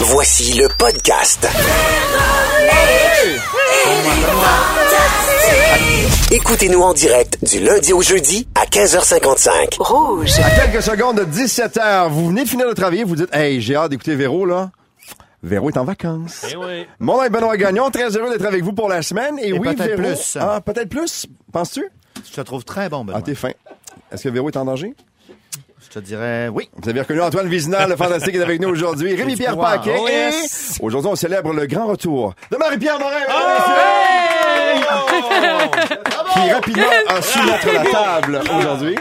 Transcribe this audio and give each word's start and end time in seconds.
Voici 0.00 0.54
le 0.54 0.68
podcast. 0.76 1.48
Écoutez-nous 6.30 6.80
en 6.82 6.92
direct 6.92 7.38
du 7.44 7.60
lundi 7.60 7.92
au 7.92 8.02
jeudi 8.02 8.46
à 8.54 8.66
15h55. 8.66 9.80
À 10.42 10.50
quelques 10.50 10.82
secondes 10.82 11.16
de 11.18 11.24
17h, 11.24 12.08
vous 12.10 12.28
venez 12.28 12.44
de 12.44 12.48
finir 12.48 12.68
de 12.68 12.74
travailler, 12.74 13.04
vous 13.04 13.16
dites 13.16 13.34
Hey, 13.34 13.60
j'ai 13.60 13.74
hâte 13.76 13.90
d'écouter 13.90 14.14
Véro, 14.14 14.44
là. 14.44 14.70
Véro 15.42 15.70
est 15.70 15.76
en 15.78 15.84
vacances. 15.84 16.44
Eh 16.50 16.56
oui. 16.56 16.86
Mon 16.98 17.16
nom 17.16 17.22
est 17.22 17.30
Benoît 17.30 17.56
Gagnon, 17.56 17.90
très 17.90 18.14
heureux 18.16 18.30
d'être 18.30 18.46
avec 18.46 18.62
vous 18.64 18.72
pour 18.72 18.88
la 18.88 19.02
semaine. 19.02 19.38
Et, 19.38 19.48
Et 19.48 19.52
oui, 19.52 19.74
peut-être 19.74 19.96
Véro. 19.96 20.02
plus. 20.14 20.36
Ah, 20.40 20.60
peut-être 20.60 20.88
plus, 20.88 21.26
penses-tu? 21.52 21.84
Je 22.28 22.34
te 22.34 22.40
trouve 22.42 22.64
très 22.64 22.88
bon, 22.88 23.04
Benoît. 23.04 23.20
Ah, 23.20 23.22
t'es 23.22 23.34
fin. 23.34 23.50
Est-ce 24.12 24.24
que 24.24 24.28
Véro 24.28 24.48
est 24.50 24.56
en 24.56 24.64
danger? 24.64 24.94
Je 25.96 26.00
te 26.02 26.04
dirais 26.04 26.48
oui. 26.52 26.68
Vous 26.76 26.90
avez 26.90 27.00
reconnu 27.00 27.22
Antoine 27.22 27.48
Vizina, 27.48 27.86
le 27.86 27.96
fantastique, 27.96 28.34
est 28.34 28.42
avec 28.42 28.60
nous 28.60 28.68
aujourd'hui. 28.68 29.14
Rémi-Pierre? 29.14 29.56
Paquet. 29.56 29.96
Oh, 29.98 30.06
yes. 30.06 30.78
Aujourd'hui, 30.82 31.10
on 31.10 31.16
célèbre 31.16 31.54
le 31.54 31.64
grand 31.66 31.86
retour 31.86 32.34
de 32.50 32.56
Marie-Pierre 32.58 32.98
Morin. 32.98 33.16
Qui 36.34 36.52
rapidement 36.52 36.84
a 37.08 37.22
su 37.22 37.38
mettre 37.44 37.72
la 37.72 37.84
table 37.90 38.40
aujourd'hui. 38.58 38.94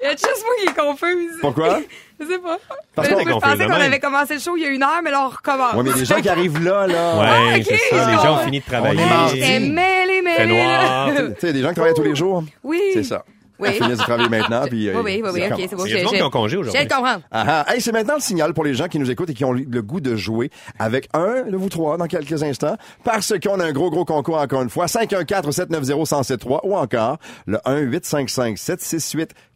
Il 0.00 0.04
y 0.04 0.06
a 0.06 0.10
juste 0.12 0.42
moi 0.42 0.54
qui 0.62 0.68
est 0.70 0.74
confuse. 0.74 1.32
Pourquoi? 1.42 1.80
Je 2.18 2.26
sais 2.26 2.38
pas. 2.38 2.56
Parce 2.94 3.08
je 3.10 3.14
qu'on- 3.14 3.40
qu'on 3.40 3.56
même. 3.56 3.70
avait 3.70 4.00
commencé 4.00 4.34
le 4.34 4.40
show 4.40 4.56
il 4.56 4.62
y 4.62 4.66
a 4.66 4.70
une 4.70 4.82
heure, 4.82 5.00
mais 5.04 5.10
là, 5.10 5.26
on 5.26 5.28
recommence. 5.28 5.74
Ouais, 5.74 5.82
mais 5.84 5.92
les 5.92 6.04
gens 6.06 6.20
qui 6.22 6.30
arrivent 6.30 6.64
là, 6.64 6.86
là. 6.86 7.18
Ouais, 7.18 7.26
Ah, 7.28 7.58
ok, 7.58 7.64
c'est 7.68 7.94
ça. 7.94 8.10
Les 8.10 8.16
gens 8.16 8.34
ont 8.36 8.38
fini 8.38 8.60
de 8.60 8.64
On 8.66 8.70
travailler. 8.70 9.02
est 9.02 9.60
mêlée, 9.60 10.22
mêlée. 10.22 10.36
Fait 10.36 10.46
noir. 10.46 11.10
Tu 11.38 11.46
sais, 11.46 11.52
des 11.52 11.60
gens 11.60 11.68
qui 11.68 11.74
travaillent 11.74 11.92
tous 11.94 12.02
les 12.02 12.16
jours. 12.16 12.42
Oui. 12.64 12.80
C'est 12.94 13.02
ça. 13.04 13.22
Oui. 13.60 13.68
Ils 13.72 13.82
finissent 13.82 13.98
de 13.98 14.02
travailler 14.02 14.28
maintenant, 14.28 14.66
puis... 14.68 14.88
euh, 14.88 14.94
Oui, 15.02 15.02
oui, 15.04 15.22
oui, 15.24 15.30
oui, 15.34 15.42
ok, 15.52 15.66
c'est 15.68 15.74
bon. 15.76 15.84
J'ai- 15.86 16.06
j'ai- 16.06 16.22
ont 16.22 16.30
congé 16.30 16.56
aujourd'hui. 16.56 16.84
de 16.84 16.88
comprendre. 16.92 17.22
Ah 17.30 17.64
ah. 17.66 17.74
Hey, 17.74 17.80
c'est 17.80 17.92
maintenant 17.92 18.14
le 18.14 18.20
signal 18.20 18.54
pour 18.54 18.64
les 18.64 18.74
gens 18.74 18.86
qui 18.88 18.98
nous 18.98 19.10
écoutent 19.10 19.30
et 19.30 19.34
qui 19.34 19.44
ont 19.44 19.52
le 19.52 19.82
goût 19.82 20.00
de 20.00 20.14
jouer 20.16 20.50
avec 20.78 21.08
un 21.14 21.42
de 21.42 21.56
vous 21.56 21.68
trois 21.68 21.96
dans 21.96 22.06
quelques 22.06 22.42
instants 22.42 22.76
parce 23.04 23.32
qu'on 23.42 23.58
a 23.60 23.64
un 23.64 23.72
gros, 23.72 23.90
gros 23.90 24.04
concours 24.04 24.38
encore 24.38 24.62
une 24.62 24.70
fois. 24.70 24.86
514-790-1073 24.86 26.60
ou 26.64 26.76
encore 26.76 27.18
le 27.46 27.58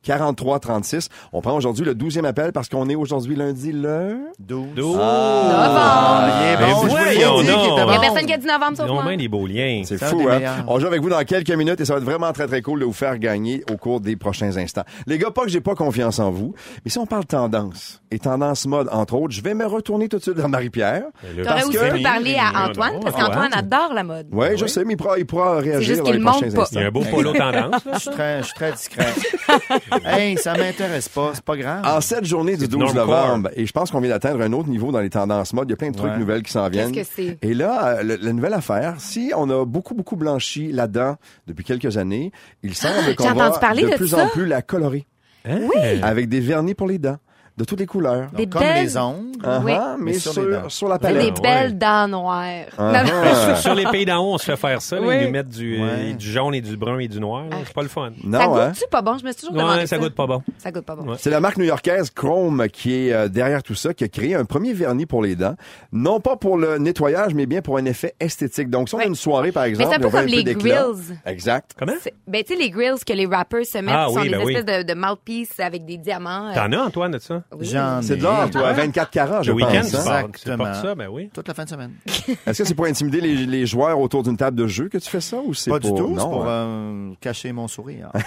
1-855-768-4336. 0.06 1.08
On 1.33 1.41
prend 1.41 1.55
aujourd'hui 1.56 1.84
le 1.84 1.95
12e 1.95 2.25
appel 2.25 2.53
parce 2.53 2.69
qu'on 2.69 2.89
est 2.89 2.95
aujourd'hui 2.95 3.36
lundi 3.36 3.72
le... 3.72 4.19
12. 4.39 4.67
Douze. 4.75 4.98
Ah, 5.00 6.28
il 6.41 6.47
est 6.47 6.56
Ben 6.56 6.72
bon. 6.75 6.86
Était 6.86 7.14
Il 7.14 7.20
y 7.20 7.97
a 7.97 8.00
personne 8.00 8.27
qui 8.27 8.33
a 8.33 8.36
dit 8.39 8.47
novembre 8.47 8.77
sauf 8.77 8.86
Ils 8.86 8.91
ont 8.91 9.03
moi. 9.03 9.17
des 9.17 9.28
beaux 9.28 9.47
liens. 9.47 9.83
C'est 9.84 10.03
fou, 10.03 10.19
des 10.19 10.27
hein? 10.27 10.39
meilleurs. 10.39 10.64
On 10.69 10.78
joue 10.78 10.86
avec 10.86 11.00
vous 11.03 11.08
dans 11.08 11.23
quelques 11.25 11.50
minutes 11.50 11.80
et 11.80 11.84
ça 11.84 11.95
va 11.95 11.98
être 12.00 12.05
vraiment 12.05 12.33
très, 12.33 12.47
très 12.47 12.62
cool 12.62 12.80
de 12.80 12.84
vous 12.84 12.92
faire 12.92 13.19
gagner 13.19 13.64
au 13.70 13.77
cours 13.77 14.00
des 14.00 14.17
prochains 14.17 14.56
instants. 14.56 14.84
Les 15.06 15.19
gars, 15.19 15.30
pas 15.30 15.42
que 15.42 15.48
j'ai 15.50 15.61
pas 15.61 15.75
confiance 15.75 16.19
en 16.19 16.30
vous, 16.30 16.55
mais 16.84 16.91
si 16.91 16.98
on 16.98 17.06
parle 17.06 17.25
tendance 17.25 18.00
et 18.11 18.19
tendance 18.19 18.67
mode, 18.67 18.89
entre 18.92 19.14
autres, 19.14 19.33
je 19.34 19.42
vais 19.42 19.55
me 19.55 19.67
retourner 19.67 20.08
tout 20.08 20.19
de 20.19 20.23
suite 20.23 20.36
vers 20.36 20.48
Marie-Pierre. 20.48 21.05
Ben 21.36 21.45
T'aurais 21.45 21.64
aussi 21.64 21.78
pu 21.97 22.03
parler 22.03 22.36
à 22.36 22.69
Antoine, 22.69 23.00
parce 23.03 23.14
qu'Antoine 23.17 23.50
ouais. 23.53 23.58
adore 23.58 23.92
la 23.95 24.05
mode. 24.05 24.27
Oui, 24.33 24.47
je 24.56 24.67
sais, 24.67 24.84
mais 24.84 24.95
il 24.95 24.97
pourra, 24.97 25.19
il 25.19 25.27
pourra 25.27 25.58
réagir 25.58 26.03
dans 26.03 26.11
les 26.11 26.19
le 26.19 26.25
prochains 26.25 26.47
instants. 26.47 26.64
Il 26.73 26.80
y 26.80 26.84
a 26.84 26.86
un 26.86 26.91
beau 26.91 27.03
polo 27.11 27.33
tendance. 27.33 27.84
là. 27.84 27.92
Je 27.95 27.98
suis 27.98 28.11
très, 28.11 28.39
je 28.41 28.45
suis 28.45 28.55
très 28.55 28.73
discret. 28.73 29.07
hey, 30.05 30.36
ça 30.39 30.55
m'intéresse 30.57 31.08
pas. 31.08 31.30
C'est 31.35 31.45
pas 31.45 31.57
grave. 31.57 31.83
En 31.86 32.01
cette 32.01 32.25
journée 32.25 32.55
du 32.57 32.63
C'est 32.63 32.69
12 32.69 32.95
normcore. 32.95 33.07
novembre, 33.07 33.51
et 33.57 33.67
je 33.67 33.73
pense 33.73 33.91
qu'on 33.91 34.01
vient 34.01 34.11
d'atteindre 34.11 34.41
un 34.42 34.53
autre 34.53 34.69
niveau 34.69 34.92
dans 34.92 35.01
les 35.01 35.11
tendances 35.11 35.53
mode, 35.53 35.69
il 35.69 35.73
y 35.73 35.75
a 35.75 35.77
plein 35.77 35.91
de 35.91 35.97
trucs 35.97 36.11
Ouais. 36.13 36.19
nouvelles 36.19 36.42
qui 36.42 36.53
s'en 36.53 36.69
viennent. 36.69 36.92
Qu'est-ce 36.92 37.11
que 37.17 37.23
c'est? 37.29 37.39
Et 37.42 37.55
là, 37.55 37.97
euh, 37.98 38.03
le- 38.03 38.17
la 38.17 38.33
nouvelle 38.33 38.55
affaire, 38.55 38.95
si 38.98 39.33
on 39.36 39.48
a 39.51 39.64
beaucoup, 39.64 39.95
beaucoup 39.95 40.17
blanchi 40.17 40.73
là-dedans 40.73 41.17
depuis 41.47 41.64
quelques 41.64 41.97
années, 41.97 42.33
il 42.63 42.75
semble 42.75 43.14
qu'on 43.17 43.29
j'ai 43.29 43.35
va 43.35 43.51
de 43.51 43.91
de 43.91 43.97
plus 43.97 44.08
ça. 44.08 44.25
en 44.25 44.29
plus 44.29 44.47
la 44.47 44.63
colorer. 44.63 45.07
Oui. 45.48 46.01
Avec 46.03 46.29
des 46.29 46.41
vernis 46.41 46.74
pour 46.74 46.86
les 46.86 46.98
dents, 46.98 47.19
de 47.57 47.64
toutes 47.64 47.80
les 47.80 47.86
couleurs. 47.86 48.29
Donc, 48.30 48.35
des 48.36 48.46
comme 48.46 48.63
belles- 48.63 48.83
les 48.85 48.96
ongles. 48.96 49.27
Ah 49.45 49.61
Oui. 49.64 49.73
ah, 49.74 49.96
mais 49.98 50.13
Mais 50.13 50.18
sur 50.18 50.33
sur, 50.33 50.45
les 50.46 50.52
dents. 50.57 50.68
sur 50.68 50.89
la 50.89 50.98
C'est 51.02 51.08
des 51.08 51.14
palette. 51.18 51.35
ouais. 51.39 51.42
belles 51.42 51.79
dents 51.79 52.08
noires. 52.08 52.45
Ah, 52.79 53.02
ah. 53.05 53.55
Sur 53.57 53.74
les 53.74 53.85
pays 53.86 54.05
d'en 54.07 54.18
haut, 54.24 54.35
on 54.35 54.39
se 54.39 54.45
fait 54.45 54.57
faire 54.57 54.80
ça. 54.80 54.96
là. 54.96 55.02
Oui. 55.07 55.17
Ils 55.20 55.24
nous 55.27 55.30
mettent 55.33 55.48
du, 55.48 55.80
euh, 55.80 55.85
Ouais. 56.08 56.12
du 56.14 56.30
jaune 56.30 56.55
et 56.55 56.61
du 56.61 56.77
brun 56.77 56.98
et 56.98 57.08
du 57.08 57.20
noir. 57.20 57.45
là. 57.51 57.57
C'est 57.64 57.74
pas 57.74 57.83
le 57.83 57.89
fun. 57.89 58.11
Ça 58.11 58.27
Non, 58.27 58.57
hein? 58.57 58.68
goûte-tu 58.68 58.85
pas 58.91 59.02
bon? 59.02 59.18
Je 59.18 59.24
me 59.24 59.33
suis 59.33 59.41
toujours 59.41 59.55
demandé 59.57 59.80
Ouais, 59.80 59.86
ça 59.86 59.98
goûte 59.98 60.14
pas 60.14 60.27
bon. 60.27 60.42
Ça 60.58 60.70
goûte 60.70 60.85
pas 60.85 60.96
bon. 60.96 61.11
Ouais. 61.11 61.17
C'est 61.18 61.30
la 61.30 61.41
marque 61.41 61.57
new-yorkaise 61.58 62.11
Chrome 62.11 62.67
qui 62.73 63.08
est 63.08 63.12
euh, 63.12 63.29
derrière 63.29 63.62
tout 63.62 63.74
ça, 63.74 63.92
qui 63.92 64.05
a 64.05 64.08
créé 64.08 64.35
un 64.35 64.45
premier 64.45 64.73
vernis 64.73 65.07
pour 65.07 65.23
les 65.23 65.35
dents. 65.36 65.57
Non 65.92 66.20
pas 66.20 66.36
pour 66.36 66.57
le 66.57 66.79
nettoyage, 66.79 67.35
mais 67.35 67.46
bien 67.46 67.61
pour 67.62 67.77
un 67.77 67.85
effet 67.85 68.14
esthétique. 68.20 68.70
Donc, 68.70 68.89
si 68.89 68.95
on 68.95 68.98
a 68.98 69.02
Ouais. 69.02 69.08
une 69.08 69.14
soirée, 69.17 69.52
par 69.52 69.64
Mais 69.64 69.70
exemple... 69.70 69.91
c'est 69.91 69.96
un 69.96 70.01
peu 70.01 70.07
on 70.07 70.11
comme 70.11 70.27
les 70.27 70.42
d'éclat. 70.45 70.85
grills. 70.85 71.18
Exact. 71.27 71.73
Comment? 71.79 71.92
C'est- 72.01 72.14
Ben, 72.27 72.42
tu 72.45 72.55
sais, 72.55 72.58
les 72.58 72.70
grills 72.70 73.05
que 73.07 73.12
les 73.12 73.27
rappers 73.27 73.67
se 73.67 73.79
mettent 73.79 73.95
Ah 73.96 74.07
sont 74.08 74.20
oui, 74.20 74.29
des 74.30 74.36
ben 74.36 74.42
oui. 74.45 74.55
espèces 74.55 74.85
de, 74.86 74.92
de 74.95 74.98
mouthpieces 74.98 75.58
avec 75.61 75.85
des 75.85 75.98
diamants. 75.98 76.48
euh, 76.51 76.55
T'en 76.55 76.73
as, 76.73 76.79
Antoine, 76.86 77.12
de 77.12 77.18
ça? 77.18 77.42
Oui. 77.57 77.67
J'en 77.67 78.01
C'est 78.03 78.17
de 78.17 78.23
l'or, 78.23 78.51
toi, 78.51 78.69
à 78.69 78.73
24 78.73 79.11
carats, 79.11 79.42
je 79.42 79.51
Le 79.51 79.57
week-end, 79.57 79.80
pense. 79.83 79.91
tu 79.91 79.97
hein? 79.97 80.03
portes- 80.03 80.13
tu 80.23 80.27
Exactement. 80.42 80.64
portes 80.64 80.83
ça, 80.85 80.95
ben 80.95 81.08
oui. 81.11 81.30
Toute 81.35 81.48
la 81.48 81.55
fin 81.55 81.64
de 81.64 81.69
semaine. 81.69 81.92
Est-ce 82.47 82.58
que 82.63 82.64
c'est 82.69 82.75
pour 82.75 82.86
intimider 82.86 83.20
les, 83.20 83.47
les 83.47 83.67
joueurs 83.67 83.98
autour 84.01 84.23
d'une 84.23 84.36
table 84.36 84.57
de 84.57 84.67
jeu 84.67 84.89
que 84.89 84.98
tu 84.98 85.08
fais 85.11 85.20
ça 85.20 85.39
ou 85.45 85.55
c'est 85.55 85.70
Pas 85.70 85.80
pour... 85.80 85.92
du 85.95 86.01
tout. 86.01 86.08
C'est 86.11 86.14
Non, 86.25 86.30
pour 86.30 86.45
hein. 86.47 86.48
euh, 86.48 87.11
cacher 87.20 87.53
mon 87.53 87.69
sourire. 87.69 88.11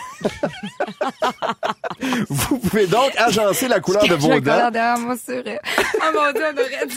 Vous 2.30 2.58
pouvez 2.60 2.88
donc 2.88 3.12
agencer 3.18 3.68
la 3.68 3.80
couleur 3.80 4.04
de 4.08 4.16
vos 4.16 4.40
dents. 4.40 4.70
derrière 4.72 4.98
mon 5.00 5.16
sourire. 5.18 5.60
Oh 5.98 6.12
mon 6.14 6.32
dieu, 6.34 6.44
on 6.54 6.60
aurait 6.60 6.88
dû, 6.88 6.96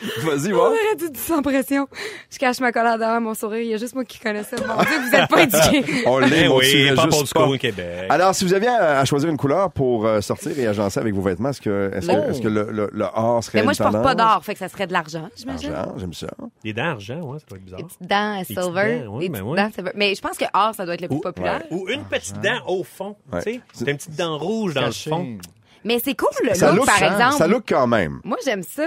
Vas-y, 0.24 0.52
on 0.52 0.56
va. 0.56 0.62
aurait 0.68 0.96
dû 0.98 1.10
dire 1.10 1.20
sans 1.20 1.42
pression. 1.42 1.86
Je 2.30 2.38
cache 2.38 2.58
ma 2.60 2.72
colère 2.72 2.98
derrière 2.98 3.20
mon 3.20 3.34
sourire. 3.34 3.60
Il 3.60 3.68
y 3.68 3.74
a 3.74 3.76
juste 3.76 3.94
moi 3.94 4.04
qui 4.04 4.18
connais 4.18 4.42
ça. 4.42 4.56
Mon 4.56 4.82
dieu, 4.82 4.98
vous 5.08 5.14
êtes 5.14 5.28
pas 5.28 5.42
éduqués. 5.42 6.04
On 6.06 6.18
l'est, 6.18 6.44
Eh 6.44 6.48
mon 6.48 6.56
oui, 6.58 6.90
pas 6.96 7.08
juste 7.10 7.34
pas. 7.34 7.46
au 7.46 7.56
Québec. 7.58 8.06
Alors, 8.08 8.34
si 8.34 8.44
vous 8.44 8.54
aviez 8.54 8.68
à, 8.68 9.00
à 9.00 9.04
choisir 9.04 9.28
une 9.28 9.36
couleur 9.36 9.70
pour 9.72 10.06
euh, 10.06 10.20
sortir 10.20 10.58
et 10.58 10.66
agencer 10.66 10.98
avec 11.00 11.14
vos 11.14 11.20
vêtements, 11.20 11.50
est-ce 11.50 11.60
que, 11.60 11.90
est-ce 11.94 12.06
que, 12.06 12.12
Oh. 12.12 12.30
est-ce 12.30 12.40
que 12.40 12.48
le, 12.48 12.70
le, 12.70 12.88
le 12.92 13.04
or 13.14 13.44
serait 13.44 13.58
Mais 13.58 13.64
moi, 13.64 13.72
une 13.72 13.76
je 13.78 13.82
porte 13.82 14.02
pas 14.02 14.14
d'or, 14.14 14.40
fait 14.44 14.54
que 14.54 14.58
ça 14.60 14.68
serait 14.68 14.86
de 14.86 14.92
l'argent, 14.92 15.28
j'imagine. 15.36 15.72
Argent, 15.74 15.94
j'aime 15.98 16.14
ça. 16.14 16.28
Les 16.64 16.72
dents 16.72 16.82
argent, 16.84 17.20
ouais, 17.20 17.38
ça 17.38 17.44
doit 17.48 17.58
être 17.58 17.64
bizarre. 17.64 17.78
Des 17.80 17.84
petites 17.84 18.02
dents 18.06 18.44
silver. 18.44 19.00
dents, 19.04 19.16
oui, 19.16 19.28
des 19.28 19.28
ben 19.28 19.42
oui. 19.44 19.56
dents 19.58 19.70
silver. 19.74 19.90
Mais 19.94 20.14
je 20.14 20.20
pense 20.22 20.36
que 20.38 20.44
or, 20.54 20.74
ça 20.74 20.84
doit 20.84 20.94
être 20.94 21.02
le 21.02 21.08
plus 21.08 21.16
Ou- 21.18 21.20
populaire. 21.20 21.62
Ou 21.70 21.88
une 21.88 22.04
petite 22.04 22.40
dent 22.40 22.58
au 22.66 22.84
fond, 22.84 23.16
Ouais. 23.32 23.42
tu 23.42 23.52
sais. 23.54 23.60
C'est 23.74 23.88
une 23.90 23.96
petite 23.96 24.16
dent 24.16 24.38
rouge 24.38 24.74
dans 24.74 24.86
le 24.86 24.92
fond. 24.92 25.36
Mais 25.84 25.98
c'est 26.02 26.14
cool, 26.14 26.28
le 26.46 26.54
Ça 26.54 26.68
look, 26.70 26.80
look, 26.80 26.86
par 26.86 27.02
exemple. 27.02 27.34
ça 27.36 27.46
look 27.46 27.64
quand 27.68 27.86
même. 27.86 28.20
Moi, 28.24 28.36
j'aime 28.44 28.62
ça. 28.62 28.84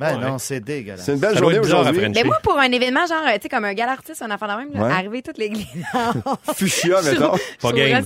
Ouais. 0.00 0.12
Ben 0.14 0.18
Ouais. 0.20 0.30
non, 0.30 0.38
c'est 0.38 0.60
dégueulasse. 0.60 1.04
C'est 1.04 1.12
une 1.12 1.18
belle 1.18 1.34
Ça 1.34 1.38
journée 1.40 1.58
aujourd'hui. 1.58 2.08
Mais 2.14 2.24
moi, 2.24 2.38
pour 2.42 2.58
un 2.58 2.70
événement, 2.70 3.06
genre, 3.06 3.18
euh, 3.28 3.34
tu 3.34 3.42
sais, 3.42 3.48
comme 3.48 3.64
un 3.64 3.74
gala 3.74 3.92
artiste, 3.92 4.22
un 4.22 4.30
enfant 4.30 4.46
de 4.46 4.52
même, 4.64 4.72
là, 4.74 4.82
Ouais. 4.86 4.92
arriver 4.92 5.22
toutes 5.22 5.38
les. 5.38 5.52
Fuchsia, 6.54 7.02
mettons. 7.02 7.32
Pas 7.60 7.72
game. 7.72 8.02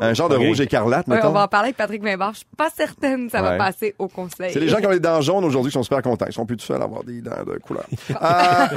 Un 0.00 0.14
genre 0.14 0.28
de 0.28 0.36
rouge 0.36 0.60
écarlate, 0.60 1.06
Ouais, 1.08 1.16
mettons. 1.16 1.28
on 1.28 1.32
va 1.32 1.44
en 1.44 1.48
parler 1.48 1.66
avec 1.68 1.76
Patrick 1.76 2.02
Vimbard. 2.02 2.32
Je 2.32 2.38
suis 2.38 2.46
pas 2.56 2.68
certaine 2.74 3.26
que 3.26 3.32
ça 3.32 3.42
Ouais. 3.42 3.50
va 3.50 3.56
passer 3.56 3.94
au 3.98 4.08
conseil. 4.08 4.52
C'est 4.52 4.60
les 4.60 4.68
gens 4.68 4.78
qui 4.78 4.86
ont 4.86 4.90
les 4.90 5.00
dents 5.00 5.20
jaunes 5.20 5.44
aujourd'hui 5.44 5.70
qui 5.70 5.74
sont 5.74 5.82
super 5.82 6.02
contents. 6.02 6.26
Ils 6.26 6.32
sont 6.32 6.46
plus 6.46 6.56
tout 6.56 6.64
seuls 6.66 6.80
à 6.80 6.84
avoir 6.84 7.04
des 7.04 7.20
dents 7.20 7.30
de 7.46 7.58
couleur. 7.58 7.84
Euh, 8.10 8.14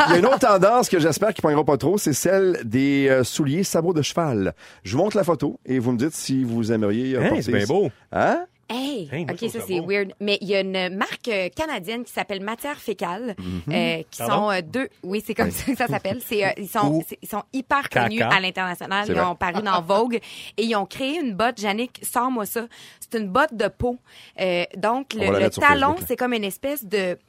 Il 0.08 0.12
y 0.12 0.16
a 0.16 0.18
une 0.20 0.26
autre 0.26 0.40
tendance 0.40 0.90
que 0.90 1.00
j'espère 1.00 1.34
qu'ils 1.34 1.48
ne 1.50 1.62
pas 1.64 1.78
trop, 1.78 1.98
c'est 1.98 2.14
celle 2.14 2.60
des 2.64 3.08
euh, 3.10 3.24
souliers 3.24 3.64
sabots 3.64 3.94
de 3.94 4.02
cheval. 4.02 4.54
Je 4.84 4.96
vous 4.96 5.04
montre 5.04 5.18
la 5.18 5.24
photo 5.24 5.60
et 5.66 5.80
vous 5.80 5.92
me 5.92 5.98
dites 5.98 6.14
si 6.14 6.44
vous 6.44 6.72
aimeriez 6.72 7.16
euh, 7.16 7.22
Hein, 7.26 7.40
c'est 7.42 7.52
bien 7.52 7.66
beau. 7.66 7.90
Hein? 8.12 8.46
Hey, 8.68 9.08
Hey, 9.12 9.26
ok, 9.30 9.50
ça 9.52 9.59
c'est 9.68 9.80
weird. 9.80 10.14
Mais 10.20 10.40
il 10.42 10.48
y 10.48 10.56
a 10.56 10.62
une 10.62 10.96
marque 10.96 11.28
euh, 11.28 11.50
canadienne 11.56 12.03
qui 12.03 12.12
s'appelle 12.12 12.42
Matière 12.42 12.78
fécale, 12.80 13.36
euh, 13.69 14.01
qui 14.10 14.18
Pardon? 14.18 14.34
sont 14.36 14.51
euh, 14.51 14.62
deux. 14.63 14.89
Oui, 15.04 15.22
c'est 15.25 15.36
comme 15.36 15.51
ça 15.51 15.72
que 15.72 15.78
ça 15.78 15.88
s'appelle. 15.88 16.19
C'est 16.25 16.44
euh, 16.45 16.50
ils 16.57 16.68
sont 16.68 17.04
ils 17.22 17.28
sont 17.28 17.44
hyper 17.54 17.89
Caca. 17.89 18.07
connus 18.07 18.22
à 18.22 18.39
l'international. 18.39 19.06
Ils 19.07 19.19
ont 19.19 19.36
paru 19.36 19.62
dans 19.62 19.81
Vogue 19.81 20.16
et 20.57 20.63
ils 20.63 20.75
ont 20.75 20.86
créé 20.88 21.19
une 21.19 21.34
botte. 21.36 21.60
Jannick, 21.62 22.00
sors-moi 22.04 22.45
ça. 22.48 22.66
C'est 23.00 23.19
une 23.19 23.28
botte 23.28 23.54
de 23.54 23.68
peau. 23.68 23.98
Euh, 24.42 24.63
donc 24.78 25.13
le, 25.13 25.50
talon, 25.50 25.95
c'est 26.07 26.16
comme 26.16 26.34
une 26.34 26.44
espèce 26.44 26.84
de 26.86 27.19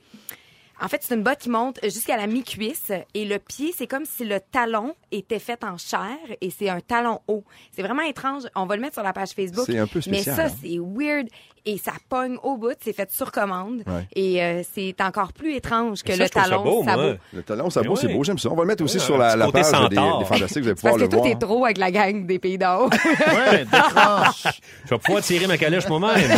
en 0.82 0.88
fait, 0.88 1.02
c'est 1.02 1.14
une 1.14 1.23
botte 1.23 1.38
qui 1.38 1.49
monte 1.49 1.78
jusqu'à 1.82 2.17
la 2.17 2.26
mi-cuisse 2.26 2.93
et 3.14 3.25
le 3.25 3.38
pied, 3.38 3.73
c'est 3.76 3.87
comme 3.87 4.05
si 4.05 4.25
le 4.25 4.40
talon 4.40 4.94
était 5.11 5.38
fait 5.38 5.64
en 5.64 5.78
chair 5.78 6.17
et 6.40 6.50
c'est 6.50 6.69
un 6.69 6.81
talon 6.81 7.20
haut. 7.28 7.44
C'est 7.73 7.82
vraiment 7.82 8.02
étrange. 8.02 8.43
On 8.55 8.67
va 8.67 8.76
le 8.76 8.82
mettre 8.82 8.94
sur 8.94 9.02
la 9.02 9.12
page 9.12 9.31
Facebook. 9.31 9.64
C'est 9.67 9.78
un 9.78 9.87
peu 9.87 10.00
Mais 10.06 10.23
spécial, 10.23 10.37
ça, 10.37 10.44
hein? 10.46 10.56
c'est 10.62 10.78
weird 10.78 11.28
et 11.66 11.76
ça 11.78 11.92
pogne 12.08 12.36
au 12.42 12.56
bout. 12.56 12.74
C'est 12.82 12.92
fait 12.94 13.10
sur 13.12 13.30
commande 13.32 13.82
Ouais. 13.86 14.06
et 14.14 14.42
euh, 14.42 14.62
c'est 14.74 14.94
encore 15.02 15.32
plus 15.32 15.54
étrange 15.56 16.02
que 16.02 16.12
Ça, 16.14 16.22
le 16.24 16.28
talon 16.30 16.62
beau, 16.62 16.82
moi. 16.82 16.92
sabot. 16.94 17.12
Le 17.34 17.42
talon 17.42 17.70
sabot, 17.70 17.90
Mais 17.90 17.96
c'est 18.00 18.06
ouais. 18.06 18.14
beau, 18.14 18.24
j'aime 18.24 18.38
ça. 18.38 18.48
On 18.50 18.54
va 18.54 18.62
le 18.62 18.68
mettre 18.68 18.82
aussi 18.84 18.96
Ouais, 18.98 19.02
sur 19.04 19.18
la, 19.18 19.36
la 19.36 19.50
page 19.50 19.70
des, 19.90 19.96
des 19.96 20.24
fantastiques, 20.24 20.38
vous 20.38 20.38
allez 20.38 20.48
C'est 20.48 20.64
parce 20.64 20.80
pouvoir 20.80 20.94
que 20.96 21.00
le 21.02 21.08
tout 21.08 21.24
est 21.26 21.38
trop 21.38 21.64
avec 21.64 21.78
la 21.78 21.90
gang 21.90 22.26
des 22.26 22.38
pays 22.38 22.56
d'en 22.58 22.84
haut. 22.86 22.90
Ouais, 23.26 23.64
décroche. 23.70 24.46
Je 24.84 24.90
vais 24.90 24.98
pouvoir 24.98 25.22
tirer 25.22 25.46
ma 25.46 25.58
calèche 25.58 25.88
moi-même. 25.88 26.28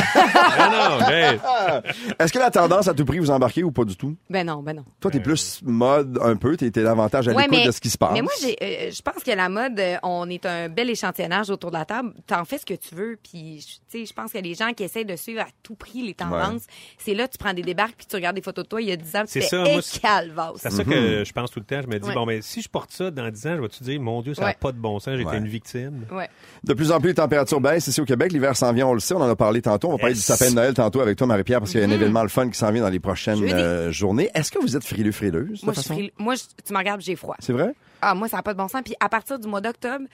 non, 0.59 0.99
non. 1.01 1.83
Est-ce 2.19 2.33
que 2.33 2.39
la 2.39 2.51
tendance 2.51 2.89
à 2.89 2.95
tout 2.95 3.05
prix 3.05 3.19
vous 3.19 3.31
embarquez 3.31 3.63
ou 3.63 3.71
pas 3.73 3.85
du 3.85 3.97
tout? 3.97 4.17
Ben 4.31 4.47
non, 4.47 4.63
ben 4.63 4.75
non. 4.77 4.85
Toi, 5.01 5.11
t'es 5.11 5.21
plus 5.21 5.61
mode 5.65 6.19
un 6.23 6.37
peu, 6.37 6.57
t'es 6.57 6.71
t'es 6.71 6.83
davantage 6.83 7.29
à 7.29 7.33
Ouais, 7.33 7.43
l'écoute 7.43 7.59
mais- 7.59 7.67
de 7.67 7.71
ce 7.73 7.81
qui 7.81 7.91
se 7.91 7.99
passe. 7.99 8.13
Mais 8.13 8.23
moi, 8.23 8.33
j'ai, 8.41 8.57
euh, 8.63 8.91
je 8.91 9.03
pense 9.03 9.23
que 9.23 9.31
la 9.31 9.49
mode, 9.49 9.79
euh, 9.79 9.97
on 10.03 10.29
est 10.29 10.45
un 10.47 10.69
bel 10.69 10.91
échantillonnage 10.91 11.51
autour 11.51 11.71
de 11.71 11.77
la 11.77 11.85
table. 11.85 12.13
T'en 12.27 12.45
fais 12.45 12.59
ce 12.59 12.67
que 12.67 12.75
tu 12.75 12.95
veux. 12.95 13.19
Puis, 13.23 13.61
je- 13.61 13.67
tu 13.91 14.01
sais, 14.01 14.07
je 14.07 14.13
pense 14.13 14.33
que 14.33 14.39
les 14.39 14.55
gens 14.55 14.73
qui 14.73 14.83
essaient 14.85 15.05
de 15.05 15.17
suivre 15.19 15.43
à 15.43 15.47
tout 15.63 15.75
prix 15.75 16.03
les 16.03 16.15
tendances, 16.15 16.63
c'est 16.99 17.15
là, 17.15 17.29
tu 17.29 17.37
prends 17.39 17.53
des 17.55 17.63
débarques 17.63 17.95
puis 17.99 18.07
tu 18.07 18.17
regardes 18.17 18.37
des 18.37 18.43
photos 18.43 18.65
de 18.65 18.69
toi 18.69 18.81
il 18.81 18.89
y 18.89 18.93
a 18.93 18.97
10 18.97 19.17
ans, 19.17 19.23
C'est 19.27 19.41
tu 19.41 19.47
ça, 19.47 19.59
moi, 19.65 19.83
c'est- 19.83 20.01
calvasse. 20.01 20.53
C'est 20.57 20.69
à 20.69 20.71
ça 20.71 20.85
que 20.85 21.25
je 21.25 21.33
pense 21.33 21.51
tout 21.51 21.59
le 21.61 21.65
temps. 21.67 21.81
Je 21.83 21.87
me 21.89 21.99
dis, 21.99 22.09
Ouais. 22.09 22.15
bon, 22.15 22.25
mais 22.27 22.41
si 22.43 22.63
je 22.63 22.69
porte 22.69 22.91
ça 22.93 23.11
dans 23.11 23.29
10 23.31 23.47
ans, 23.47 23.57
je 23.57 23.61
vais-tu 23.63 23.85
dire, 23.85 24.01
mon 24.01 24.23
Dieu, 24.23 24.35
ça 24.35 24.43
n'a 24.43 24.47
Ouais. 24.49 24.57
pas 24.59 24.73
de 24.73 24.79
bon 24.79 24.99
sens, 24.99 25.19
été 25.19 25.37
une 25.37 25.49
victime? 25.49 26.07
Ouais. 26.11 26.29
De 26.65 26.75
plus 26.75 26.91
en 26.93 27.01
plus, 27.01 27.09
les 27.09 27.15
températures 27.15 27.61
baissent 27.61 27.87
ici 27.87 28.01
au 28.01 28.05
Québec. 28.05 28.33
L'hiver 28.33 28.57
s'en 28.57 28.73
vient, 28.73 28.87
on 28.87 28.95
le 28.95 29.01
sait. 29.01 29.15
On 29.15 29.21
en 29.23 29.29
a 29.29 29.37
parlé 29.37 29.61
tantôt. 29.63 29.89
On 29.89 29.93
va 29.93 29.99
parler 29.99 30.15
du 30.15 30.21
sapin 30.21 30.51
de 30.51 30.55
Noël 30.55 30.75
tantôt 30.75 31.01
avec 31.01 31.17
toi, 31.19 31.27
Marie-Pierre, 31.27 31.59
parce 31.61 31.71
qu'il 31.73 31.81
y 31.81 31.85
a 31.85 31.87
un 31.87 31.91
événement 31.91 32.23
le 32.23 32.29
fun 32.29 32.49
qui 32.49 32.57
s'en 32.59 32.71
vient 32.71 32.83
dans 32.83 32.89
les 32.89 33.01
prochaines 33.01 33.43
euh, 33.43 33.91
journées. 33.93 34.31
Est-ce 34.35 34.51
que 34.53 34.59
vous 34.61 34.77
êtes 34.77 34.85
frileux, 34.85 35.13
frileuse? 35.13 35.61
de 35.61 35.65
Moi, 35.67 35.75
je 35.75 35.81
façon? 35.81 35.95
suis- 35.95 36.13
moi, 36.19 36.35
je- 36.35 36.43
tu 36.65 36.73
me 36.73 36.79
regardes, 36.79 37.01
j'ai 37.01 37.17
froid. 37.17 37.37
C'est 37.41 37.53
vrai? 37.53 37.73
Ah, 38.01 38.15
moi, 38.15 38.29
ça 38.29 38.37
n'a 38.37 38.43
pas 38.43 38.53
de 38.53 38.59
bon 38.59 38.69
sens. 38.69 38.83
Puis 38.85 38.95
à 39.01 39.09
partir 39.09 39.39
du 39.39 39.49
mois 39.49 39.61
d'octobre, 39.61 40.05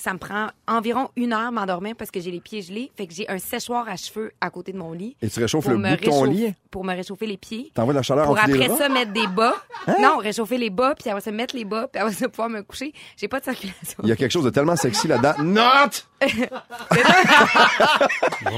ça 0.00 0.12
me 0.14 0.18
prend 0.18 0.46
environ 0.66 1.10
une 1.16 1.32
heure 1.32 1.52
m'endormir 1.52 1.94
parce 1.96 2.10
que 2.10 2.20
j'ai 2.20 2.30
les 2.30 2.40
pieds 2.40 2.62
gelés. 2.62 2.90
Fait 2.96 3.06
que 3.06 3.12
j'ai 3.14 3.28
un 3.28 3.38
séchoir 3.38 3.86
à 3.88 3.96
cheveux 3.96 4.32
à 4.40 4.48
côté 4.50 4.72
de 4.72 4.78
mon 4.78 4.92
lit. 4.92 5.14
Et 5.20 5.28
tu 5.28 5.40
réchauffes 5.40 5.66
le 5.68 5.76
bout 5.76 5.82
de 5.82 5.96
ton 5.96 6.24
lit? 6.24 6.54
Pour 6.70 6.84
me 6.84 6.94
réchauffer 6.94 7.26
les 7.26 7.36
pieds. 7.36 7.70
T'envoies 7.74 7.92
de 7.92 7.98
la 7.98 8.02
chaleur 8.02 8.24
Pour 8.24 8.34
entre 8.34 8.44
après? 8.44 8.70
Hein? 8.70 8.76
ça 8.78 8.88
mettre 8.88 9.12
des 9.12 9.26
bas. 9.26 9.54
Non, 10.00 10.16
réchauffer 10.18 10.56
les 10.58 10.70
bas, 10.70 10.94
puis 10.98 11.10
après 11.10 11.20
ça 11.20 11.30
mettre 11.32 11.54
les 11.56 11.64
bas, 11.64 11.88
puis 11.92 12.00
après 12.00 12.14
ça 12.14 12.28
pouvoir 12.28 12.48
me 12.48 12.62
coucher. 12.62 12.92
J'ai 13.16 13.28
pas 13.28 13.40
de 13.40 13.44
circulation. 13.44 13.98
Il 14.02 14.08
y 14.08 14.12
a 14.12 14.16
quelque 14.16 14.30
chose 14.32 14.44
de 14.44 14.50
tellement 14.50 14.76
sexy 14.76 15.06
là-dedans. 15.08 15.34
Not! 15.42 16.06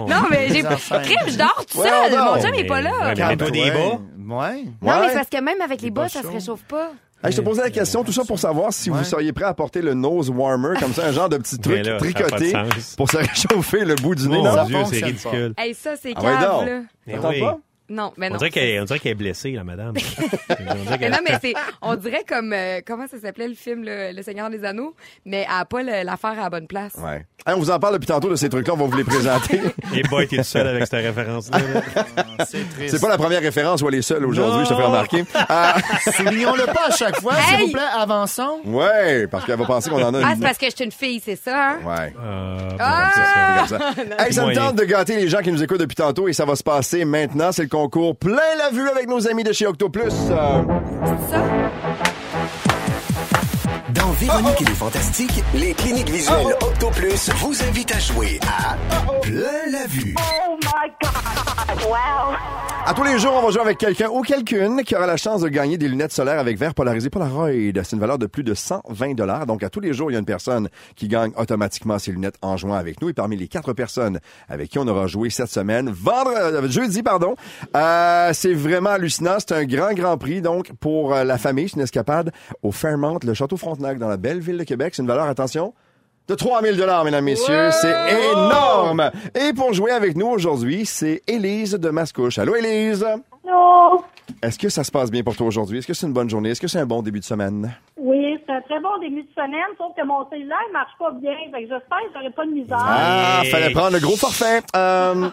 Non, 0.08 0.22
mais 0.30 0.48
j'ai. 0.48 0.62
Crime, 0.62 1.18
je 1.28 1.38
dors 1.38 1.64
tout 1.70 1.78
Ouais, 1.78 1.88
seul. 1.88 2.18
Mon 2.18 2.40
chum 2.40 2.54
est 2.54 2.64
pas 2.64 2.76
Mais- 2.76 2.82
là. 2.82 2.90
ouais, 2.90 3.14
mais 3.16 3.26
mets-toi 3.28 3.50
des 3.50 3.70
bas. 3.70 3.76
Ouais. 3.78 4.64
Non, 4.80 5.00
mais 5.00 5.08
c'est 5.08 5.14
parce 5.14 5.28
que 5.28 5.40
même 5.40 5.60
avec 5.60 5.80
les 5.82 5.90
bas 5.90 6.02
bas, 6.02 6.08
ça 6.08 6.22
se 6.22 6.26
réchauffe 6.28 6.62
pas. 6.64 6.90
Hey, 7.24 7.30
je 7.32 7.36
te 7.36 7.42
posais 7.42 7.62
la 7.62 7.70
question, 7.70 8.02
tout 8.02 8.10
ça 8.12 8.24
pour 8.24 8.38
savoir 8.38 8.72
si 8.72 8.90
vous 8.90 9.04
seriez 9.04 9.32
prêt 9.32 9.44
à 9.44 9.54
porter 9.54 9.80
le 9.80 9.94
nose 9.94 10.28
warmer, 10.28 10.74
comme 10.80 10.92
ça, 10.92 11.06
un 11.06 11.12
genre 11.12 11.28
de 11.28 11.36
petit 11.38 11.56
truc 11.58 11.84
là, 11.86 11.96
pas 11.98 12.04
de 12.06 12.12
tricoté 12.12 12.52
pour 12.96 13.08
se 13.10 13.16
réchauffer 13.18 13.84
le 13.84 13.94
bout 13.94 14.14
du 14.16 14.28
nez. 14.28 14.38
Mon 14.38 14.56
Non? 14.56 14.64
Dieu, 14.64 14.78
c'est 14.90 15.04
ridicule. 15.04 15.54
Hey, 15.56 15.74
ça, 15.74 15.92
c'est 16.00 16.12
Ah 16.16 16.22
ouais, 16.24 16.32
là. 16.32 16.80
Mais 17.06 17.18
oui. 17.18 17.40
pas? 17.40 17.58
Non, 17.88 18.12
mais 18.16 18.28
On 18.28 18.32
non. 18.32 18.36
dirait 18.38 18.50
qu'elle 18.50 18.80
on 18.80 18.84
dirait 18.84 18.98
qu'elle 18.98 19.12
est 19.12 19.16
blessée, 19.16 19.52
la 19.52 19.64
madame. 19.64 19.94
on 20.50 20.54
dirait 20.54 20.84
Mais 20.90 20.98
qu'elle- 20.98 21.12
non, 21.12 21.18
mais 21.28 21.38
c'est, 21.42 21.54
on 21.82 21.94
dirait 21.96 22.24
comme, 22.26 22.52
euh, 22.52 22.80
comment 22.86 23.06
ça 23.06 23.18
s'appelait 23.20 23.48
le 23.48 23.54
film, 23.54 23.84
le, 23.84 24.12
Le 24.14 24.22
Seigneur 24.22 24.48
des 24.50 24.64
Anneaux, 24.64 24.94
mais 25.26 25.40
elle 25.48 25.54
a 25.60 25.64
pas 25.64 25.82
l'affaire 25.82 26.30
à 26.38 26.42
la 26.44 26.50
bonne 26.50 26.66
place. 26.66 26.94
Ouais. 26.96 27.26
Hey, 27.44 27.54
on 27.54 27.58
vous 27.58 27.70
en 27.70 27.78
parle 27.80 27.94
depuis 27.94 28.06
tantôt 28.06 28.30
de 28.30 28.36
ces 28.36 28.48
trucs-là, 28.48 28.74
on 28.74 28.76
va 28.76 28.84
vous 28.86 28.96
les 28.96 29.02
présenter. 29.04 29.60
Et 29.94 30.02
boy, 30.04 30.28
t'es 30.28 30.42
seul 30.44 30.66
avec 30.68 30.86
cette 30.86 31.04
référence-là. 31.04 31.58
là? 31.58 32.04
C'est 32.48 32.68
triste. 32.70 32.94
C'est 32.96 33.00
pas 33.00 33.08
la 33.08 33.18
première 33.18 33.40
référence 33.40 33.82
où 33.82 33.88
elle 33.88 33.96
est 33.96 34.02
seule 34.02 34.24
aujourd'hui, 34.24 34.64
je 34.64 34.70
te 34.70 34.74
fais 34.76 34.82
remarquer. 34.86 35.24
Ah, 35.34 35.74
Soulignons-le 36.16 36.66
pas 36.66 36.86
à 36.88 36.90
chaque 36.92 37.20
fois, 37.20 37.34
s'il 37.34 37.66
vous 37.66 37.72
plaît, 37.72 37.82
avançons. 37.98 38.60
ouais, 38.64 39.26
parce 39.26 39.44
qu'elle 39.44 39.58
va 39.58 39.64
penser 39.66 39.90
qu'on 39.90 40.02
en 40.02 40.14
a 40.14 40.18
une. 40.18 40.24
Ah, 40.24 40.32
c'est 40.36 40.42
parce 40.42 40.58
que 40.58 40.66
je 40.66 40.76
suis 40.76 40.84
une 40.84 40.92
fille, 40.92 41.20
c'est 41.24 41.36
ça, 41.36 41.70
hein? 41.72 41.78
Ouais. 41.84 42.14
Euh, 42.22 42.68
Ah! 42.78 43.64
c'est 43.66 43.68
ça. 43.76 43.78
Ça. 43.78 44.24
Hey, 44.24 44.32
ça 44.32 44.46
me 44.46 44.54
tente 44.54 44.76
de 44.76 44.84
gâter 44.84 45.16
les 45.16 45.28
gens 45.28 45.40
qui 45.40 45.50
nous 45.52 45.62
écoutent 45.62 45.80
depuis 45.80 45.96
tantôt 45.96 46.28
et 46.28 46.32
ça 46.32 46.44
va 46.44 46.54
se 46.56 46.62
passer 46.62 47.04
maintenant. 47.04 47.50
C'est 47.52 47.62
le 47.62 47.68
concours 47.72 48.14
plein 48.14 48.54
la 48.58 48.68
vue 48.68 48.86
avec 48.86 49.08
nos 49.08 49.26
amis 49.26 49.44
de 49.44 49.52
chez 49.52 49.66
Octoplus. 49.66 50.02
Euh, 50.30 50.62
ça? 51.30 51.42
Dans 53.94 54.10
Véronique 54.10 54.60
et 54.60 54.64
les 54.66 54.74
Fantastiques, 54.74 55.42
les 55.54 55.72
cliniques 55.72 56.10
visuelles 56.10 56.54
Octoplus 56.60 57.30
vous 57.36 57.62
invitent 57.62 57.94
à 57.94 57.98
jouer 57.98 58.38
à 58.46 58.76
Plein 59.22 59.70
la 59.70 59.86
vue. 59.86 60.14
Oh! 60.74 61.12
À 62.84 62.94
tous 62.94 63.04
les 63.04 63.18
jours, 63.18 63.34
on 63.34 63.42
va 63.42 63.50
jouer 63.50 63.60
avec 63.60 63.78
quelqu'un 63.78 64.08
ou 64.08 64.22
quelqu'une 64.22 64.82
qui 64.82 64.96
aura 64.96 65.06
la 65.06 65.16
chance 65.16 65.42
de 65.42 65.48
gagner 65.48 65.78
des 65.78 65.86
lunettes 65.86 66.12
solaires 66.12 66.38
avec 66.38 66.58
verre 66.58 66.74
polarisé 66.74 67.10
Polaroid. 67.10 67.48
C'est 67.48 67.92
une 67.92 68.00
valeur 68.00 68.18
de 68.18 68.26
plus 68.26 68.42
de 68.42 68.54
120 68.54 69.14
dollars. 69.14 69.46
Donc, 69.46 69.62
à 69.62 69.70
tous 69.70 69.80
les 69.80 69.92
jours, 69.92 70.10
il 70.10 70.14
y 70.14 70.16
a 70.16 70.18
une 70.18 70.24
personne 70.24 70.68
qui 70.96 71.08
gagne 71.08 71.32
automatiquement 71.36 71.98
ses 71.98 72.10
lunettes 72.10 72.36
en 72.42 72.56
jouant 72.56 72.74
avec 72.74 73.00
nous. 73.00 73.08
Et 73.10 73.12
parmi 73.12 73.36
les 73.36 73.48
quatre 73.48 73.72
personnes 73.72 74.18
avec 74.48 74.70
qui 74.70 74.78
on 74.78 74.88
aura 74.88 75.06
joué 75.06 75.30
cette 75.30 75.50
semaine, 75.50 75.90
vendredi, 75.90 76.56
euh, 76.56 76.68
jeudi, 76.68 77.02
pardon, 77.02 77.36
euh, 77.76 78.30
c'est 78.32 78.54
vraiment 78.54 78.90
hallucinant. 78.90 79.36
C'est 79.38 79.52
un 79.52 79.64
grand, 79.64 79.92
grand 79.92 80.16
prix. 80.16 80.40
Donc, 80.40 80.72
pour 80.80 81.14
euh, 81.14 81.22
la 81.22 81.38
famille, 81.38 81.68
c'est 81.68 81.76
une 81.76 81.82
escapade 81.82 82.32
au 82.62 82.72
Fairmont, 82.72 83.18
le 83.22 83.34
Château 83.34 83.56
Frontenac, 83.56 83.98
dans 83.98 84.08
la 84.08 84.16
belle 84.16 84.40
ville 84.40 84.58
de 84.58 84.64
Québec. 84.64 84.94
C'est 84.96 85.02
une 85.02 85.08
valeur, 85.08 85.26
attention, 85.26 85.74
de 86.28 86.34
3000 86.34 86.76
dollars, 86.76 87.04
mesdames, 87.04 87.24
messieurs. 87.24 87.70
C'est 87.72 87.94
énorme. 88.32 89.10
Et 89.34 89.52
pour 89.52 89.72
jouer 89.72 89.90
avec 89.92 90.16
nous 90.16 90.28
aujourd'hui, 90.28 90.86
c'est 90.86 91.22
Élise 91.26 91.72
de 91.72 91.90
Mascouche. 91.90 92.38
Allô, 92.38 92.54
Élise? 92.54 93.04
Allô? 93.04 94.04
Est-ce 94.42 94.58
que 94.58 94.68
ça 94.68 94.84
se 94.84 94.90
passe 94.90 95.10
bien 95.10 95.22
pour 95.22 95.36
toi 95.36 95.46
aujourd'hui? 95.46 95.78
Est-ce 95.78 95.86
que 95.86 95.94
c'est 95.94 96.06
une 96.06 96.12
bonne 96.12 96.30
journée? 96.30 96.50
Est-ce 96.50 96.60
que 96.60 96.68
c'est 96.68 96.78
un 96.78 96.86
bon 96.86 97.02
début 97.02 97.20
de 97.20 97.24
semaine? 97.24 97.72
Oui, 97.96 98.38
c'est 98.46 98.52
un 98.52 98.60
très 98.62 98.80
bon 98.80 98.98
début 99.00 99.22
de 99.22 99.28
semaine, 99.34 99.60
sauf 99.78 99.92
que 99.96 100.04
mon 100.06 100.28
cellulaire 100.30 100.56
ne 100.68 100.72
marche 100.72 100.92
pas 100.98 101.10
bien. 101.12 101.32
Fait 101.52 101.62
que 101.64 101.68
j'espère 101.68 101.98
que 101.98 102.12
j'aurai 102.14 102.30
pas 102.30 102.46
de 102.46 102.50
misère. 102.50 102.78
Ah, 102.80 103.40
Hey. 103.44 103.50
fallait 103.50 103.70
prendre 103.70 103.92
le 103.92 104.00
gros 104.00 104.16
forfait. 104.16 104.62
Euh... 104.76 105.28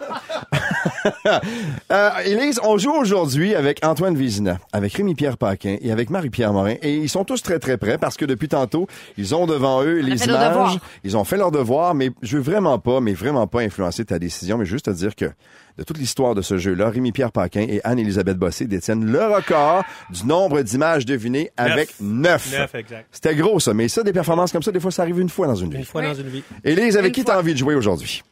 euh, 1.92 2.10
Élise, 2.24 2.60
on 2.62 2.78
joue 2.78 2.92
aujourd'hui 2.92 3.54
avec 3.54 3.84
Antoine 3.84 4.16
Vézina, 4.16 4.58
avec 4.72 4.92
Rémi-Pierre 4.94 5.36
Paquin 5.38 5.76
et 5.80 5.92
avec 5.92 6.10
Marie-Pierre 6.10 6.52
Morin. 6.52 6.74
Et 6.82 6.96
ils 6.96 7.08
sont 7.08 7.24
tous 7.24 7.42
très, 7.42 7.58
très 7.58 7.76
prêts 7.76 7.98
parce 7.98 8.16
que 8.16 8.24
depuis 8.24 8.48
tantôt, 8.48 8.86
ils 9.16 9.34
ont 9.34 9.46
devant 9.46 9.82
eux 9.82 10.00
les 10.00 10.24
images. 10.24 10.78
Ils 11.04 11.16
ont 11.16 11.24
fait 11.24 11.36
leur 11.36 11.50
devoir, 11.50 11.94
mais 11.94 12.10
je 12.22 12.36
veux 12.36 12.42
vraiment 12.42 12.78
pas, 12.78 13.00
mais 13.00 13.12
vraiment 13.12 13.46
pas 13.46 13.60
influencer 13.60 14.04
ta 14.04 14.18
décision, 14.18 14.58
mais 14.58 14.64
juste 14.64 14.86
te 14.86 14.90
dire 14.90 15.14
que 15.14 15.26
de 15.78 15.84
toute 15.84 15.98
l'histoire 15.98 16.34
de 16.34 16.42
ce 16.42 16.58
jeu-là, 16.58 16.90
Rémi-Pierre 16.90 17.32
Paquin 17.32 17.60
et 17.62 17.80
Anne-Élisabeth 17.84 18.36
Bossé 18.36 18.66
détiennent 18.94 19.10
le 19.12 19.24
record 19.34 19.84
du 20.10 20.24
nombre 20.26 20.62
d'images 20.62 21.06
devinées 21.06 21.50
avec 21.56 21.94
neuf. 22.00 22.52
Neuf, 22.52 22.74
exact. 22.74 23.06
C'était 23.12 23.34
gros, 23.34 23.60
ça. 23.60 23.74
Mais 23.74 23.88
ça, 23.88 24.02
des 24.02 24.12
performances 24.12 24.52
comme 24.52 24.62
ça, 24.62 24.72
des 24.72 24.80
fois, 24.80 24.90
ça 24.90 25.02
arrive 25.02 25.18
une 25.20 25.28
fois 25.28 25.46
dans 25.46 25.54
une 25.54 25.72
Une 25.72 25.78
vie. 25.78 25.84
fois 25.84 26.02
dans 26.02 26.14
une 26.14 26.28
vie. 26.28 26.42
Élise, 26.64 26.96
avec 26.96 27.08
Une 27.16 27.22
qui 27.22 27.24
t'as 27.24 27.38
envie 27.38 27.52
de 27.52 27.58
jouer 27.58 27.74
aujourd'hui? 27.74 28.22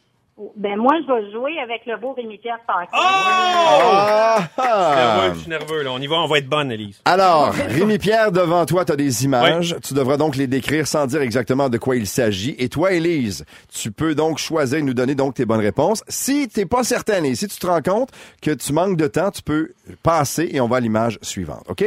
Ben 0.56 0.76
moi, 0.76 0.94
je 1.06 1.12
vais 1.12 1.32
jouer 1.32 1.58
avec 1.58 1.84
le 1.86 1.96
beau 1.96 2.12
Rémi-Pierre 2.12 2.60
Paquin. 2.66 2.90
Ah, 2.92 4.38
Je 4.48 4.50
suis 4.54 4.60
nerveux, 4.70 5.34
je 5.34 5.40
suis 5.40 5.50
nerveux, 5.50 5.82
là. 5.82 5.90
On 5.92 5.98
y 5.98 6.06
va, 6.06 6.16
on 6.16 6.26
va 6.28 6.38
être 6.38 6.48
bonne, 6.48 6.70
Elise. 6.70 7.00
Alors, 7.04 7.52
Rémi-Pierre, 7.52 8.30
devant 8.30 8.64
toi, 8.64 8.84
tu 8.84 8.92
as 8.92 8.96
des 8.96 9.24
images. 9.24 9.74
Tu 9.82 9.94
devras 9.94 10.16
donc 10.16 10.36
les 10.36 10.46
décrire 10.46 10.86
sans 10.86 11.06
dire 11.06 11.22
exactement 11.22 11.68
de 11.68 11.76
quoi 11.78 11.96
il 11.96 12.06
s'agit. 12.06 12.54
Et 12.58 12.68
toi, 12.68 12.92
Élise, 12.92 13.44
tu 13.72 13.90
peux 13.90 14.14
donc 14.14 14.38
choisir 14.38 14.78
et 14.78 14.82
nous 14.82 14.94
donner 14.94 15.16
donc 15.16 15.34
tes 15.34 15.44
bonnes 15.44 15.60
réponses. 15.60 16.04
Si 16.08 16.48
t'es 16.48 16.66
pas 16.66 16.84
certaine 16.84 17.24
et 17.24 17.34
si 17.34 17.48
tu 17.48 17.58
te 17.58 17.66
rends 17.66 17.82
compte 17.82 18.10
que 18.40 18.52
tu 18.52 18.72
manques 18.72 18.96
de 18.96 19.08
temps, 19.08 19.30
tu 19.32 19.42
peux 19.42 19.72
passer 20.04 20.48
et 20.52 20.60
on 20.60 20.68
va 20.68 20.76
à 20.76 20.80
l'image 20.80 21.18
suivante. 21.20 21.64
OK? 21.68 21.84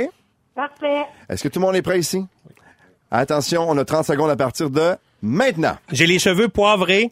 Parfait. 0.56 1.06
Est-ce 1.30 1.42
que 1.44 1.48
tout 1.48 1.60
le 1.60 1.66
monde 1.66 1.76
est 1.78 1.82
prêt 1.82 2.00
ici? 2.00 2.26
Attention, 3.10 3.66
on 3.70 3.78
a 3.78 3.86
30 3.86 4.06
secondes 4.06 4.30
à 4.30 4.36
partir 4.36 4.70
de 4.70 4.96
maintenant. 5.22 5.78
J'ai 5.92 6.06
les 6.06 6.20
cheveux 6.20 6.50
poivrés. 6.50 7.12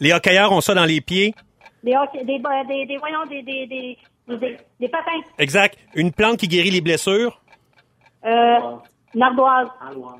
Les 0.00 0.12
hockeyeurs 0.12 0.52
ont 0.52 0.60
ça 0.60 0.74
dans 0.74 0.84
les 0.84 1.00
pieds. 1.00 1.34
des, 1.82 1.92
des, 2.24 2.24
des, 2.24 2.86
des, 2.86 2.96
voyons, 2.98 3.24
des, 3.28 3.42
des, 3.42 3.66
des, 3.66 3.98
des, 4.28 4.36
des, 4.36 4.56
des 4.80 4.88
patins. 4.88 5.20
Exact. 5.38 5.76
Une 5.94 6.12
plante 6.12 6.38
qui 6.38 6.48
guérit 6.48 6.70
les 6.70 6.80
blessures. 6.80 7.40
Euh, 8.24 8.56
une 9.14 9.22
ardoise. 9.22 9.68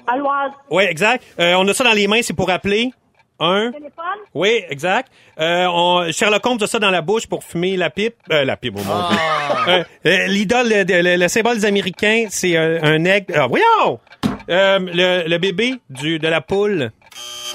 Aloise. 0.06 0.52
Oui, 0.71 0.85
exact. 0.85 1.25
Euh, 1.40 1.54
on 1.59 1.66
a 1.68 1.75
ça 1.75 1.85
dans 1.85 1.92
les 1.92 2.06
mains, 2.06 2.23
c'est 2.23 2.35
pour 2.35 2.50
appeler. 2.50 2.90
Un. 3.38 3.71
Téléphone. 3.71 3.90
Oui, 4.33 4.62
exact. 4.71 5.12
Euh, 5.38 5.66
on, 5.68 6.11
Sherlock 6.11 6.47
Holmes 6.47 6.59
a 6.62 6.66
ça 6.66 6.78
dans 6.78 6.90
la 6.90 7.02
bouche 7.02 7.26
pour 7.26 7.45
fumer 7.45 7.76
la 7.76 7.90
pipe. 7.90 8.14
Euh, 8.33 8.47
la 8.47 8.56
pipe, 8.56 8.75
oh 8.78 8.83
mon 8.83 9.09
Dieu. 9.75 9.85
Euh, 10.06 10.26
L'idole, 10.28 10.68
le, 10.71 10.85
le- 11.02 11.16
le 11.16 11.28
symbole 11.28 11.56
des 11.56 11.66
Américains, 11.66 12.26
c'est 12.30 12.56
euh, 12.56 12.78
un 12.83 13.04
aigle. 13.04 13.35
Ah, 13.37 13.47
voyons! 13.47 14.00
Euh, 14.49 14.78
le, 14.78 15.28
le 15.28 15.38
bébé 15.38 15.75
du, 15.90 16.18
de 16.18 16.28
la 16.28 16.40
poule. 16.40 16.92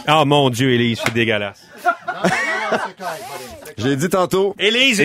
Ah, 0.07 0.25
mon 0.25 0.49
Dieu, 0.49 0.71
Élise, 0.71 0.99
c'est 1.05 1.13
dégueulasse. 1.13 1.61
J'ai 3.77 3.95
dit 3.95 4.09
tantôt, 4.09 4.55
Élise, 4.59 4.99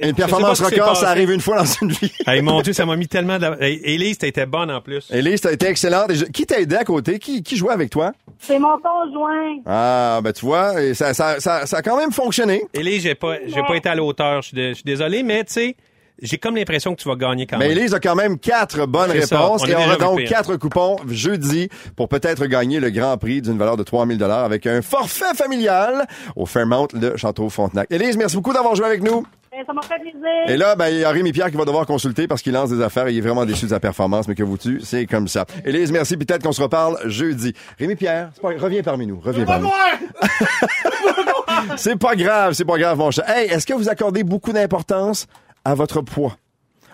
Une- 0.00 0.14
performance 0.14 0.60
record, 0.60 0.96
ça 0.96 1.08
arrive 1.10 1.30
une 1.30 1.40
fois 1.40 1.58
dans 1.58 1.64
une 1.82 1.90
vie. 1.92 2.10
Hey, 2.26 2.40
mon 2.40 2.60
Dieu, 2.62 2.72
ça 2.74 2.86
m'a 2.86 2.96
mis 2.96 3.08
tellement... 3.08 3.38
d'a- 3.38 3.56
Hey, 3.60 3.80
Élise, 3.84 4.18
t'as 4.18 4.28
été 4.28 4.46
bonne 4.46 4.70
en 4.70 4.80
plus. 4.80 5.08
Élise, 5.10 5.40
t'as 5.40 5.52
été 5.52 5.66
excellente. 5.66 6.12
Je- 6.14 6.24
Qui 6.26 6.46
t'a 6.46 6.60
aidé 6.60 6.76
à 6.76 6.84
côté? 6.84 7.18
Qui, 7.18 7.42
qui 7.42 7.56
jouait 7.56 7.72
avec 7.72 7.90
toi? 7.90 8.12
C'est 8.38 8.58
mon 8.58 8.76
conjoint. 8.78 9.56
Ah, 9.66 10.20
ben 10.22 10.32
tu 10.32 10.44
vois, 10.46 10.80
et 10.82 10.94
ça, 10.94 11.14
ça, 11.14 11.40
ça, 11.40 11.66
ça 11.66 11.76
a 11.78 11.82
quand 11.82 11.96
même 11.96 12.12
fonctionné. 12.12 12.62
Élise, 12.74 13.02
j'ai 13.02 13.14
pas, 13.14 13.36
j'ai 13.46 13.62
pas 13.62 13.76
été 13.76 13.88
à 13.88 13.94
l'auteur. 13.94 14.42
Je 14.42 14.48
suis 14.48 14.54
dé- 14.54 14.68
je 14.70 14.74
suis 14.74 14.84
désolé, 14.84 15.22
mais 15.22 15.44
tu 15.44 15.52
sais, 15.54 15.76
j'ai 16.22 16.38
comme 16.38 16.56
l'impression 16.56 16.94
que 16.94 17.00
tu 17.02 17.08
vas 17.08 17.16
gagner 17.16 17.46
quand 17.46 17.58
Mais 17.58 17.68
même. 17.68 17.78
Élise 17.78 17.94
a 17.94 18.00
quand 18.00 18.14
même 18.14 18.38
quatre 18.38 18.86
bonnes 18.86 19.10
réponses 19.10 19.62
on 19.62 19.66
et 19.66 19.74
on 19.76 19.90
a 19.90 19.96
donc 19.96 20.18
pire. 20.18 20.28
quatre 20.28 20.56
coupons 20.56 20.96
jeudi 21.08 21.68
pour 21.94 22.08
peut-être 22.08 22.46
gagner 22.46 22.80
le 22.80 22.90
grand 22.90 23.16
prix 23.18 23.42
d'une 23.42 23.58
valeur 23.58 23.76
de 23.76 23.82
3000 23.82 24.16
dollars 24.18 24.44
avec 24.44 24.66
un 24.66 24.82
forfait 24.82 25.34
familial 25.34 26.06
au 26.34 26.46
Fairmount, 26.46 26.88
le 26.94 27.16
Château 27.16 27.48
Frontenac. 27.50 27.86
Élise, 27.90 28.16
merci 28.16 28.36
beaucoup 28.36 28.52
d'avoir 28.52 28.74
joué 28.74 28.86
avec 28.86 29.02
nous. 29.02 29.26
Ben, 29.52 29.62
ça 29.66 29.72
m'a 29.72 29.80
fait 29.82 29.98
plaisir. 29.98 30.20
Et 30.48 30.56
là, 30.58 30.74
ben, 30.76 30.88
il 30.88 30.98
y 30.98 31.04
a 31.04 31.10
Rémi 31.10 31.32
Pierre 31.32 31.50
qui 31.50 31.56
va 31.56 31.64
devoir 31.64 31.86
consulter 31.86 32.26
parce 32.26 32.42
qu'il 32.42 32.52
lance 32.52 32.68
des 32.70 32.82
affaires 32.82 33.06
et 33.06 33.12
il 33.12 33.18
est 33.18 33.22
vraiment 33.22 33.46
déçu 33.46 33.64
de 33.64 33.70
sa 33.70 33.80
performance, 33.80 34.28
mais 34.28 34.34
que 34.34 34.42
vous 34.42 34.58
tu 34.58 34.80
c'est 34.82 35.06
comme 35.06 35.28
ça. 35.28 35.46
Élise, 35.64 35.92
merci, 35.92 36.16
peut-être 36.18 36.42
qu'on 36.42 36.52
se 36.52 36.60
reparle 36.62 36.98
jeudi. 37.06 37.54
Rémi 37.78 37.94
Pierre, 37.96 38.30
c'est 38.34 38.42
pas- 38.42 38.48
reviens 38.58 38.82
parmi 38.82 39.06
nous, 39.06 39.18
reviens 39.18 39.46
parmi 39.46 39.66
nous. 39.66 39.70
c'est 41.76 41.96
pas 41.96 42.14
grave, 42.16 42.52
c'est 42.52 42.64
pas 42.64 42.78
grave, 42.78 42.98
mon 42.98 43.10
chat. 43.10 43.24
Hey, 43.28 43.48
est-ce 43.50 43.66
que 43.66 43.74
vous 43.74 43.88
accordez 43.88 44.24
beaucoup 44.24 44.52
d'importance 44.52 45.26
à 45.66 45.74
votre 45.74 46.00
poids? 46.00 46.36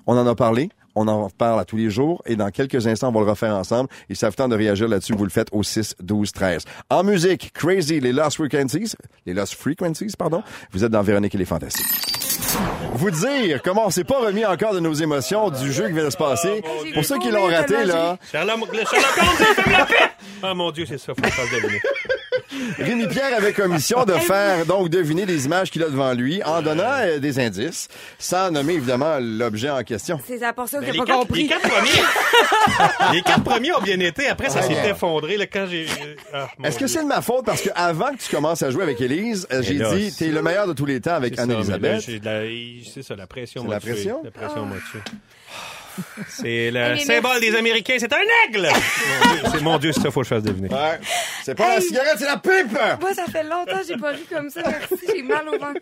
On 0.07 0.17
en 0.17 0.26
a 0.26 0.35
parlé. 0.35 0.71
On 0.95 1.09
en 1.09 1.31
parle 1.31 1.59
à 1.59 1.64
tous 1.64 1.79
les 1.79 1.88
jours 1.88 2.23
et 2.26 2.37
dans 2.37 2.50
quelques 2.50 2.87
instants, 2.87 3.09
on 3.09 3.12
va 3.12 3.21
le 3.21 3.31
refaire 3.31 3.55
ensemble. 3.55 3.88
Et 4.11 4.14
ça 4.14 4.29
vous 4.29 4.35
tente 4.35 4.50
de 4.50 4.57
réagir 4.57 4.88
là-dessus, 4.88 5.14
vous 5.14 5.25
le 5.25 5.31
faites 5.31 5.49
au 5.50 5.62
6, 5.62 5.97
12, 6.00 6.33
13. 6.33 6.64
En 6.91 7.02
musique, 7.02 7.50
Crazy, 7.55 7.99
les 7.99 8.12
Lost 8.12 8.37
Frequencies, 8.37 8.95
les 9.25 9.33
Lost 9.33 9.55
Frequencies, 9.55 10.12
pardon. 10.19 10.43
Vous 10.71 10.85
êtes 10.85 10.91
dans 10.91 11.00
Véronique 11.00 11.35
et 11.35 11.38
les 11.38 11.47
Fantastiques. 11.47 11.87
Vous 12.93 13.11
dire 13.11 13.62
comment 13.62 13.87
on 13.87 13.91
s'est 13.91 14.05
pas 14.05 14.21
remis 14.21 14.45
encore 14.45 14.75
de 14.75 14.81
nos 14.81 14.93
émotions 14.93 15.49
du 15.49 15.73
jeu 15.73 15.87
qui 15.87 15.95
vient 15.95 16.05
de 16.05 16.11
se 16.11 16.17
passer. 16.19 16.62
Pour 16.93 17.07
ceux 17.07 17.19
qui 17.19 17.31
l'ont 17.31 17.47
raté, 17.47 17.87
là, 17.87 18.19
le 18.35 18.41
il 19.67 19.73
la 19.73 19.87
paix! 19.87 19.95
Ah, 20.43 20.52
mon 20.52 20.71
Dieu, 20.73 20.85
c'est 20.87 20.99
ça, 20.99 21.14
faut 21.14 21.23
que 21.23 21.29
je 21.29 21.33
fasse 21.33 21.50
deviner. 21.50 21.81
Rémi 22.79 23.07
Pierre 23.09 23.37
avait 23.37 23.53
comme 23.53 23.73
mission 23.73 24.05
de 24.05 24.13
faire 24.15 24.67
donc 24.67 24.89
deviner 24.89 25.25
les 25.27 25.47
images 25.47 25.71
qu'il 25.71 25.83
a 25.83 25.89
devant 25.89 26.13
lui 26.13 26.43
en 26.45 26.61
donnant 26.63 26.83
euh, 27.01 27.19
des 27.19 27.39
indices, 27.39 27.89
sans 28.19 28.51
nommer 28.51 28.75
évidemment 28.75 29.19
l'objet 29.21 29.71
en 29.71 29.83
question. 29.83 30.21
C'est 30.27 30.39
ça 30.39 30.53
pour 30.53 30.69
ça 30.69 30.79
que 30.79 30.83
Ben, 30.85 30.87
j'ai 30.89 30.93
les, 30.93 30.99
pas 30.99 31.05
quatre, 31.07 31.19
compris. 31.21 31.43
les 31.43 31.49
quatre 31.49 31.69
premiers, 31.69 33.13
les 33.13 33.23
quatre 33.23 33.45
premiers 33.45 33.73
ont 33.75 33.81
bien 33.83 34.01
été. 34.01 34.29
Après, 34.29 34.51
ça 34.51 34.63
s'est 34.63 34.73
Ouais. 34.75 34.91
effondré 34.91 35.37
là, 35.37 35.47
quand 35.47 35.67
j'ai. 35.71 35.87
ah, 36.33 36.49
mon 36.59 36.65
Est-ce 36.65 36.75
que 36.79 36.85
Dieu. 36.87 36.89
c'est 36.89 37.03
de 37.03 37.09
ma 37.09 37.21
faute? 37.23 37.45
Parce 37.45 37.61
que 37.63 37.71
avant 37.75 38.13
que 38.15 38.23
tu 38.23 38.31
commences 38.35 38.63
à 38.63 38.71
jouer 38.71 38.83
avec 38.83 39.01
Élise, 39.01 39.47
euh, 39.53 39.63
j'ai 39.63 39.75
là, 39.75 39.95
dit 39.95 40.11
c'est- 40.11 40.25
t'es 40.27 40.31
le 40.31 40.43
meilleur 40.43 40.67
de 40.67 40.73
tous 40.73 40.87
les 40.87 41.01
temps 41.01 41.15
avec 41.15 41.35
C'est 41.35 41.41
ça, 41.41 41.47
mais 41.47 41.55
là, 41.55 41.61
Anne-Elisabeth. 41.61 42.01
j'ai 42.07 42.19
de 42.19 42.25
la- 42.25 42.85
C'est 42.93 43.03
ça, 43.03 43.15
la 43.17 43.27
pression 43.27 43.63
C'est 43.63 43.69
m'a 43.69 43.75
la 43.75 43.81
tué. 43.81 43.93
pression? 43.93 44.21
La 44.25 44.31
pression 44.31 44.67
m'a 44.67 44.77
tué. 44.77 45.01
C'est 46.29 46.71
le 46.71 46.97
symbole 46.99 47.33
merci. 47.41 47.51
des 47.51 47.57
Américains, 47.57 47.97
c'est 47.99 48.13
un 48.13 48.17
aigle! 48.49 48.69
Mon 48.73 49.33
Dieu, 49.33 49.43
c'est 49.53 49.61
mon 49.63 49.79
Dieu, 49.79 49.93
c'est 49.93 50.01
ça, 50.01 50.11
faut 50.11 50.21
que 50.21 50.25
je 50.27 50.35
fasse 50.35 50.43
deviner. 50.43 50.69
Ouais. 50.69 51.01
C'est 51.45 51.55
pas 51.55 51.69
la 51.69 51.77
Hey. 51.77 51.83
cigarette, 51.83 52.17
c'est 52.19 52.25
la 52.27 52.37
pipe! 52.39 52.79
Moi, 53.01 53.15
ça 53.15 53.25
fait 53.31 53.43
longtemps 53.43 53.79
que 53.81 53.87
j'ai 53.89 53.97
pas 53.97 54.11
ri 54.11 54.25
comme 54.33 54.49
ça. 54.51 54.61
Merci, 54.67 55.05
j'ai 55.15 55.23
mal 55.23 55.49
au 55.49 55.53
ventre. 55.59 55.81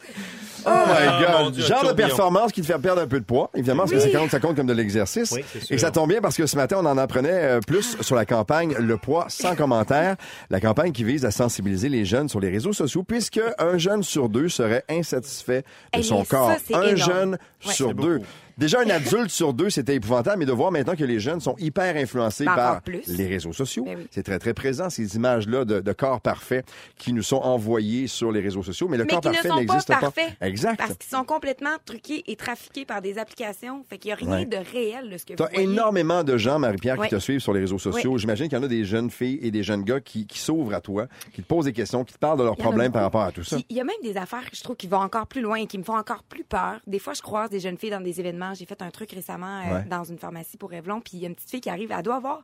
Oh 0.66 0.68
my 0.68 0.72
Ah, 1.08 1.20
God. 1.20 1.42
mon 1.44 1.50
Dieu, 1.50 1.64
Genre 1.64 1.80
de 1.82 1.86
tourbillon. 1.88 2.08
performance 2.08 2.52
qui 2.52 2.60
te 2.62 2.66
fait 2.66 2.78
perdre 2.78 3.00
un 3.02 3.06
peu 3.06 3.18
de 3.20 3.24
poids. 3.24 3.50
Évidemment, 3.54 3.84
parce 3.84 3.92
que 3.92 4.00
ça 4.10 4.18
compte, 4.18 4.30
ça 4.30 4.40
compte 4.40 4.56
comme 4.56 4.66
de 4.66 4.72
l'exercice. 4.72 5.30
Oui, 5.32 5.44
c'est 5.52 5.60
sûr. 5.64 5.74
Et 5.74 5.78
ça 5.78 5.90
tombe 5.90 6.08
bien 6.10 6.20
parce 6.20 6.36
que 6.36 6.46
ce 6.46 6.56
matin, 6.56 6.76
on 6.80 6.86
en 6.86 6.98
apprenait 6.98 7.30
euh, 7.32 7.60
plus 7.66 7.96
sur 8.00 8.14
la 8.16 8.26
campagne 8.26 8.74
Le 8.78 8.96
poids 8.96 9.26
sans 9.28 9.54
commentaire. 9.56 10.16
La 10.50 10.60
campagne 10.60 10.92
qui 10.92 11.04
vise 11.04 11.24
à 11.24 11.30
sensibiliser 11.30 11.88
les 11.88 12.04
jeunes 12.04 12.28
sur 12.28 12.40
les 12.40 12.50
réseaux 12.50 12.72
sociaux 12.72 13.02
puisque 13.04 13.40
un 13.58 13.78
jeune 13.78 14.02
sur 14.02 14.28
deux 14.28 14.48
serait 14.48 14.84
insatisfait 14.90 15.62
de 15.94 16.00
Eh, 16.00 16.02
son 16.02 16.24
ça, 16.24 16.30
corps. 16.36 16.52
c'est 16.66 16.74
un 16.74 16.82
énorme. 16.82 16.96
jeune 16.96 17.38
Ouais. 17.66 17.72
sur 17.74 17.94
deux. 17.94 18.20
Déjà, 18.58 18.80
un 18.80 18.90
adulte 18.90 19.30
sur 19.30 19.52
deux, 19.54 19.70
c'était 19.70 19.94
épouvantable, 19.94 20.38
mais 20.38 20.46
de 20.46 20.52
voir 20.52 20.70
maintenant 20.72 20.94
que 20.96 21.04
les 21.04 21.20
jeunes 21.20 21.40
sont 21.40 21.54
hyper 21.58 21.96
influencés 21.96 22.44
Ben, 22.44 22.54
par 22.54 22.80
les 23.06 23.26
réseaux 23.26 23.52
sociaux. 23.52 23.84
Ben 23.84 23.96
oui. 23.98 24.06
C'est 24.10 24.22
très, 24.22 24.38
très 24.38 24.54
présent, 24.54 24.90
ces 24.90 25.16
images-là 25.16 25.64
de, 25.64 25.80
de 25.80 25.92
corps 25.92 26.20
parfaits 26.20 26.64
qui 26.98 27.12
nous 27.12 27.22
sont 27.22 27.36
envoyées 27.38 28.06
sur 28.06 28.32
les 28.32 28.40
réseaux 28.40 28.62
sociaux. 28.62 28.88
Mais 28.88 28.96
le 28.96 29.04
Mais 29.04 29.10
corps 29.10 29.20
parfait 29.20 29.48
pas 29.48 29.56
n'existe 29.56 29.88
pas. 29.88 29.96
parfaits. 30.00 30.30
Exact. 30.40 30.76
Parce 30.78 30.94
qu'ils 30.96 31.10
sont 31.16 31.24
complètement 31.24 31.76
truqués 31.84 32.22
et 32.26 32.36
trafiqués 32.36 32.84
par 32.84 33.00
des 33.02 33.18
applications. 33.18 33.84
Fait 33.88 33.98
qu'il 33.98 34.08
n'y 34.08 34.12
a 34.12 34.16
rien 34.16 34.30
Ouais. 34.30 34.44
de 34.46 34.56
réel 34.56 35.10
de 35.10 35.16
ce 35.16 35.24
que 35.26 35.34
T'as 35.34 35.48
énormément 35.52 36.22
de 36.24 36.36
gens, 36.36 36.58
Marie-Pierre, 36.58 36.98
Ouais. 36.98 37.08
qui 37.08 37.14
te 37.14 37.20
suivent 37.20 37.40
sur 37.40 37.52
les 37.52 37.60
réseaux 37.60 37.78
sociaux. 37.78 38.18
J'imagine 38.18 38.48
qu'il 38.48 38.58
y 38.58 38.60
en 38.60 38.64
a 38.64 38.68
des 38.68 38.84
jeunes 38.84 39.10
filles 39.10 39.38
et 39.42 39.50
des 39.50 39.62
jeunes 39.62 39.82
gars 39.84 40.00
qui, 40.00 40.26
qui 40.26 40.38
s'ouvrent 40.38 40.74
à 40.74 40.80
toi, 40.80 41.06
qui 41.34 41.42
te 41.42 41.46
posent 41.46 41.64
des 41.64 41.72
questions, 41.72 42.04
qui 42.04 42.14
te 42.14 42.18
parlent 42.18 42.38
de 42.38 42.44
leurs 42.44 42.56
problèmes 42.56 42.92
par 42.92 43.02
rapport 43.02 43.22
à 43.22 43.32
tout 43.32 43.44
ça. 43.44 43.56
Il 43.68 43.76
y 43.76 43.80
a 43.80 43.84
même 43.84 43.96
des 44.02 44.16
affaires 44.16 44.48
que 44.50 44.56
je 44.56 44.62
trouve 44.62 44.76
qui 44.76 44.86
vont 44.86 44.98
encore 44.98 45.26
plus 45.26 45.40
loin 45.40 45.56
et 45.56 45.66
qui 45.66 45.78
me 45.78 45.82
font 45.84 45.96
encore 45.96 46.22
plus 46.22 46.44
peur. 46.44 46.80
Des 46.86 46.98
fois, 46.98 47.14
je 47.14 47.22
croise 47.22 47.50
des 47.50 47.60
jeunes 47.60 47.78
filles 47.78 47.90
dans 47.90 48.00
des 48.00 48.18
événements. 48.20 48.39
J'ai 48.54 48.66
fait 48.66 48.82
un 48.82 48.90
truc 48.90 49.10
récemment 49.12 49.60
euh, 49.60 49.74
Ouais. 49.78 49.84
dans 49.84 50.04
une 50.04 50.18
pharmacie 50.18 50.56
pour 50.56 50.70
Revlon, 50.70 51.00
puis 51.00 51.12
il 51.14 51.20
y 51.20 51.24
a 51.24 51.28
une 51.28 51.34
petite 51.34 51.50
fille 51.50 51.60
qui 51.60 51.70
arrive, 51.70 51.92
elle 51.92 52.02
doit 52.02 52.16
avoir 52.16 52.42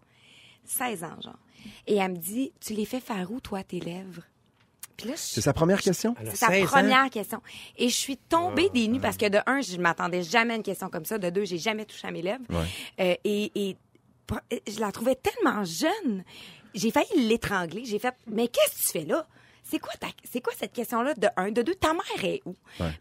16 0.64 1.04
ans, 1.04 1.16
genre. 1.22 1.38
Et 1.86 1.96
elle 1.96 2.12
me 2.12 2.16
dit, 2.16 2.52
tu 2.60 2.74
les 2.74 2.84
fais 2.84 3.00
faire 3.00 3.30
où, 3.30 3.40
toi, 3.40 3.62
tes 3.64 3.80
lèvres? 3.80 4.22
Puis 4.96 5.08
là, 5.08 5.14
je 5.14 5.20
C'est 5.20 5.40
sa 5.42 5.52
première 5.52 5.80
question? 5.82 6.14
C'est 6.24 6.36
sa 6.36 6.46
16 6.48 6.62
ans. 6.64 6.66
première 6.68 7.10
question. 7.10 7.42
Et 7.76 7.88
je 7.88 7.94
suis 7.94 8.16
tombée 8.16 8.66
Ah, 8.70 8.72
des 8.74 8.88
nues 8.88 9.00
parce 9.00 9.16
que 9.16 9.28
de 9.28 9.38
un, 9.46 9.60
je 9.60 9.76
m'attendais 9.76 10.22
jamais 10.22 10.54
à 10.54 10.56
une 10.56 10.62
question 10.62 10.88
comme 10.88 11.04
ça. 11.04 11.18
De 11.18 11.28
deux, 11.28 11.44
j'ai 11.44 11.58
jamais 11.58 11.84
touché 11.84 12.06
à 12.08 12.10
mes 12.10 12.22
lèvres. 12.22 12.44
Euh, 13.00 13.14
et, 13.24 13.52
et 13.54 13.76
je 14.66 14.80
la 14.80 14.92
trouvais 14.92 15.16
tellement 15.16 15.64
jeune. 15.64 16.24
J'ai 16.74 16.90
failli 16.90 17.26
l'étrangler. 17.28 17.84
J'ai 17.84 17.98
fait, 17.98 18.14
mais 18.26 18.48
qu'est-ce 18.48 18.72
que 18.78 18.82
tu 18.86 18.98
fais 19.00 19.04
là? 19.04 19.26
C'est 19.68 19.78
quoi, 19.80 19.92
ta- 19.98 20.06
c'est 20.24 20.40
quoi 20.40 20.52
cette 20.56 20.72
question-là 20.72 21.14
de 21.14 21.26
un? 21.36 21.50
De 21.50 21.62
deux, 21.62 21.74
ta 21.74 21.92
mère 21.92 22.24
est 22.24 22.40
où? 22.46 22.54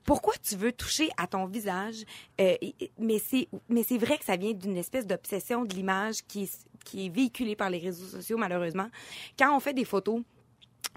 Pourquoi 0.03 0.33
tu 0.41 0.55
veux 0.55 0.71
toucher 0.71 1.09
à 1.17 1.27
ton 1.27 1.45
visage? 1.45 1.97
Euh, 2.41 2.55
mais 2.97 3.19
c'est, 3.19 3.47
mais 3.69 3.83
c'est 3.83 3.97
vrai 3.99 4.17
que 4.17 4.25
ça 4.25 4.35
vient 4.35 4.51
d'une 4.53 4.75
espèce 4.77 5.05
d'obsession 5.05 5.63
de 5.65 5.73
l'image 5.75 6.23
qui 6.27 6.49
qui 6.83 7.07
est 7.07 7.09
véhiculée 7.09 7.55
par 7.55 7.69
les 7.71 7.79
réseaux 7.79 8.05
sociaux, 8.05 8.37
malheureusement. 8.37 8.87
Quand 9.39 9.55
on 9.55 9.59
fait 9.59 9.73
des 9.73 9.85
photos, 9.85 10.21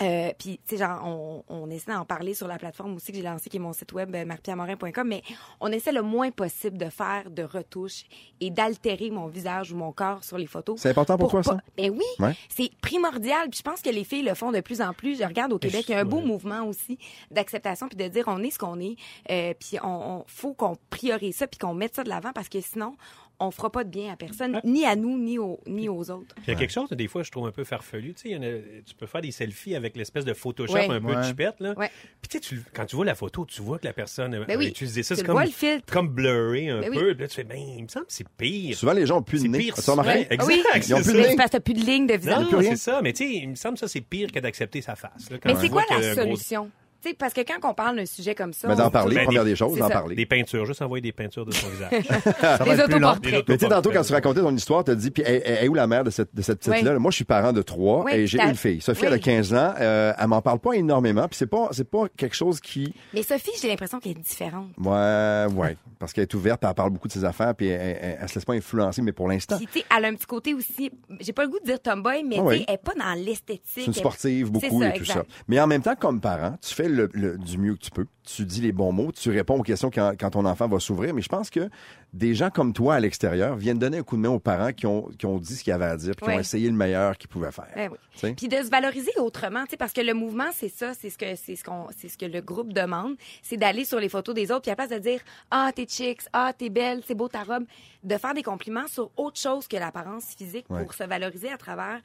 euh, 0.00 0.32
puis, 0.38 0.60
tu 0.66 0.76
sais, 0.76 0.84
genre, 0.84 1.00
on, 1.04 1.44
on 1.48 1.70
essaie 1.70 1.92
d'en 1.92 2.04
parler 2.04 2.34
sur 2.34 2.46
la 2.48 2.58
plateforme 2.58 2.94
aussi 2.96 3.12
que 3.12 3.16
j'ai 3.18 3.22
lancée, 3.24 3.50
qui 3.50 3.56
est 3.56 3.60
mon 3.60 3.72
site 3.72 3.92
web, 3.92 4.14
euh, 4.14 4.24
marpierremorin.com, 4.24 5.06
mais 5.08 5.22
on 5.60 5.70
essaie 5.72 5.92
le 5.92 6.02
moins 6.02 6.30
possible 6.30 6.78
de 6.78 6.88
faire 6.88 7.30
de 7.30 7.42
retouches 7.42 8.04
et 8.40 8.50
d'altérer 8.50 9.10
mon 9.10 9.26
visage 9.26 9.72
ou 9.72 9.76
mon 9.76 9.92
corps 9.92 10.22
sur 10.24 10.38
les 10.38 10.46
photos. 10.46 10.80
C'est 10.80 10.90
important 10.90 11.18
pour 11.18 11.30
toi, 11.30 11.42
ça? 11.42 11.58
Ben 11.76 11.90
oui, 11.90 12.04
Ouais. 12.18 12.34
c'est 12.48 12.70
primordial. 12.80 13.48
Puis 13.50 13.58
je 13.58 13.62
pense 13.62 13.82
que 13.82 13.90
les 13.90 14.04
filles 14.04 14.22
le 14.22 14.34
font 14.34 14.52
de 14.52 14.60
plus 14.60 14.80
en 14.80 14.92
plus. 14.92 15.18
Je 15.18 15.24
regarde 15.24 15.52
au 15.52 15.58
Québec, 15.58 15.84
il 15.88 15.92
y 15.92 15.94
a 15.94 16.00
un 16.00 16.04
beau 16.04 16.20
mouvement 16.20 16.62
aussi 16.66 16.98
d'acceptation 17.30 17.88
puis 17.88 17.96
de 17.96 18.08
dire 18.08 18.24
on 18.28 18.42
est 18.42 18.50
ce 18.50 18.58
qu'on 18.58 18.78
est. 18.80 18.96
Euh, 19.30 19.54
puis 19.58 19.78
on, 19.82 19.88
on- 20.18 20.24
faut 20.26 20.54
qu'on 20.54 20.76
priorise 20.90 21.36
ça 21.36 21.46
puis 21.46 21.58
qu'on 21.58 21.74
mette 21.74 21.94
ça 21.96 22.04
de 22.04 22.08
l'avant 22.08 22.32
parce 22.32 22.48
que 22.48 22.60
sinon, 22.60 22.96
on 23.40 23.50
fera 23.50 23.70
pas 23.70 23.84
de 23.84 23.90
bien 23.90 24.12
à 24.12 24.16
personne, 24.16 24.60
ni 24.64 24.84
à 24.84 24.96
nous, 24.96 25.16
ni, 25.18 25.38
aux 25.38 25.60
ni 25.66 25.88
aux 25.88 26.10
autres. 26.10 26.34
Il 26.46 26.50
y 26.50 26.50
a 26.52 26.56
quelque 26.56 26.72
chose, 26.72 26.88
des 26.90 27.06
fois, 27.06 27.22
je 27.22 27.30
trouve 27.30 27.46
un 27.46 27.52
peu 27.52 27.62
farfelu. 27.64 28.12
Tu 28.14 28.22
sais, 28.22 28.28
il 28.30 28.34
y 28.34 28.36
en 28.36 28.42
a- 28.42 28.60
tu 28.84 28.94
peux 28.96 29.06
faire 29.06 29.20
des 29.20 29.30
selfies 29.30 29.76
avec 29.76 29.96
l'espèce 29.96 30.24
de 30.24 30.34
Photoshop 30.34 30.74
Ouais. 30.74 30.88
un 30.90 31.00
peu 31.00 31.14
Ouais. 31.14 31.22
chipette, 31.24 31.54
là. 31.60 31.74
Ouais. 31.76 31.90
Puis 32.20 32.28
tu 32.28 32.38
sais, 32.38 32.40
tu- 32.40 32.62
quand 32.74 32.84
tu 32.86 32.96
vois 32.96 33.04
la 33.04 33.14
photo, 33.14 33.46
tu 33.46 33.62
vois 33.62 33.78
que 33.78 33.86
la 33.86 33.92
personne 33.92 34.34
a, 34.34 34.44
Ben 34.44 34.56
a 34.56 34.58
oui. 34.58 34.66
utilisé 34.68 35.02
ça. 35.02 35.14
Tu 35.14 35.20
C'est 35.20 35.26
comme, 35.26 35.34
vois, 35.34 35.44
le 35.44 35.50
filtre. 35.52 35.92
comme 35.92 36.08
blurré 36.08 36.68
un 36.70 36.80
Ben 36.80 36.90
oui. 36.90 36.96
peu. 36.98 37.12
Puis 37.14 37.22
là, 37.22 37.28
tu 37.28 37.34
fais, 37.36 37.44
ben, 37.44 37.58
il 37.58 37.82
me 37.84 37.88
semble 37.88 38.06
que 38.06 38.12
c'est 38.12 38.28
pire. 38.28 38.76
Souvent, 38.76 38.92
les 38.92 39.06
gens 39.06 39.18
ont 39.18 39.22
plus 39.22 39.38
de 39.38 39.42
C'est 39.44 39.48
nez. 39.48 39.58
pire. 39.58 39.74
As-tu 39.78 39.90
remarqué? 39.90 40.10
Ouais, 40.10 40.26
exact. 40.30 40.46
Oui. 40.48 40.62
Ils 40.88 40.94
ont 40.94 41.02
plus 41.02 41.12
de 41.12 41.18
nez. 41.20 41.36
Parce 41.36 41.50
que 41.50 41.58
plus 41.58 41.74
de 41.74 41.80
ligne 41.84 42.06
de 42.06 42.14
visage. 42.14 42.46
Non, 42.50 42.60
c'est 42.60 42.76
ça. 42.76 43.00
Mais 43.02 43.12
tu 43.12 43.24
sais, 43.24 43.32
il 43.34 43.48
me 43.50 43.54
semble 43.54 43.74
que 43.74 43.80
ça, 43.80 43.88
c'est 43.88 44.00
pire 44.00 44.32
que 44.32 44.40
d'accepter 44.40 44.82
sa 44.82 44.96
face. 44.96 45.30
là, 45.30 45.38
quand 45.38 45.48
Mais 45.48 45.54
tu 45.54 45.60
c'est 45.60 45.68
quoi 45.68 45.84
la 45.90 46.14
solution? 46.14 46.70
Tu 47.00 47.10
sais, 47.10 47.14
parce 47.14 47.32
que 47.32 47.42
quand 47.42 47.68
on 47.70 47.74
parle 47.74 47.96
d'un 47.96 48.06
sujet 48.06 48.34
comme 48.34 48.52
ça... 48.52 48.66
Mais 48.66 48.74
d'en 48.74 48.90
parler, 48.90 49.14
Ben, 49.14 49.24
première 49.26 49.44
des- 49.44 49.50
des 49.50 49.56
choses, 49.56 49.78
d'en 49.78 49.88
parler. 49.88 50.16
Des 50.16 50.26
peintures, 50.26 50.66
juste 50.66 50.82
envoyer 50.82 51.00
des 51.00 51.12
peintures 51.12 51.46
de 51.46 51.52
son 51.52 51.68
visage. 51.68 52.04
Ça 52.40 52.56
va 52.56 52.74
long. 52.74 52.84
autoportraits. 52.84 53.48
Mais 53.48 53.56
tu 53.56 53.64
sais, 53.64 53.70
tantôt, 53.70 53.90
quand 53.92 54.02
tu 54.02 54.12
racontais 54.12 54.40
ton 54.40 54.54
histoire, 54.54 54.82
tu 54.82 54.90
as 54.90 54.94
dit, 54.96 55.12
puis 55.12 55.22
elle, 55.24 55.42
elle 55.44 55.64
est 55.64 55.68
où 55.68 55.74
la 55.74 55.86
mère 55.86 56.02
de 56.02 56.10
cette, 56.10 56.34
de 56.34 56.42
cette 56.42 56.58
petite-là? 56.58 56.94
Oui. 56.94 56.98
Moi, 56.98 57.12
je 57.12 57.16
suis 57.16 57.24
parent 57.24 57.52
de 57.52 57.62
trois 57.62 58.02
Oui, 58.04 58.12
et 58.14 58.26
j'ai 58.26 58.40
une 58.40 58.56
fille. 58.56 58.80
Sophie, 58.80 59.02
oui. 59.02 59.06
elle 59.08 59.14
a 59.14 59.18
15 59.20 59.54
ans. 59.54 59.74
Euh, 59.78 60.12
elle 60.18 60.26
m'en 60.26 60.42
parle 60.42 60.58
pas 60.58 60.72
énormément, 60.72 61.28
puis 61.28 61.36
c'est 61.36 61.46
pas, 61.46 61.68
c'est 61.70 61.88
pas 61.88 62.06
quelque 62.16 62.34
chose 62.34 62.58
qui... 62.60 62.92
Mais 63.14 63.22
Sophie, 63.22 63.52
j'ai 63.62 63.68
l'impression 63.68 64.00
qu'elle 64.00 64.12
est 64.12 64.20
différente. 64.20 64.66
Ouais, 64.78 65.46
ouais. 65.54 65.76
Parce 66.00 66.12
qu'elle 66.12 66.22
est 66.22 66.34
ouverte, 66.34 66.60
puis 66.60 66.68
elle 66.68 66.74
parle 66.74 66.90
beaucoup 66.90 67.06
de 67.08 67.12
ses 67.12 67.24
affaires, 67.24 67.54
puis 67.54 67.68
elle, 67.68 67.98
elle, 68.02 68.18
elle 68.22 68.28
se 68.28 68.34
laisse 68.34 68.44
pas 68.44 68.54
influencer, 68.54 69.02
mais 69.02 69.12
pour 69.12 69.28
l'instant. 69.28 69.56
Puis, 69.56 69.68
tu 69.72 69.78
sais, 69.78 69.84
elle 69.96 70.04
a 70.04 70.08
un 70.08 70.14
petit 70.14 70.26
côté 70.26 70.52
aussi... 70.52 70.90
J'ai 71.20 71.32
pas 71.32 71.42
le 71.44 71.48
goût 71.48 71.60
de 71.60 71.64
dire 71.66 71.80
tomboy, 71.80 72.24
mais 72.24 72.38
Ah 72.40 72.50
elle 72.50 72.74
est 72.74 72.82
pas 72.82 72.94
dans 72.94 73.14
l'esthétique. 73.14 73.62
C'est 73.64 73.84
une 73.86 73.94
sportive 73.94 74.50
beaucoup 74.50 74.82
et 74.82 74.90
tout 74.94 74.96
exact. 75.00 75.12
ça. 75.14 75.24
Mais 75.46 75.60
en 75.60 75.68
même 75.68 75.82
temps, 75.82 75.94
comme 75.94 76.20
parent, 76.20 76.56
tu 76.60 76.74
fais 76.74 76.87
le, 76.88 77.08
le- 77.12 77.38
du 77.38 77.58
mieux 77.58 77.74
que 77.74 77.80
tu 77.80 77.90
peux. 77.90 78.06
Tu 78.24 78.44
dis 78.44 78.60
les 78.60 78.72
bons 78.72 78.92
mots, 78.92 79.10
tu 79.12 79.30
réponds 79.30 79.58
aux 79.58 79.62
questions 79.62 79.90
quand, 79.90 80.12
quand 80.18 80.30
ton 80.30 80.44
enfant 80.44 80.68
va 80.68 80.78
s'ouvrir. 80.80 81.14
Mais 81.14 81.22
je 81.22 81.28
pense 81.28 81.48
que 81.48 81.70
des 82.12 82.34
gens 82.34 82.50
comme 82.50 82.72
toi 82.74 82.94
à 82.96 83.00
l'extérieur 83.00 83.56
viennent 83.56 83.78
donner 83.78 83.98
un 83.98 84.02
coup 84.02 84.16
de 84.16 84.20
main 84.22 84.28
aux 84.28 84.38
parents 84.38 84.72
qui 84.72 84.86
ont, 84.86 85.08
qui 85.18 85.24
ont 85.26 85.38
dit 85.38 85.54
ce 85.56 85.64
qu'il 85.64 85.70
y 85.70 85.74
avait 85.74 85.86
à 85.86 85.96
dire, 85.96 86.14
puis 86.16 86.26
qui 86.26 86.32
ont 86.32 86.38
essayé 86.38 86.68
le 86.68 86.74
meilleur 86.76 87.16
qu'ils 87.16 87.28
pouvaient 87.28 87.52
faire. 87.52 87.68
Eh 87.76 87.88
oui. 87.88 88.34
Puis 88.36 88.48
de 88.48 88.56
se 88.56 88.68
valoriser 88.68 89.12
autrement, 89.18 89.64
tu 89.64 89.70
sais, 89.70 89.76
parce 89.78 89.92
que 89.94 90.00
le 90.02 90.12
mouvement, 90.12 90.48
c'est 90.52 90.68
ça, 90.68 90.92
c'est 90.94 91.08
ce 91.10 91.16
que 91.16 91.34
c'est 91.36 91.56
ce 91.56 91.64
qu'on, 91.64 91.86
c'est 91.96 92.08
ce 92.08 92.18
que 92.18 92.26
le 92.26 92.40
groupe 92.42 92.72
demande, 92.74 93.14
c'est 93.42 93.56
d'aller 93.56 93.84
sur 93.86 93.98
les 94.00 94.08
photos 94.10 94.34
des 94.34 94.50
autres, 94.50 94.62
puis 94.62 94.70
à 94.70 94.76
la 94.76 94.76
place 94.86 94.90
de 94.90 94.98
dire 95.02 95.20
ah 95.50 95.70
t'es 95.74 95.86
chic, 95.88 96.20
ah 96.32 96.52
t'es 96.56 96.68
belle, 96.68 97.00
c'est 97.06 97.14
beau 97.14 97.28
ta 97.28 97.44
robe, 97.44 97.64
de 98.04 98.16
faire 98.18 98.34
des 98.34 98.42
compliments 98.42 98.88
sur 98.88 99.10
autre 99.16 99.38
chose 99.40 99.66
que 99.68 99.76
l'apparence 99.76 100.34
physique 100.36 100.66
Ouais. 100.68 100.82
pour 100.82 100.92
se 100.92 101.04
valoriser 101.04 101.50
à 101.50 101.56
travers 101.56 102.00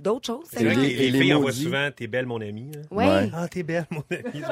d'autres 0.00 0.26
choses. 0.26 0.46
Et 0.52 0.56
C'est 0.58 0.64
vrai 0.64 0.74
que 0.74 0.80
les- 0.80 0.94
les, 0.94 1.10
les 1.10 1.20
filles 1.20 1.34
envoient 1.34 1.52
souvent 1.52 1.88
T'es 1.94 2.06
belle, 2.06 2.26
mon 2.26 2.40
ami. 2.40 2.70
hein. 2.76 2.80
Ouais. 2.90 3.06
Ouais. 3.06 3.30
Ah, 3.34 3.46
t'es 3.48 3.62
belle, 3.62 3.86
mon 3.90 4.02
ami. 4.10 4.42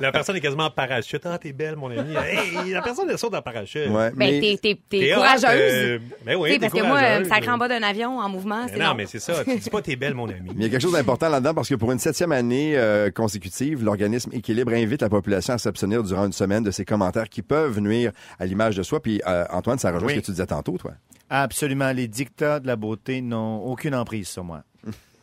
La 0.00 0.12
personne 0.12 0.36
est 0.36 0.40
quasiment 0.40 0.64
en 0.66 0.70
parachute. 0.70 1.22
Ah, 1.24 1.38
t'es 1.38 1.52
belle, 1.52 1.76
mon 1.76 1.90
ami. 1.90 2.14
Hey, 2.14 2.70
la 2.72 2.82
personne, 2.82 3.08
elle 3.10 3.18
saute 3.18 3.34
en 3.34 3.42
parachute. 3.42 3.88
Ouais, 3.88 4.10
Ben 4.10 4.14
mais- 4.16 4.40
t'es, 4.40 4.58
t'es, 4.60 4.80
t'es 4.88 5.12
courageuse. 5.14 5.44
euh, 5.50 5.98
ben 6.24 6.36
oui, 6.36 6.58
parce 6.58 6.72
que 6.72 6.82
moi, 6.82 7.20
me 7.20 7.24
sacrer 7.24 7.50
en 7.50 7.58
bas 7.58 7.68
d'un 7.68 7.82
avion 7.82 8.18
en 8.18 8.28
mouvement, 8.28 8.64
Mais 8.66 8.72
c'est 8.72 8.78
non, 8.78 8.86
non. 8.88 8.94
mais 8.94 9.06
c'est 9.06 9.18
ça. 9.20 9.44
Tu 9.44 9.56
dis 9.58 9.70
pas 9.70 9.82
t'es 9.82 9.96
belle, 9.96 10.14
mon 10.14 10.28
ami. 10.28 10.40
Mais 10.48 10.52
il 10.56 10.62
y 10.62 10.66
a 10.66 10.68
quelque 10.68 10.82
chose 10.82 10.92
d'important 10.92 11.28
là-dedans 11.28 11.54
parce 11.54 11.68
que 11.68 11.74
pour 11.74 11.92
une 11.92 11.98
septième 11.98 12.32
année 12.32 12.76
euh, 12.76 13.10
consécutive, 13.10 13.84
l'organisme 13.84 14.30
Équilibre 14.32 14.72
invite 14.72 15.02
la 15.02 15.08
population 15.08 15.54
à 15.54 15.58
s'abstenir 15.58 16.02
durant 16.02 16.26
une 16.26 16.32
semaine 16.32 16.62
de 16.62 16.70
ces 16.70 16.84
commentaires 16.84 17.28
qui 17.28 17.42
peuvent 17.42 17.78
nuire 17.80 18.12
à 18.38 18.46
l'image 18.46 18.76
de 18.76 18.82
soi. 18.82 19.00
Puis 19.00 19.20
euh, 19.26 19.44
Antoine, 19.50 19.78
ça 19.78 19.90
rejoint 19.92 20.08
Oui. 20.08 20.14
ce 20.14 20.20
que 20.20 20.24
tu 20.26 20.30
disais 20.32 20.46
tantôt, 20.46 20.76
toi. 20.78 20.92
Absolument. 21.30 21.92
Les 21.92 22.08
dictats 22.08 22.60
de 22.60 22.66
la 22.66 22.76
beauté 22.76 23.20
n'ont 23.20 23.58
aucune 23.64 23.94
emprise 23.94 24.28
sur 24.28 24.44
moi. 24.44 24.62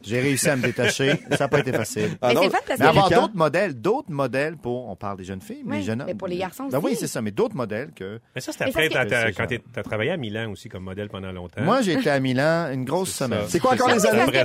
J'ai 0.05 0.19
réussi 0.19 0.49
à 0.49 0.57
me 0.57 0.63
détacher. 0.63 1.13
Ça 1.31 1.37
n'a 1.45 1.47
pas 1.47 1.59
été 1.59 1.71
facile. 1.71 2.09
Ah 2.21 2.33
Mais 2.33 2.41
c'est 2.43 2.49
parce 2.49 2.77
Mais 2.77 2.85
avoir 2.87 3.09
d'autres 3.09 3.35
modèles, 3.37 3.73
d'autres 3.79 4.11
modèles 4.11 4.57
pour, 4.57 4.89
on 4.89 4.97
parle 4.97 5.15
des 5.15 5.23
jeunes 5.23 5.39
filles, 5.39 5.61
mais 5.63 5.75
Oui, 5.75 5.77
les 5.77 5.83
jeunes 5.85 6.01
hommes. 6.01 6.07
mais 6.07 6.13
pour 6.13 6.27
les 6.27 6.35
garçons 6.35 6.67
Ben 6.67 6.79
aussi. 6.79 6.87
oui, 6.87 6.97
c'est 6.99 7.07
ça, 7.07 7.21
mais 7.21 7.31
d'autres 7.31 7.55
modèles 7.55 7.91
que. 7.95 8.19
Mais 8.35 8.41
ça, 8.41 8.51
c'était 8.51 8.65
après, 8.65 8.89
quand 8.89 9.47
t'es- 9.47 9.61
t'as 9.71 9.81
travaillé 9.83 10.11
à 10.11 10.17
Milan 10.17 10.51
aussi 10.51 10.67
comme 10.67 10.83
modèle 10.83 11.07
pendant 11.07 11.31
longtemps. 11.31 11.61
Moi, 11.63 11.81
j'ai 11.83 11.93
été 11.93 12.09
à 12.09 12.19
Milan 12.19 12.69
une 12.73 12.83
grosse 12.83 13.13
semaine. 13.13 13.45
C'est 13.47 13.59
quoi 13.61 13.75
encore 13.75 13.87
les 13.93 14.05
années? 14.05 14.29
Là, 14.29 14.43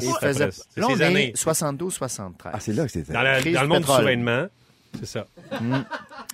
on 0.86 0.94
ces 0.94 1.02
est 1.02 1.04
années. 1.04 1.32
72-73. 1.34 2.50
Ah, 2.52 2.60
c'est 2.60 2.72
là 2.72 2.84
que 2.84 2.92
c'était. 2.92 3.12
Dans, 3.12 3.22
la- 3.22 3.40
Crise 3.40 3.54
dans 3.54 3.62
le 3.62 3.68
monde 3.68 3.78
du 3.80 3.86
pétrole. 3.86 4.50
C'est 4.98 5.06
ça. 5.06 5.26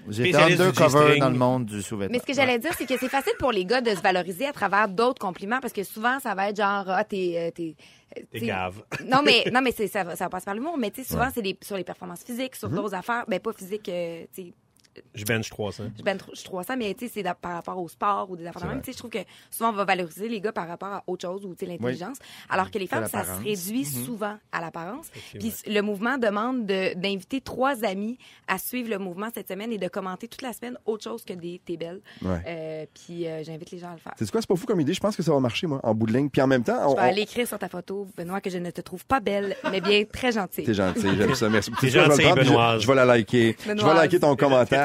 J'étais 0.09 0.31
Spécialiste 0.31 0.61
du 0.61 0.69
undercover 0.69 0.99
G-string. 0.99 1.21
dans 1.21 1.31
le 1.31 1.37
monde 1.39 1.67
du 1.67 1.83
sous-vêtement. 1.83 2.13
Mais 2.13 2.21
ce 2.21 2.27
que 2.27 2.35
j'allais 2.35 2.59
dire, 2.59 2.73
c'est 2.77 2.87
que 2.87 2.97
c'est 2.99 3.09
facile 3.09 3.33
pour 3.39 3.53
les 3.53 3.65
gars 3.65 3.81
de 3.81 3.91
se 3.91 4.01
valoriser 4.01 4.47
à 4.47 4.53
travers 4.53 4.89
d'autres 4.89 5.21
compliments 5.21 5.61
parce 5.61 5.73
que 5.73 5.83
souvent, 5.83 6.19
ça 6.21 6.35
va 6.35 6.49
être 6.51 6.57
genre, 6.57 6.85
ah, 6.89 7.05
t'es. 7.05 7.35
euh, 7.37 7.51
t'es 7.51 7.75
euh, 8.17 8.41
gave. 8.47 8.83
Non, 9.07 9.23
mais, 9.25 9.45
non, 9.53 9.61
mais 9.61 9.73
c'est- 9.73 9.89
ça, 9.89 10.05
va- 10.05 10.17
ça 10.17 10.29
passe 10.29 10.45
par 10.45 10.55
l'humour. 10.55 10.77
Mais 10.79 10.91
tu 10.91 11.03
sais, 11.03 11.09
souvent, 11.13 11.29
c'est 11.35 11.43
des- 11.43 11.59
sur 11.63 11.77
les 11.77 11.85
performances 11.85 12.23
physiques, 12.25 12.55
Mm-hmm. 12.55 12.59
sur 12.59 12.69
d'autres 12.69 12.95
affaires. 12.95 13.25
Ben, 13.29 13.41
pas 13.41 13.53
physiques, 13.53 13.89
euh, 13.89 14.25
tu 14.35 14.43
sais, 14.45 14.53
Je 15.15 15.25
bench 15.25 15.49
300. 15.51 15.85
je 15.99 16.03
ben, 16.03 16.19
je 16.31 16.37
suis 16.37 16.45
300, 16.45 16.75
mais 16.79 16.95
tu 16.95 17.07
sais, 17.07 17.13
c'est 17.15 17.35
par 17.41 17.53
rapport 17.55 17.79
au 17.79 17.89
sport 17.89 18.31
ou 18.31 18.37
des 18.37 18.47
affaires 18.47 18.63
de 18.63 18.69
même. 18.69 18.81
Tu 18.81 18.87
sais, 18.87 18.93
je 18.93 18.99
trouve 18.99 19.11
que 19.11 19.19
souvent, 19.51 19.71
on 19.71 19.73
va 19.73 19.85
valoriser 19.85 20.29
les 20.29 20.41
gars 20.41 20.53
par 20.53 20.69
rapport 20.69 20.89
à 20.93 21.03
autre 21.07 21.23
chose 21.27 21.45
ou, 21.45 21.55
tu 21.55 21.65
sais, 21.65 21.71
l'intelligence. 21.73 22.19
Alors 22.49 22.71
que 22.71 22.79
les 22.79 22.87
femmes, 22.87 23.07
ça 23.09 23.25
se 23.25 23.43
réduit 23.43 23.83
Mm-hmm. 23.85 24.05
souvent 24.05 24.37
à 24.53 24.61
l'apparence. 24.61 25.11
Puis 25.39 25.53
le 25.67 25.81
mouvement 25.81 26.17
demande 26.19 26.67
de- 26.67 26.95
d'inviter 26.95 27.41
trois 27.41 27.85
amis 27.85 28.19
à 28.49 28.59
suivre 28.59 28.89
le 28.91 28.99
mouvement 28.99 29.29
cette 29.35 29.49
semaine 29.49 29.73
et 29.73 29.79
de 29.79 29.89
commenter 29.89 30.29
toute 30.29 30.43
la 30.43 30.53
semaine 30.53 30.77
autre 30.87 31.05
chose 31.05 31.25
que 31.25 31.33
des 31.33 31.61
t'es 31.65 31.77
belle. 31.77 32.01
Ouais. 32.23 32.41
Euh, 32.47 32.87
puis 32.95 33.27
euh, 33.27 33.43
j'invite 33.45 33.71
les 33.71 33.79
gens 33.79 33.91
à 33.91 33.95
le 33.95 33.99
faire. 33.99 34.13
C'est 34.17 34.31
quoi, 34.31 34.41
c'est 34.41 34.47
pas 34.47 34.57
fou 34.57 34.67
comme 34.67 34.81
idée. 34.81 34.95
Je 34.95 35.01
pense 35.01 35.17
que 35.17 35.23
ça 35.23 35.33
va 35.33 35.41
marcher, 35.41 35.67
moi, 35.67 35.81
en 35.83 35.95
bout 35.95 36.07
de 36.07 36.13
ligne. 36.13 36.29
Puis 36.31 36.41
en 36.43 36.47
même 36.47 36.63
temps, 36.63 36.79
Je 36.81 36.87
on, 36.87 36.95
vais 36.95 37.01
on- 37.01 37.05
aller 37.05 37.23
écrire 37.23 37.47
sur 37.49 37.59
ta 37.59 37.69
photo, 37.69 38.07
Benoît, 38.17 38.41
que 38.41 38.51
je 38.51 38.59
ne 38.59 38.71
te 38.71 38.81
trouve 38.81 39.05
pas 39.07 39.21
belle, 39.21 39.57
mais 39.71 39.81
bien 39.81 40.05
très 40.05 40.33
gentille. 40.33 40.65
T'es 40.65 40.75
gentil, 40.75 41.09
j'aime 41.17 41.35
ça, 41.35 41.49
merci. 41.49 41.71
T'es 41.81 41.89
je 41.89 41.99
vais 41.99 42.05
gentil, 42.07 42.23
je- 42.23 42.35
Benoît. 42.35 42.79
Je 42.79 42.87
vais 42.87 42.95
la 42.95 43.05
liker. 43.05 43.57
Je 43.67 43.73
vais 43.73 43.95
liker 43.95 44.21
ton 44.21 44.37
commentaire. 44.37 44.84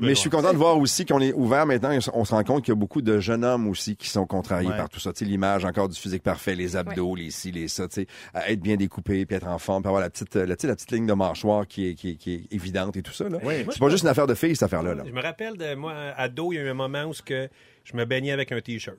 Mais 0.00 0.08
je 0.10 0.14
suis 0.20 0.30
content 0.30 0.52
de 0.52 0.58
voir 0.58 0.78
aussi 0.78 1.04
qu'on 1.04 1.20
est 1.20 1.32
ouvert 1.32 1.66
maintenant. 1.66 1.96
On 2.12 2.24
se 2.24 2.30
rend 2.34 2.44
compte 2.44 2.64
qu'il 2.64 2.72
y 2.72 2.76
a 2.76 2.78
beaucoup 2.78 3.02
de 3.02 3.20
jeunes 3.20 3.44
hommes 3.44 3.68
aussi 3.68 3.96
qui 3.96 4.08
sont 4.08 4.26
contrariés 4.26 4.70
Ouais. 4.70 4.76
par 4.76 4.88
tout 4.88 5.00
ça. 5.00 5.12
Tu 5.12 5.20
sais, 5.20 5.24
l'image 5.30 5.64
encore 5.64 5.88
du 5.88 5.98
physique 5.98 6.22
parfait, 6.22 6.54
les 6.54 6.76
abdos, 6.76 7.14
les 7.14 7.30
ci, 7.30 7.52
les 7.52 7.68
ça, 7.68 7.86
tu 7.88 8.02
sais, 8.02 8.06
à 8.34 8.50
être 8.50 8.60
bien 8.60 8.76
découpé, 8.76 9.26
puis 9.26 9.36
être 9.36 9.46
en 9.46 9.58
forme, 9.58 9.82
puis 9.82 9.88
avoir 9.88 10.02
la 10.02 10.10
petite, 10.10 10.34
la, 10.34 10.56
tu 10.56 10.62
sais, 10.62 10.66
la 10.68 10.74
petite 10.74 10.90
ligne 10.92 11.06
de 11.06 11.12
mâchoire 11.12 11.66
qui 11.66 11.88
est, 11.90 11.94
qui 11.94 12.10
est, 12.10 12.14
qui 12.16 12.34
est 12.34 12.52
évidente 12.54 12.96
et 12.96 13.02
tout 13.02 13.12
ça. 13.12 13.28
Là. 13.28 13.38
C'est 13.70 13.78
pas 13.78 13.88
juste 13.88 14.02
une 14.02 14.08
affaire 14.10 14.26
de 14.26 14.34
filles, 14.34 14.56
cette 14.56 14.64
affaire-là. 14.64 14.94
Là. 14.94 15.04
Je 15.06 15.12
me 15.12 15.22
rappelle 15.22 15.56
de 15.56 15.74
moi, 15.74 15.94
ado, 16.16 16.52
il 16.52 16.56
y 16.56 16.58
a 16.58 16.62
eu 16.62 16.68
un 16.70 16.74
moment 16.74 17.04
où 17.04 17.14
ce 17.14 17.22
que 17.22 17.48
je 17.84 17.96
me 17.96 18.04
baignais 18.04 18.32
avec 18.32 18.52
un 18.52 18.60
T-shirt. 18.60 18.96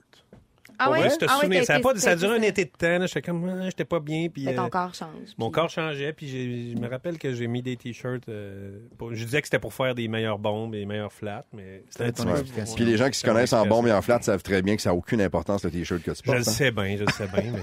Ah 0.80 0.86
Pour 0.86 0.94
ouais? 0.94 1.10
je 1.10 1.16
te 1.16 1.26
Ah 1.28 1.40
souviens, 1.42 1.64
ça 1.64 1.74
a 1.74 1.80
été- 1.80 1.84
pas, 1.84 1.96
ça 1.96 2.12
a 2.12 2.14
t'as 2.14 2.20
duré 2.20 2.38
un 2.38 2.42
été- 2.42 2.66
de 2.66 2.70
temps. 2.70 3.06
J'étais 3.08 3.22
comme, 3.22 3.50
ah, 3.50 3.66
j'étais 3.66 3.86
pas 3.86 4.00
bien. 4.00 4.28
Puis, 4.32 4.44
Mais 4.46 4.56
ton 4.56 4.66
euh, 4.66 4.70
corps 4.70 4.94
change. 4.94 5.10
Mon 5.38 5.48
puis- 5.48 5.54
corps 5.54 5.70
changeait, 5.70 6.14
puis 6.14 6.74
je 6.76 6.80
me 6.80 6.88
rappelle 6.90 7.18
que 7.18 7.34
j'ai 7.34 7.48
mis 7.48 7.62
des 7.62 7.76
t-shirts. 7.78 8.28
euh, 8.30 8.78
pour- 8.98 9.14
je 9.14 9.24
disais 9.24 9.42
que 9.42 9.48
c'était 9.48 9.60
pour 9.60 9.74
faire 9.74 9.96
des 9.96 10.08
meilleures 10.08 10.38
bombes 10.40 10.76
et 10.76 10.86
meilleurs 10.86 11.12
flats, 11.14 11.46
mais 11.54 11.84
c'était 11.90 12.06
un 12.06 12.12
petit 12.12 12.26
peu-. 12.26 12.74
Puis 12.76 12.86
les 12.86 12.98
gens 12.98 13.10
qui 13.10 13.18
se 13.20 13.26
connaissent 13.26 13.54
en 13.54 13.66
bombe 13.66 13.88
et 13.88 13.92
en 13.92 13.98
explication. 13.98 14.02
flat 14.02 14.22
savent 14.22 14.44
très 14.44 14.62
bien 14.62 14.76
que 14.76 14.82
ça 14.82 14.90
n'a 14.90 14.96
aucune 14.96 15.22
importance, 15.22 15.64
le 15.64 15.72
T-shirt 15.72 16.02
que 16.04 16.12
tu 16.12 16.18
Je 16.18 16.24
portes. 16.24 16.38
le 16.38 16.42
hein. 16.48 16.52
sais 16.52 16.72
bien, 16.72 16.98
je 16.98 17.04
le 17.06 17.12
sais 17.12 17.28
bien, 17.28 17.54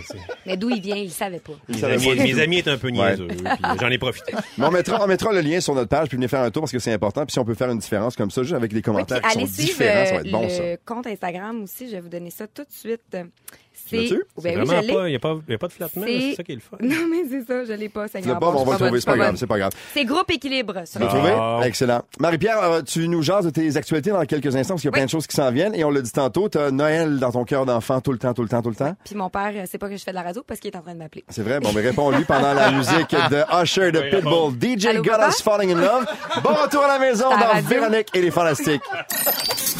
mais 0.47 0.57
d'où 0.57 0.71
il 0.71 0.81
vient, 0.81 0.97
il 0.97 1.11
savait 1.11 1.39
pas. 1.41 1.53
Mes 1.69 1.79
savait 1.79 1.95
amis, 1.95 2.17
pas 2.17 2.23
mes 2.25 2.41
amis 2.41 2.59
étaient 2.59 2.71
un 2.71 2.79
peu 2.79 2.89
niaiseux, 2.89 3.29
j'en 3.81 3.91
ai 3.91 3.99
profité. 3.99 4.33
On 4.59 4.71
mettra, 4.71 5.03
on 5.03 5.07
mettra 5.07 5.33
le 5.33 5.41
lien 5.41 5.61
sur 5.61 5.75
notre 5.75 5.89
page, 5.89 6.09
puis 6.09 6.17
venez 6.17 6.29
faire 6.29 6.41
un 6.41 6.51
tour 6.51 6.63
parce 6.63 6.73
que 6.73 6.79
c'est 6.79 6.93
important. 6.93 7.25
Puis 7.25 7.33
si 7.33 7.39
on 7.39 7.45
peut 7.45 7.55
faire 7.55 7.71
une 7.71 7.79
différence 7.79 8.17
comme 8.17 8.31
ça, 8.31 8.43
juste 8.43 8.55
avec 8.55 8.71
des 8.71 8.77
Oui, 8.77 8.83
puis 8.83 8.91
commentaires 8.93 9.23
qui 9.23 9.33
sont 9.33 9.45
différents, 9.45 10.05
ça 10.07 10.13
va 10.15 10.21
être 10.21 10.31
bon, 10.31 10.49
ça. 10.49 10.63
le 10.63 10.79
compte 10.85 11.07
Instagram 11.07 11.63
aussi. 11.63 11.87
Je 11.89 11.93
vais 11.93 12.01
vous 12.01 12.09
donner 12.09 12.31
ça 12.31 12.47
tout 12.47 12.63
de 12.63 12.71
suite. 12.73 13.01
C'est. 13.11 13.99
Ben 13.99 14.09
C'est 14.39 14.57
oui, 14.57 14.65
vraiment 14.65 14.81
l'ai. 14.81 14.93
pas, 14.95 15.07
il 15.09 15.11
n'y 15.11 15.17
a, 15.17 15.19
pas- 15.19 15.37
y 15.47 15.53
a 15.55 15.59
pas 15.59 15.67
de 15.69 15.73
flattement, 15.73 16.05
C'est- 16.07 16.21
c'est 16.31 16.35
ça 16.37 16.43
qui 16.43 16.53
est 16.53 16.55
le 16.55 16.61
fun. 16.63 16.79
Non, 16.81 17.07
mais 17.11 17.25
c'est 17.31 17.45
ça, 17.47 17.65
je 17.67 17.73
l'ai 17.75 17.91
pas. 17.91 18.07
L'as 18.07 18.09
pas, 18.09 18.21
mais 18.23 18.59
on 18.59 18.65
va 18.65 18.73
le 18.73 18.79
trouver, 18.79 19.01
c'est 19.01 19.07
pas 19.07 19.17
grave, 19.19 19.37
c'est 19.37 19.47
pas 19.47 19.59
grave. 19.59 19.73
C'est 19.93 20.05
groupe 20.07 20.31
équilibre. 20.31 20.73
sur 20.87 21.03
Instagram. 21.03 21.09
trouvé? 21.11 21.33
Ah. 21.39 21.61
Excellent. 21.65 22.03
Marie-Pierre, 22.19 22.63
euh, 22.63 22.81
tu 22.83 23.07
nous 23.09 23.23
jases 23.23 23.45
de 23.45 23.51
tes 23.51 23.77
actualités 23.77 24.11
dans 24.11 24.25
quelques 24.25 24.57
instants 24.57 24.75
parce 24.75 24.81
qu'il 24.81 24.89
y 24.89 24.89
a 24.89 24.93
Oui. 24.93 24.99
plein 25.01 25.05
de 25.05 25.11
choses 25.11 25.27
qui 25.27 25.37
s'en 25.37 25.51
viennent. 25.53 25.75
Et 25.75 25.85
on 25.85 25.91
l'a 25.91 26.01
dit 26.01 26.11
tantôt, 26.11 26.49
tu 26.49 26.57
as 26.57 26.71
Noël 26.71 27.19
dans 27.19 27.31
ton 27.33 27.45
cœur 27.45 27.67
d'enfant 27.67 28.01
tout 28.01 28.13
le 28.13 28.19
temps, 28.19 28.33
tout 28.33 28.43
le 28.43 28.49
temps, 28.49 28.63
tout 28.63 28.71
le 28.71 28.75
temps. 28.75 28.97
Puis 29.05 29.15
mon 29.17 29.29
père, 29.29 29.53
euh, 29.55 29.65
c'est 29.71 29.79
pas 29.79 29.91
que 29.91 29.97
je 29.99 30.03
fais 30.03 30.13
de 30.13 30.17
la 30.17 30.23
radio 30.23 30.43
parce 30.47 30.61
qu'il 30.61 30.71
est 30.73 30.77
en 30.77 30.83
train 30.83 30.95
de 30.95 30.99
m'appeler. 30.99 31.25
C'est 31.29 31.43
vrai? 31.43 31.61
Bon, 31.61 31.71
mais 31.75 31.83
réponds-lui 31.83 32.25
pendant 32.25 32.55
la 32.55 32.71
musique 32.71 33.11
de 33.11 33.63
Usher 33.63 33.93
de 33.93 33.99
Oui, 34.01 34.11
Pitbull. 34.11 34.79
DJ 34.79 34.87
Allô, 34.87 35.03
Got 35.03 35.11
papa? 35.11 35.29
Us 35.29 35.43
Falling 35.43 35.73
in 35.73 35.81
Love. 35.81 36.07
Bon 36.43 36.55
retour 36.55 36.83
à 36.85 36.89
la 36.89 36.99
maison 36.99 37.29
dans. 37.29 37.61
Véronique 37.69 38.09
et 38.15 38.23
les 38.23 38.31
Fantastiques. 38.31 38.81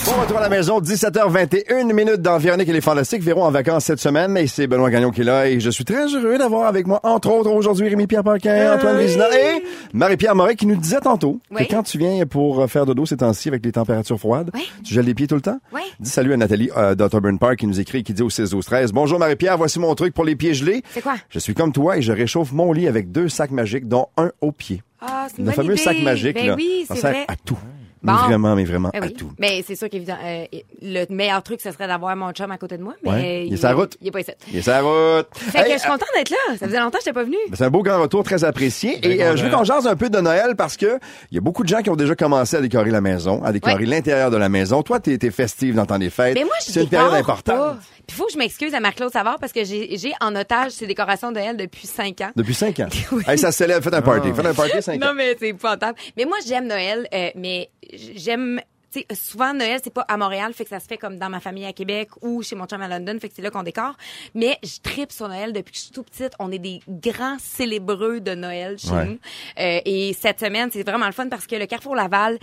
Bon 0.05 0.21
retour 0.21 0.37
à 0.37 0.43
la 0.43 0.49
maison, 0.51 0.81
17h21 0.81 1.91
minutes 1.95 2.21
dans 2.21 2.37
Véronique 2.37 2.69
et 2.69 2.73
les 2.75 2.83
Fantastiques. 2.83 3.23
Véro 3.23 3.43
en 3.43 3.51
vacances 3.51 3.85
cette 3.87 4.01
semaine 4.01 4.37
et 4.37 4.47
c'est 4.47 4.67
Benoît 4.67 4.91
Gagnon 4.91 5.11
qui 5.11 5.23
est 5.23 5.25
là 5.25 5.49
et 5.49 5.61
je 5.61 5.71
suis 5.71 5.85
très 5.85 6.07
heureux 6.15 6.37
d'avoir 6.37 6.67
avec 6.67 6.87
moi, 6.87 7.01
entre 7.05 7.31
autres, 7.31 7.51
aujourd'hui 7.51 7.89
Rémi-Pierre 7.89 8.23
Paquin, 8.23 8.75
Antoine 8.75 8.99
Vézina 8.99 9.25
et 9.33 9.63
Marie-Pierre 9.95 10.35
Moret 10.35 10.57
qui 10.57 10.67
nous 10.67 10.77
disait 10.77 11.01
tantôt 11.01 11.41
Oui. 11.51 11.67
que 11.67 11.73
quand 11.73 11.83
tu 11.85 11.97
viens 11.97 12.27
pour 12.27 12.69
faire 12.71 12.85
dodo 12.85 13.07
ces 13.07 13.17
temps-ci 13.17 13.49
avec 13.49 13.65
les 13.65 13.73
températures 13.73 14.19
froides, 14.19 14.51
Oui. 14.53 14.69
tu 14.85 14.93
gèles 14.93 15.07
les 15.07 15.15
pieds 15.15 15.27
tout 15.27 15.37
le 15.37 15.41
temps? 15.41 15.59
Oui. 15.73 15.81
Dis 15.99 16.11
salut 16.11 16.35
à 16.35 16.37
Nathalie 16.37 16.69
euh, 16.77 16.95
d'Otterburn 16.95 17.39
Park 17.39 17.57
qui 17.61 17.67
nous 17.67 17.81
écrit 17.81 18.03
qui 18.05 18.13
dit 18.13 18.23
au 18.23 18.29
16 18.31 18.51
12 18.51 18.65
13 18.67 18.93
Bonjour 18.93 19.19
Marie-Pierre, 19.19 19.57
voici 19.57 19.79
mon 19.79 19.95
truc 19.95 20.13
pour 20.13 20.25
les 20.25 20.37
pieds 20.37 20.53
gelés. 20.53 20.83
C'est 20.93 21.01
quoi? 21.01 21.15
Je 21.31 21.39
suis 21.39 21.55
comme 21.55 21.73
toi 21.73 21.97
et 21.97 22.03
je 22.03 22.13
réchauffe 22.13 22.53
mon 22.53 22.73
lit 22.75 22.89
avec 22.89 23.11
deux 23.11 23.31
sacs 23.31 23.53
magiques, 23.53 23.89
dont 23.89 24.09
un 24.19 24.31
au 24.43 24.53
pied. 24.53 24.83
Ah, 25.01 25.29
c'est 25.35 25.43
Le 25.43 25.51
fameux 25.53 25.75
idée. 25.75 25.83
sac 25.83 25.99
magique, 26.03 26.35
ben 26.37 26.47
là. 26.49 26.55
oui, 26.57 26.85
ça 26.87 26.95
c'est 26.95 27.01
sert 27.01 27.11
vrai. 27.11 27.25
à 27.29 27.37
tout. 27.43 27.59
Bon. 28.05 28.13
Mais 28.13 28.19
vraiment, 28.29 28.55
mais 28.55 28.65
vraiment 28.65 28.91
Ben 28.93 29.03
à 29.05 29.09
tout. 29.09 29.31
Mais 29.39 29.65
c'est 29.67 29.75
sûr 29.75 29.89
qu'évidemment, 29.89 30.21
euh, 30.25 30.45
le 30.83 31.07
meilleur 31.09 31.43
truc, 31.43 31.61
ce 31.61 31.71
serait 31.73 31.87
d'avoir 31.89 32.15
mon 32.17 32.31
chum 32.33 32.51
à 32.51 32.59
côté 32.59 32.77
de 32.77 32.83
moi. 32.83 32.93
Mais 33.03 33.11
Ouais. 33.11 33.47
Il 33.47 33.55
est 33.55 33.57
sur 33.57 33.69
la 33.69 33.75
route. 33.75 33.97
Il 34.01 34.09
est 34.09 34.11
pas 34.11 34.21
ici. 34.21 34.31
Il 34.53 34.59
est 34.59 34.63
sur 34.63 34.73
la 34.73 34.83
route. 34.83 35.27
Fait 35.35 35.59
Hey, 35.61 35.65
que 35.67 35.73
je 35.73 35.79
suis 35.79 35.89
contente 35.91 36.09
d'être 36.15 36.31
là. 36.31 36.37
Ça 36.59 36.67
faisait 36.67 36.79
longtemps 36.79 36.99
que 36.99 37.05
je 37.05 37.11
n'étais 37.11 37.13
pas 37.19 37.25
venue. 37.25 37.37
Ben, 37.49 37.57
C'est 37.57 37.65
un 37.65 37.71
beau 37.71 37.83
grand 37.83 38.01
retour, 38.01 38.23
très 38.25 38.45
apprécié. 38.45 38.99
Bien 38.99 39.11
Et 39.11 39.23
euh, 39.23 39.37
je 39.37 39.45
veux 39.45 39.51
qu'on 39.51 39.65
jase 39.65 39.87
un 39.87 39.97
peu 39.97 40.11
de 40.11 40.21
Noël 40.21 40.55
parce 40.57 40.77
que 40.77 40.99
il 41.31 41.35
y 41.35 41.39
a 41.39 41.41
beaucoup 41.41 41.63
de 41.63 41.69
gens 41.69 41.81
qui 41.81 41.91
ont 41.91 41.97
déjà 41.97 42.15
commencé 42.15 42.57
à 42.57 42.61
décorer 42.61 42.91
la 42.91 43.01
maison, 43.01 43.43
à 43.43 43.53
décorer 43.53 43.75
Ouais. 43.77 43.87
l'intérieur 43.87 44.31
de 44.31 44.37
la 44.37 44.49
maison. 44.49 44.83
Toi, 44.83 45.01
t'es 45.01 45.19
es 45.21 45.31
festive 45.31 45.75
dans 45.75 45.87
ton 45.87 45.99
des 45.99 46.11
fêtes. 46.11 46.35
Mais 46.35 46.45
moi, 46.45 46.55
je 46.67 46.73
C'est 46.73 46.83
une 46.83 46.89
période 46.89 47.15
importante. 47.15 47.57
pas. 47.57 47.77
Puis 48.07 48.17
faut 48.17 48.27
que 48.27 48.33
je 48.33 48.39
m'excuse 48.39 48.75
à 48.75 48.81
Marc-Claude 48.81 49.13
Savard 49.13 49.39
parce 49.39 49.53
que 49.53 49.65
j'ai 49.65 49.97
j'ai 49.97 50.13
en 50.21 50.35
otage 50.37 50.73
ces 50.73 50.87
décorations 50.87 51.31
de 51.33 51.39
Noël 51.39 51.57
depuis 51.57 51.87
cinq 51.87 52.21
ans. 52.21 52.31
Depuis 52.37 52.55
cinq 52.55 52.81
ans? 52.81 52.89
Oui. 53.13 53.23
Hey, 53.27 53.39
ça 53.39 53.53
se 53.53 53.59
célèbre. 53.59 53.83
Faites 53.85 53.95
un 53.95 54.03
party. 54.03 54.33
Faites 54.35 54.47
un 54.47 54.55
party 54.55 54.83
cinq 54.83 55.03
ans. 55.03 55.07
Non, 55.09 55.15
mais 55.15 55.37
c'est 55.39 55.49
épouvantable. 55.49 55.99
Mais 56.17 56.25
moi, 56.25 56.37
j'aime 56.47 56.67
Noël, 56.67 57.07
euh, 57.15 57.31
mais 57.37 57.71
j'aime... 57.93 58.61
tu 58.93 59.01
sais, 59.01 59.07
souvent, 59.15 59.53
Noël, 59.55 59.81
c'est 59.83 59.93
pas 59.93 60.05
à 60.09 60.17
Montréal, 60.17 60.53
fait 60.55 60.65
que 60.65 60.71
ça 60.71 60.81
se 60.81 60.87
fait 60.87 60.97
comme 60.97 61.19
dans 61.19 61.29
ma 61.29 61.41
famille 61.41 61.65
à 61.67 61.73
Québec 61.73 62.09
ou 62.23 62.43
chez 62.43 62.55
mon 62.57 62.67
chum 62.67 62.81
à 62.83 62.89
London, 62.89 63.17
fait 63.21 63.29
que 63.29 63.35
c'est 63.35 63.43
là 63.43 63.51
qu'on 63.51 63.63
décore. 63.63 63.97
Mais 64.35 64.59
je 64.63 64.79
tripe 64.83 65.11
sur 65.13 65.29
Noël 65.29 65.53
depuis 65.53 65.73
que 65.73 65.79
je 65.79 65.83
suis 65.85 65.93
tout 65.93 66.03
petite. 66.05 66.33
On 66.39 66.51
est 66.53 66.59
des 66.59 66.81
grands 66.89 67.37
célébreux 67.41 68.21
de 68.21 68.35
Noël 68.35 68.79
chez 68.79 68.91
Ouais. 68.91 69.05
nous. 69.07 69.19
Euh, 69.61 69.81
et 69.85 70.13
cette 70.21 70.41
semaine, 70.41 70.71
c'est 70.73 70.83
vraiment 70.83 71.07
le 71.07 71.13
fun 71.13 71.29
parce 71.29 71.47
que 71.47 71.57
le 71.57 71.67
Carrefour 71.67 71.95
Laval 71.97 72.39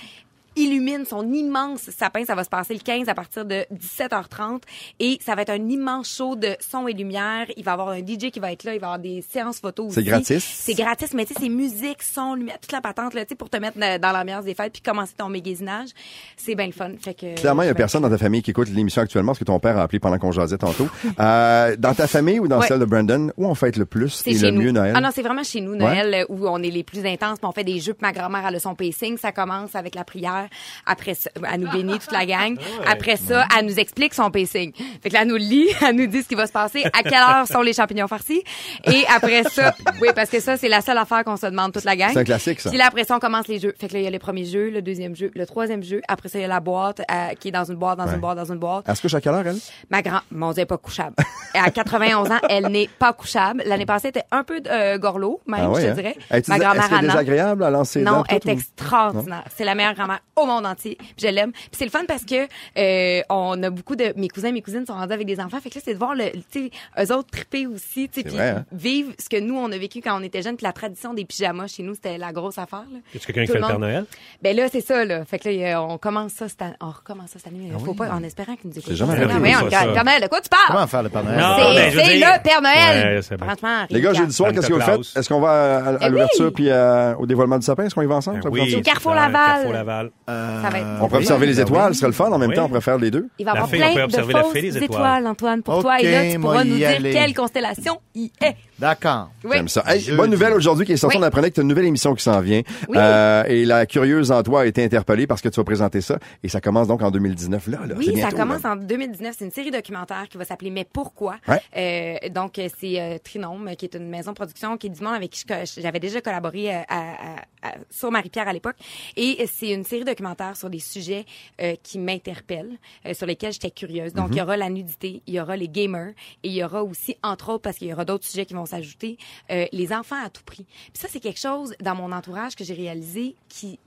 illumine 0.56 1.06
son 1.06 1.32
immense 1.32 1.90
sapin. 1.92 2.26
Ça 2.26 2.36
va 2.36 2.44
se 2.44 2.50
passer 2.50 2.74
le 2.74 2.80
15 2.80 3.08
à 3.10 3.14
partir 3.16 3.46
de 3.46 3.66
17h30 3.74 4.62
et 5.00 5.18
ça 5.24 5.36
va 5.36 5.44
être 5.44 5.50
un 5.50 5.70
immense 5.70 6.10
show 6.16 6.36
de 6.36 6.56
son 6.60 6.88
et 6.88 6.94
lumière. 6.94 7.48
Il 7.58 7.64
va 7.64 7.72
y 7.72 7.74
avoir 7.74 7.90
un 7.90 8.00
DJ 8.00 8.32
qui 8.32 8.40
va 8.40 8.52
être 8.52 8.64
là. 8.64 8.74
Il 8.74 8.80
va 8.80 8.88
y 8.88 8.90
avoir 8.90 9.00
des 9.00 9.22
séances 9.22 9.60
photos 9.60 9.88
aussi. 9.88 9.96
C'est 9.96 10.04
gratis? 10.04 10.44
C'est 10.44 10.74
gratis, 10.74 11.14
mais 11.14 11.26
tu 11.26 11.34
sais, 11.34 11.40
c'est 11.42 11.50
musique, 11.50 12.02
son, 12.04 12.36
lumière, 12.36 12.60
toute 12.60 12.72
la 12.72 12.82
patente, 12.82 13.14
là, 13.14 13.24
tu 13.26 13.30
sais, 13.30 13.36
pour 13.36 13.50
te 13.50 13.58
mettre 13.58 13.78
dans 13.80 14.12
l'ambiance 14.12 14.46
des 14.46 14.54
fêtes 14.54 14.74
puis 14.74 14.82
commencer 14.82 15.14
ton 15.18 15.30
magasinage. 15.30 15.90
C'est 16.38 16.56
bien 16.56 16.66
le 16.68 16.72
fun. 16.72 16.92
Fait 17.00 17.14
que, 17.14 17.36
Clairement, 17.40 17.64
il 17.64 17.68
y 17.68 17.70
a 17.70 17.76
personne 17.76 18.02
dans 18.02 18.10
ta 18.10 18.18
famille 18.18 18.42
qui 18.42 18.52
écoute 18.52 18.70
l'émission 18.70 19.02
actuellement 19.02 19.32
parce 19.32 19.40
que 19.40 19.46
ton 19.46 19.60
père 19.60 19.78
a 19.78 19.84
appelé 19.84 20.00
pendant 20.00 20.18
qu'on 20.18 20.32
jasait 20.32 20.58
tantôt. 20.58 20.88
Euh, 21.20 21.76
dans 21.78 21.94
ta 21.94 22.08
famille 22.08 22.40
ou 22.40 22.48
dans 22.48 22.60
Ouais. 22.60 22.68
celle 22.68 22.80
de 22.80 22.86
Brandon, 22.86 23.32
où 23.38 23.46
on 23.46 23.54
fête 23.54 23.76
le 23.78 23.86
plus 23.86 24.24
et 24.26 24.34
le 24.34 24.50
nous. 24.52 24.62
mieux 24.62 24.72
Noël? 24.72 24.94
Ah 24.96 25.02
non, 25.02 25.10
c'est 25.14 25.22
vraiment 25.22 25.44
chez 25.44 25.62
nous, 25.62 25.76
Noël, 25.76 26.14
euh, 26.14 26.26
où 26.30 26.48
on 26.48 26.62
est 26.64 26.70
les 26.72 26.84
plus 26.84 27.06
intenses. 27.06 27.38
puis 27.40 27.48
on 27.48 27.52
fait 27.52 27.64
des 27.64 27.80
jeux. 27.80 27.96
ma 28.02 28.12
grand-mère 28.12 28.46
a 28.46 28.52
le 28.52 28.60
son 28.60 28.74
pacing. 28.76 29.18
Ça 29.18 29.32
commence 29.32 29.76
avec 29.76 29.94
la 29.96 30.04
prière. 30.04 30.41
Après 30.86 31.14
ça, 31.14 31.30
elle 31.52 31.62
nous 31.62 31.72
bénit 31.72 32.00
toute 32.00 32.12
la 32.12 32.26
gang. 32.26 32.58
Après 32.86 33.18
ça, 33.18 33.46
elle 33.58 33.66
nous 33.66 33.80
explique 33.80 34.14
son 34.14 34.30
pacing. 34.32 34.74
Fait 35.02 35.10
que 35.10 35.14
là, 35.14 35.22
elle 35.22 35.28
nous 35.28 35.36
lit, 35.38 35.68
elle 35.82 35.96
nous 35.96 36.08
dit 36.08 36.24
ce 36.24 36.28
qui 36.28 36.36
va 36.36 36.48
se 36.48 36.52
passer, 36.52 36.84
à 36.86 37.04
quelle 37.04 37.14
heure 37.16 37.48
sont 37.48 37.62
les 37.62 37.74
champignons 37.74 38.08
farcis. 38.08 38.44
Et 38.86 39.04
après 39.14 39.44
ça, 39.44 39.74
oui, 40.02 40.10
parce 40.16 40.30
que 40.30 40.40
ça, 40.40 40.58
c'est 40.58 40.70
la 40.70 40.82
seule 40.82 40.98
affaire 40.98 41.24
qu'on 41.24 41.38
se 41.38 41.46
demande 41.46 41.74
toute 41.74 41.84
la 41.84 41.96
gang. 41.96 42.12
C'est 42.14 42.20
un 42.20 42.24
classique, 42.24 42.60
ça. 42.62 42.70
Puis 42.70 42.78
là, 42.78 42.86
après 42.88 43.04
ça, 43.04 43.16
on 43.16 43.20
commence 43.20 43.48
les 43.48 43.60
jeux. 43.60 43.74
Fait 43.80 43.88
que 43.88 43.94
là, 43.94 44.00
il 44.00 44.04
y 44.04 44.08
a 44.08 44.12
le 44.12 44.20
premier 44.20 44.46
jeu, 44.46 44.70
le 44.70 44.82
deuxième 44.82 45.16
jeu, 45.16 45.32
le 45.34 45.46
troisième 45.46 45.84
jeu. 45.84 46.02
Après 46.08 46.30
ça, 46.30 46.38
il 46.40 46.42
y 46.42 46.46
a 46.46 46.48
la 46.48 46.60
boîte 46.60 47.02
euh, 47.02 47.30
qui 47.40 47.48
est 47.50 47.52
dans 47.52 47.64
une 47.66 47.76
boîte, 47.76 47.98
dans 47.98 48.06
Ouais. 48.06 48.14
une 48.16 48.20
boîte, 48.22 48.38
dans 48.38 48.46
une 48.52 48.60
boîte. 48.60 48.86
Elle 48.88 48.96
se 48.96 49.02
couche 49.02 49.14
à 49.14 49.22
quelle 49.22 49.34
heure, 49.34 49.48
elle? 49.48 49.58
Ma 49.90 50.02
grand, 50.02 50.20
mon 50.32 50.52
Dieu, 50.52 50.60
elle 50.60 50.64
est 50.64 50.66
pas 50.66 50.78
couchable. 50.78 51.16
à 51.54 51.70
91 51.72 52.30
ans, 52.32 52.40
elle 52.50 52.68
n'est 52.68 52.88
pas 53.00 53.14
couchable. 53.14 53.64
L'année 53.66 53.86
passée, 53.86 54.08
elle 54.08 54.20
était 54.22 54.28
un 54.32 54.44
peu 54.44 54.62
euh, 54.70 54.98
gorlot, 54.98 55.42
même, 55.48 55.62
Ah 55.64 55.70
ouais, 55.70 55.82
je 55.82 55.86
te 55.88 55.92
hein? 55.92 55.96
dirais. 55.96 56.16
Est-ce 56.30 56.50
Ma 56.50 56.60
grand-mère 56.60 56.82
est-ce 56.84 56.90
qu'elle 56.90 57.00
est 57.06 57.08
désagréable 57.08 57.64
à 57.64 57.70
lancer 57.70 58.00
les 58.00 58.06
Non, 58.06 58.24
elle 58.28 58.36
est 58.38 58.48
extraordinaire. 58.48 59.44
C'est 59.56 59.64
la 59.64 59.76
meilleure 59.76 59.94
grand-mère 59.94 60.20
au 60.36 60.46
monde 60.46 60.66
entier. 60.66 60.96
Puis 60.98 61.14
je 61.24 61.28
l'aime. 61.28 61.52
Puis 61.52 61.70
c'est 61.74 61.86
le 61.86 61.92
fun 61.92 62.04
parce 62.08 62.24
que 62.26 62.48
euh, 62.78 63.22
on 63.30 63.62
a 63.64 63.70
beaucoup 63.70 63.96
de 63.96 64.14
mes 64.16 64.28
cousins, 64.30 64.52
mes 64.52 64.62
cousines 64.62 64.86
sont 64.86 64.94
rendus 64.94 65.14
avec 65.14 65.28
des 65.28 65.40
enfants. 65.40 65.60
Fait 65.62 65.70
que 65.70 65.76
là, 65.76 65.82
c'est 65.84 65.94
de 65.94 66.00
voir 66.00 66.16
le, 66.16 66.32
tu 66.52 66.70
sais, 66.70 66.72
eux 67.00 67.14
autres 67.16 67.30
triper 67.32 67.68
aussi, 67.68 68.10
tu 68.10 68.22
sais, 68.22 68.24
puis 68.26 68.36
vrai, 68.36 68.50
hein? 68.50 68.66
vivre 68.72 69.12
ce 69.20 69.28
que 69.30 69.40
nous 69.40 69.58
on 69.58 69.72
a 69.72 69.78
vécu 69.78 70.02
quand 70.02 70.18
on 70.20 70.24
était 70.24 70.42
jeunes. 70.42 70.56
Puis 70.58 70.66
la 70.66 70.74
tradition 70.74 71.14
des 71.14 71.26
pyjamas 71.26 71.68
chez 71.68 71.84
nous, 71.84 71.94
c'était 71.96 72.18
la 72.18 72.32
grosse 72.32 72.58
affaire. 72.58 72.86
Là. 72.92 73.00
Y 73.14 73.18
a 73.18 73.20
quelqu'un 73.20 73.42
qui 73.46 73.48
fait 73.52 73.54
le 73.56 73.62
le 73.62 73.68
Père 73.68 73.80
Noël? 73.80 74.06
Ben 74.42 74.56
là, 74.56 74.68
c'est 74.72 74.82
ça, 74.82 75.06
là. 75.06 75.26
Fait 75.26 75.40
que 75.40 75.50
là, 75.50 75.82
on 75.84 75.98
commence 75.98 76.32
ça 76.34 76.48
cette 76.50 76.62
année. 76.62 76.76
On 76.82 76.90
recommence 76.90 77.32
ça 77.32 77.40
cette 77.40 77.48
année. 77.48 77.72
Il 77.78 77.86
faut 77.86 77.94
pas, 77.94 78.10
en 78.12 78.24
espérant 78.24 78.56
qu'ils 78.56 78.70
nous 78.70 78.78
écoutent. 78.78 78.90
C'est 78.90 78.96
jamais 78.96 79.16
Non, 79.16 79.24
arrivé, 79.30 79.40
mais 79.40 79.54
ça, 79.54 79.64
on- 79.66 79.70
ça. 79.70 79.94
Père 79.94 80.04
Noël, 80.06 80.22
de 80.22 80.28
quoi 80.28 80.42
tu 80.42 80.50
parles? 80.50 80.62
Comment 80.68 80.88
faire 80.88 81.04
le 81.04 81.10
Père 81.10 81.24
Noël? 81.24 81.40
Non, 81.40 81.56
C'est 81.58 81.76
ben, 81.76 81.92
dire- 81.92 82.28
le 82.38 82.44
Père 82.44 82.62
Noël. 82.62 83.16
Ouais, 83.16 83.22
c'est 83.22 83.38
bon. 83.38 83.46
Franchement, 83.46 83.86
Les 83.90 84.02
gars, 84.02 84.14
jeudi 84.14 84.34
soir, 84.34 84.52
qu'est-ce 84.52 84.68
que 84.68 84.74
vous 84.74 84.82
faites? 84.82 85.18
Est-ce 85.18 85.30
qu'on 85.30 85.40
va 85.42 85.78
à, 85.78 85.92
Ben 85.98 86.10
l'ouverture 86.10 86.46
oui. 86.46 86.52
puis 86.52 86.70
à- 86.72 87.16
au 87.20 87.26
dévoilement 87.26 87.58
du 87.60 87.66
sapin? 87.66 87.84
Est-ce 87.86 87.96
qu'on 87.96 88.02
y 88.02 88.06
va 88.08 88.16
ensemble? 88.16 88.40
Ben 88.42 88.50
oui? 88.50 88.76
Au 88.76 88.82
Carrefour 88.82 89.14
Laval. 89.16 90.12
Euh, 90.30 90.62
Ça 90.62 90.70
va 90.70 90.80
être- 90.80 90.88
On 91.02 91.08
pourrait 91.08 91.18
oui, 91.20 91.24
observer 91.26 91.46
les 91.48 91.56
ben 91.56 91.62
étoiles, 91.64 91.88
oui. 91.90 91.94
ce 91.96 92.00
serait 92.00 92.10
le 92.10 92.14
fun. 92.14 92.32
En 92.32 92.38
même 92.38 92.50
Oui. 92.50 92.56
temps, 92.56 92.66
on 92.66 92.68
pourrait 92.68 92.82
faire 92.82 92.98
les 92.98 93.10
deux. 93.12 93.28
Il 93.40 93.46
va 93.46 93.52
y 93.52 93.56
avoir 93.56 93.70
fille, 93.70 93.82
on 93.84 93.88
peut 93.88 93.92
plein 93.94 94.00
de 94.02 94.06
observer 94.06 94.34
la 94.34 94.44
fausses 94.44 94.54
fée 94.54 94.62
des 94.62 94.68
étoiles. 94.78 94.84
étoiles. 94.86 95.28
Antoine, 95.28 95.64
pour 95.64 95.82
toi. 95.82 96.00
Et 96.02 96.12
là, 96.12 96.32
tu 96.32 96.40
pourras 96.40 96.64
y 96.64 96.70
nous 96.70 96.76
dire 96.76 96.90
aller. 96.90 97.12
quelle 97.12 97.34
constellation 97.34 97.98
il 98.16 98.30
est. 98.42 98.56
D'accord. 98.82 99.30
Oui. 99.44 99.52
J'aime 99.54 99.68
ça. 99.68 99.84
Hey, 99.88 100.10
bonne 100.16 100.32
nouvelle 100.32 100.54
aujourd'hui 100.54 100.88
qui 100.88 100.94
est 100.94 100.98
sortie. 100.98 101.18
Oui. 101.18 101.22
On 101.24 101.26
apprenait 101.26 101.50
que 101.52 101.56
tu 101.56 101.60
as 101.60 101.64
une 101.64 101.70
nouvelle 101.70 101.86
émission 101.86 102.16
qui 102.16 102.24
s'en 102.24 102.42
vient. 102.42 102.62
Oui. 102.90 102.98
Euh, 102.98 103.44
et 103.46 103.64
la 103.64 103.86
curieuse 103.86 104.32
en 104.32 104.42
toi 104.42 104.62
a 104.62 104.66
été 104.66 104.84
interpellée 104.84 105.28
parce 105.28 105.40
que 105.42 105.50
tu 105.50 105.58
vas 105.60 105.64
présenter 105.64 106.02
ça. 106.02 106.18
Et 106.44 106.50
ça 106.50 106.62
commence 106.62 106.88
donc 106.88 107.04
en 107.04 107.12
2019. 107.12 107.68
Là, 107.68 107.80
là. 107.88 107.94
Oui, 107.96 108.20
ça 108.20 108.32
commence 108.32 108.66
en 108.66 108.76
2019. 108.76 109.36
C'est 109.38 109.46
une 109.46 109.52
série 109.52 109.70
documentaire 109.70 110.28
qui 110.28 110.38
va 110.40 110.46
s'appeler 110.46 110.72
Mais 110.72 110.84
pourquoi? 110.92 111.36
Ouais. 111.48 111.62
Euh, 111.78 112.30
donc, 112.30 112.58
euh, 112.58 112.70
c'est 112.80 113.00
euh, 113.00 113.18
Trinôme, 113.24 113.70
qui 113.78 113.86
est 113.86 113.94
une 113.96 114.10
maison 114.10 114.32
de 114.32 114.36
production, 114.36 114.78
qui 114.78 114.88
est 114.88 114.90
du 114.90 115.04
monde 115.04 115.14
avec 115.14 115.30
qui 115.30 115.44
j'avais 115.80 116.00
déjà 116.00 116.20
collaboré 116.22 116.76
euh, 116.76 116.80
à- 116.90 117.00
à- 117.00 117.70
à- 117.70 117.76
sur 117.92 118.10
Marie-Pierre 118.10 118.48
à 118.48 118.54
l'époque. 118.54 118.78
Et 119.16 119.48
c'est 119.52 119.70
une 119.70 119.84
série 119.84 120.06
documentaire 120.06 120.58
sur 120.58 120.72
des 120.72 120.80
sujets 120.80 121.26
euh, 121.62 121.76
qui 121.84 122.00
m'interpellent, 122.00 122.80
euh, 123.06 123.14
sur 123.14 123.28
lesquels 123.28 123.54
j'étais 123.54 123.70
curieuse. 123.70 124.14
Donc, 124.14 124.30
il 124.32 124.38
y 124.38 124.42
aura 124.42 124.58
la 124.58 124.70
nudité, 124.70 125.22
il 125.28 125.36
y 125.36 125.40
aura 125.40 125.56
les 125.56 125.70
gamers, 125.70 126.14
et 126.44 126.48
il 126.48 126.54
y 126.54 126.64
aura 126.64 126.84
aussi, 126.84 127.16
entre 127.22 127.50
autres, 127.50 127.62
parce 127.62 127.78
qu'il 127.78 127.88
y 127.88 127.94
aura 127.94 128.06
d'autres 128.06 128.26
sujets 128.26 128.46
qui 128.48 128.56
vont 128.56 128.66
s'ajouter, 128.72 129.18
euh, 129.52 129.66
les 129.72 129.94
enfants 129.94 130.22
à 130.24 130.30
tout 130.30 130.44
prix. 130.44 130.66
Puis 130.66 131.02
ça, 131.02 131.08
c'est 131.10 131.20
quelque 131.20 131.40
chose 131.40 131.74
dans 131.82 131.96
mon 131.96 132.12
entourage 132.12 132.56
que 132.56 132.64
j'ai 132.64 132.74
réalisé 132.74 133.36
qui 133.48 133.80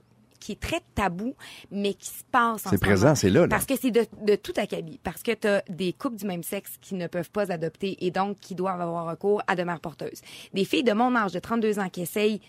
qui 0.45 0.51
est 0.51 0.59
très 0.59 0.81
tabou, 0.93 1.33
mais 1.71 1.95
qui 1.95 2.07
se 2.07 2.23
passe 2.31 2.67
en 2.67 2.69
C'est 2.69 2.75
ce 2.75 2.81
présent, 2.81 3.15
c'est 3.15 3.31
là, 3.31 3.41
là. 3.41 3.47
Parce 3.47 3.65
que 3.65 3.75
c'est 3.75 3.89
de, 3.89 4.05
de 4.21 4.35
tout 4.35 4.53
acabit. 4.57 4.99
Parce 5.01 5.23
que 5.23 5.31
tu 5.31 5.47
as 5.47 5.63
des 5.69 5.91
couples 5.91 6.17
du 6.17 6.25
même 6.27 6.43
sexe 6.43 6.77
qui 6.81 6.93
ne 6.93 7.07
peuvent 7.07 7.31
pas 7.31 7.51
adopter 7.51 7.97
et 8.05 8.11
donc 8.11 8.37
qui 8.39 8.53
doivent 8.53 8.81
avoir 8.81 9.07
recours 9.09 9.41
à 9.47 9.55
de 9.55 9.63
mères 9.63 9.79
porteuses. 9.79 10.21
Des 10.53 10.63
filles 10.63 10.83
de 10.83 10.93
mon 10.93 11.15
âge, 11.15 11.31
de 11.31 11.39
32 11.39 11.79
ans, 11.79 11.89
qui 11.89 12.01
essayent 12.01 12.41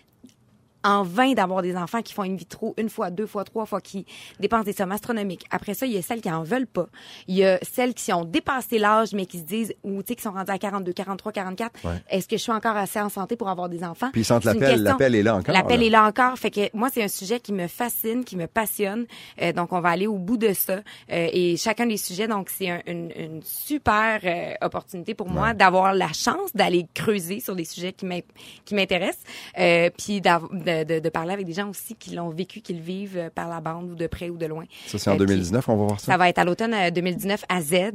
en 0.87 1.03
vain 1.03 1.33
d'avoir 1.33 1.63
des 1.63 1.77
enfants 1.77 2.01
qui 2.03 2.15
font 2.15 2.23
in 2.23 2.37
vitro 2.37 2.75
une 2.79 2.89
fois, 2.89 3.11
deux 3.11 3.27
fois, 3.27 3.45
trois 3.45 3.67
fois, 3.67 3.81
qui 3.81 4.07
dépensent 4.41 4.65
des 4.65 4.73
sommes 4.73 4.93
astronomiques. 4.93 5.45
Après 5.51 5.75
ça, 5.75 5.85
il 5.87 5.93
y 5.93 5.99
a 5.99 6.03
celles 6.03 6.21
qui 6.21 6.31
en 6.31 6.43
veulent 6.45 6.67
pas. 6.67 6.87
Il 7.27 7.35
y 7.35 7.45
a 7.45 7.59
celles 7.63 7.93
qui 7.95 8.13
ont 8.13 8.25
dépassé 8.25 8.79
l'âge, 8.79 9.13
mais 9.13 9.27
qui 9.27 9.39
se 9.41 9.45
disent, 9.45 9.75
ou 9.83 10.03
tu 10.03 10.09
sais, 10.09 10.15
qui 10.17 10.23
sont 10.23 10.31
rendues 10.33 10.51
à 10.53 10.59
42, 10.59 10.93
43, 10.93 11.33
44. 11.33 11.81
Est-ce 12.09 12.29
que 12.29 12.37
je 12.37 12.43
suis 12.43 12.53
encore 12.53 12.77
assez 12.77 13.01
en 13.01 13.09
santé 13.09 13.37
pour 13.37 13.49
avoir 13.49 13.69
des 13.69 13.83
enfants? 13.83 14.11
Puis 14.13 14.21
ils 14.21 14.25
sentent 14.25 14.45
une 14.45 14.61
l'appel. 14.61 14.83
L'appel 14.85 15.15
est 15.17 15.23
là 15.23 15.35
encore. 15.37 15.55
L'appel 15.55 15.83
est 15.83 15.91
là 15.91 16.05
encore. 16.07 16.39
Fait 16.39 16.51
que 16.51 16.61
moi, 16.77 16.89
c'est 16.93 17.03
un 17.03 17.09
sujet 17.09 17.41
qui 17.41 17.53
me 17.53 17.67
fascine, 17.67 18.25
qui 18.25 18.37
me 18.37 18.47
passionne. 18.47 19.07
Euh, 19.43 19.53
donc, 19.53 19.73
on 19.73 19.81
va 19.81 19.89
aller 19.91 20.07
au 20.07 20.19
bout 20.19 20.37
de 20.37 20.53
ça. 20.53 20.75
Euh, 20.75 20.81
et 21.33 21.57
chacun 21.57 21.87
des 21.87 21.97
sujets, 21.97 22.29
donc, 22.29 22.49
c'est 22.51 22.71
un- 22.71 22.83
une, 22.87 23.11
une 23.17 23.43
super 23.43 24.21
euh, 24.25 24.55
opportunité 24.61 25.15
pour 25.15 25.29
moi 25.29 25.53
d'avoir 25.55 25.95
la 25.95 26.13
chance 26.13 26.55
d'aller 26.55 26.87
creuser 26.95 27.41
sur 27.41 27.57
des 27.57 27.65
sujets 27.65 27.93
qui 27.93 28.07
m'in- 28.07 28.21
qui 28.65 28.75
m'intéressent. 28.75 29.25
Euh, 29.59 29.91
puis 29.97 30.21
d'av- 30.21 30.49
de, 30.85 30.95
de, 30.95 30.99
de 31.01 31.09
parler 31.09 31.33
avec 31.33 31.47
des 31.47 31.53
gens 31.53 31.69
aussi 31.71 31.95
qui 31.95 32.15
l'ont 32.15 32.29
vécu, 32.31 32.61
qui 32.61 32.75
le 32.75 32.81
vivent 32.81 33.17
euh, 33.19 33.29
par 33.35 33.49
la 33.49 33.61
bande 33.61 33.91
ou 33.91 33.95
de 33.95 34.07
près 34.07 34.29
ou 34.31 34.37
de 34.37 34.47
loin. 34.47 34.65
Ça, 34.87 34.99
c'est 34.99 35.11
en 35.11 35.15
Euh, 35.15 35.17
puis 35.19 35.27
2019, 35.27 35.69
on 35.69 35.77
va 35.77 35.85
voir 35.87 36.01
ça. 36.01 36.13
Ça 36.13 36.19
va 36.19 36.29
être 36.29 36.39
à 36.39 36.45
l'automne 36.45 36.75
euh, 36.75 36.91
2019 36.91 37.45
à 37.49 37.61
Z. 37.61 37.73
Et 37.75 37.91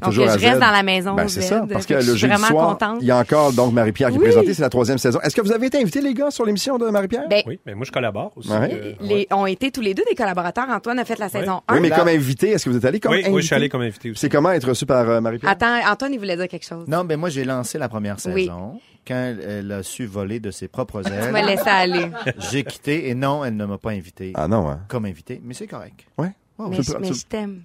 donc, 0.00 0.02
toujours 0.04 0.24
je 0.26 0.30
à 0.30 0.32
reste 0.34 0.56
Z. 0.56 0.60
dans 0.60 0.70
la 0.70 0.82
maison 0.82 1.14
Ben, 1.14 1.28
Z. 1.28 1.32
c'est 1.34 1.40
ça, 1.42 1.64
parce 1.70 1.86
que 1.86 1.94
le 1.94 2.00
je 2.00 2.10
suis 2.10 2.18
jeudi 2.18 2.32
vraiment 2.34 2.48
soir, 2.48 2.68
contente. 2.78 2.98
il 3.00 3.06
y 3.06 3.10
a 3.10 3.18
encore 3.18 3.52
donc 3.52 3.72
Marie-Pierre 3.72 4.10
qui 4.10 4.16
est 4.16 4.20
présentée, 4.20 4.54
c'est 4.54 4.62
la 4.62 4.68
troisième 4.70 4.98
saison. 4.98 5.20
Est-ce 5.22 5.34
que 5.34 5.40
vous 5.40 5.52
avez 5.52 5.66
été 5.66 5.78
invité, 5.80 6.00
les 6.00 6.14
gars, 6.14 6.30
sur 6.30 6.44
l'émission 6.44 6.78
de 6.78 6.88
Marie-Pierre? 6.88 7.28
Ben, 7.28 7.42
Oui, 7.46 7.58
mais 7.66 7.74
moi, 7.74 7.84
je 7.84 7.92
collabore 7.92 8.32
aussi. 8.36 8.50
Ouais. 8.50 8.70
euh, 8.72 8.92
les, 9.00 9.14
ouais. 9.14 9.26
ont 9.32 9.46
été 9.46 9.70
tous 9.70 9.80
les 9.80 9.94
deux 9.94 10.04
des 10.08 10.14
collaborateurs. 10.14 10.66
Antoine 10.70 10.98
a 10.98 11.04
fait 11.04 11.18
la 11.18 11.28
saison 11.28 11.60
1. 11.68 11.74
oui, 11.74 11.80
mais 11.80 11.90
comme 11.90 12.08
invité, 12.08 12.50
est-ce 12.50 12.64
que 12.64 12.70
vous 12.70 12.76
êtes 12.76 12.84
allé 12.84 13.00
comme 13.00 13.12
Oui, 13.12 13.18
invité? 13.18 13.32
oui, 13.34 13.42
je 13.42 13.46
suis 13.46 13.54
allé 13.54 13.68
comme 13.68 13.82
invité 13.82 14.10
aussi. 14.10 14.20
C'est 14.20 14.28
comment 14.28 14.50
être 14.52 14.68
reçu 14.68 14.86
par 14.86 15.08
euh, 15.08 15.20
Marie-Pierre? 15.20 15.50
Attends, 15.52 15.78
Antoine, 15.90 16.12
il 16.12 16.18
voulait 16.18 16.36
dire 16.36 16.48
quelque 16.48 16.66
chose. 16.66 16.86
Non, 16.88 17.04
ben 17.04 17.18
moi, 17.18 17.28
j'ai 17.28 17.44
lancé 17.44 17.78
la 17.78 17.88
première 17.88 18.16
Oui. 18.26 18.42
saison. 18.44 18.78
Quand 19.06 19.36
elle 19.40 19.70
a 19.70 19.82
su 19.82 20.06
voler 20.06 20.40
de 20.40 20.50
ses 20.50 20.66
propres 20.68 21.02
Tu 21.02 21.10
m'as 21.10 21.38
ailes, 21.40 21.46
laissé 21.46 21.68
aller. 21.68 22.10
j'ai 22.50 22.64
quitté 22.64 23.08
et 23.08 23.14
non, 23.14 23.44
elle 23.44 23.56
ne 23.56 23.64
m'a 23.64 23.78
pas 23.78 23.90
invité 23.90 24.32
Ah 24.34 24.48
non, 24.48 24.68
hein? 24.68 24.80
comme 24.88 25.04
invité, 25.06 25.40
mais 25.44 25.54
c'est 25.54 25.66
correct. 25.68 26.06
Ouais. 26.18 26.32
mais 26.58 26.82
je, 26.82 26.92
le- 26.92 26.98
mais 26.98 27.08
tu- 27.10 27.14
je 27.20 27.26
t'aime. 27.26 27.62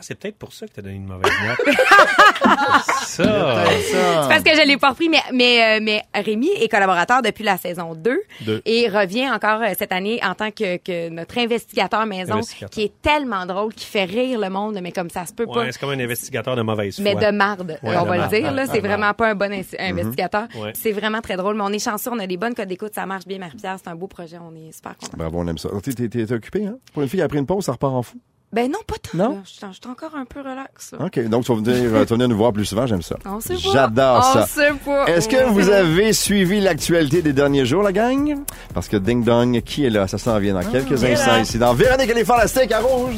Ah, 0.00 0.02
c'est 0.02 0.14
peut-être 0.18 0.36
pour 0.36 0.52
ça 0.52 0.66
que 0.66 0.72
t'as 0.72 0.82
donné 0.82 0.94
une 0.96 1.06
mauvaise 1.06 1.30
note. 1.46 1.76
ça. 3.04 3.64
C'est 3.66 4.28
parce 4.28 4.42
que 4.42 4.54
je 4.54 4.66
l'ai 4.66 4.76
pas 4.76 4.90
repris, 4.90 5.08
mais, 5.08 5.18
mais, 5.32 5.78
euh, 5.78 5.80
mais 5.82 6.02
Rémi 6.14 6.48
est 6.48 6.68
collaborateur 6.68 7.22
depuis 7.22 7.44
la 7.44 7.56
saison 7.56 7.94
2 7.94 8.20
Deux. 8.42 8.62
et 8.64 8.88
revient 8.88 9.30
encore 9.30 9.60
euh, 9.62 9.72
cette 9.78 9.92
année 9.92 10.20
en 10.24 10.34
tant 10.34 10.50
que, 10.50 10.78
que 10.78 11.08
notre 11.10 11.38
investigateur 11.38 12.06
maison, 12.06 12.34
Investigateur. 12.34 12.70
qui 12.70 12.82
est 12.84 12.92
tellement 13.02 13.46
drôle, 13.46 13.74
qui 13.74 13.84
fait 13.86 14.04
rire 14.04 14.38
le 14.40 14.48
monde, 14.50 14.78
mais 14.82 14.92
comme 14.92 15.10
ça 15.10 15.26
se 15.26 15.32
peut 15.34 15.46
pas. 15.46 15.60
Ouais, 15.60 15.72
c'est 15.72 15.78
comme 15.80 15.90
un 15.90 16.00
investigateur 16.00 16.56
de 16.56 16.62
mauvaise 16.62 16.94
foi. 16.96 17.04
Mais 17.04 17.14
de 17.14 17.30
marde, 17.30 17.78
Ouais, 17.82 17.96
on 17.96 18.02
de 18.04 18.08
va 18.08 18.16
marde. 18.18 18.32
le 18.32 18.40
dire. 18.40 18.52
Là, 18.52 18.66
c'est 18.66 18.80
vraiment 18.80 19.12
pas 19.14 19.28
un 19.30 19.34
bon 19.34 19.52
ins- 19.52 19.76
investigateur. 19.78 20.46
Ouais. 20.56 20.72
C'est 20.74 20.92
vraiment 20.92 21.20
très 21.20 21.36
drôle. 21.36 21.56
Mais 21.56 21.62
on 21.64 21.72
est 21.72 21.84
chanceux, 21.84 22.10
on 22.12 22.18
a 22.18 22.26
des 22.26 22.36
bonnes 22.36 22.54
codes 22.54 22.68
d'écoute, 22.68 22.92
ça 22.94 23.06
marche 23.06 23.26
bien, 23.26 23.38
Marie-Pierre. 23.38 23.76
C'est 23.82 23.90
un 23.90 23.94
beau 23.94 24.06
projet, 24.06 24.38
on 24.40 24.54
est 24.56 24.72
super 24.72 24.96
contents. 24.96 25.16
Bravo, 25.16 25.38
on 25.40 25.46
aime 25.48 25.58
ça. 25.58 25.68
T'es, 25.82 25.92
t'es, 25.92 26.08
t'es 26.08 26.32
occupé, 26.32 26.66
hein? 26.66 26.76
Pour 26.92 27.02
une 27.02 27.08
fille 27.08 27.18
qui 27.20 27.24
a 27.24 27.28
pris 27.28 27.38
une 27.38 27.46
pause, 27.46 27.64
ça 27.64 27.72
repart 27.72 27.92
en 27.94 28.02
fou. 28.02 28.18
Ben 28.52 28.68
non, 28.70 28.78
pas 28.86 28.96
tant. 28.96 29.16
Non? 29.16 29.34
là. 29.34 29.40
Je 29.44 29.50
suis 29.50 29.60
je 29.60 29.72
suis 29.74 29.80
encore 29.88 30.16
un 30.16 30.24
peu 30.24 30.40
relax. 30.40 30.92
là. 30.92 31.04
OK. 31.06 31.28
Donc, 31.28 31.44
tu 31.44 31.52
vas 31.54 31.60
venir, 31.60 31.76
euh, 31.94 32.02
tu 32.04 32.08
vas 32.08 32.14
venir 32.16 32.28
nous 32.28 32.36
voir 32.36 32.52
plus 32.52 32.64
souvent, 32.64 32.84
j'aime 32.86 33.02
ça. 33.02 33.16
On 33.24 33.38
sait 33.40 33.54
pas. 33.54 33.60
J'adore 33.72 34.18
On 34.18 34.32
ça. 34.34 34.46
sait 34.46 34.72
pas. 34.84 35.06
Est-ce 35.06 35.28
que 35.28 35.48
vous 35.50 35.68
avez 35.68 36.12
suivi 36.12 36.60
l'actualité 36.60 37.22
des 37.22 37.32
derniers 37.32 37.64
jours, 37.64 37.82
la 37.84 37.92
gang? 37.92 38.38
Parce 38.74 38.88
que 38.88 38.96
Ding 38.96 39.22
Dong, 39.22 39.60
qui 39.62 39.84
est 39.84 39.90
là? 39.90 40.08
Ça 40.08 40.18
s'en 40.18 40.38
vient 40.40 40.54
dans 40.54 40.68
quelques 40.68 41.04
est 41.04 41.12
instants 41.12 41.40
ici 41.40 41.58
dans 41.58 41.74
Véronique 41.74 42.10
et 42.10 42.14
les 42.14 42.24
Fantastiques 42.24 42.72
à 42.72 42.80
Rouge. 42.80 43.14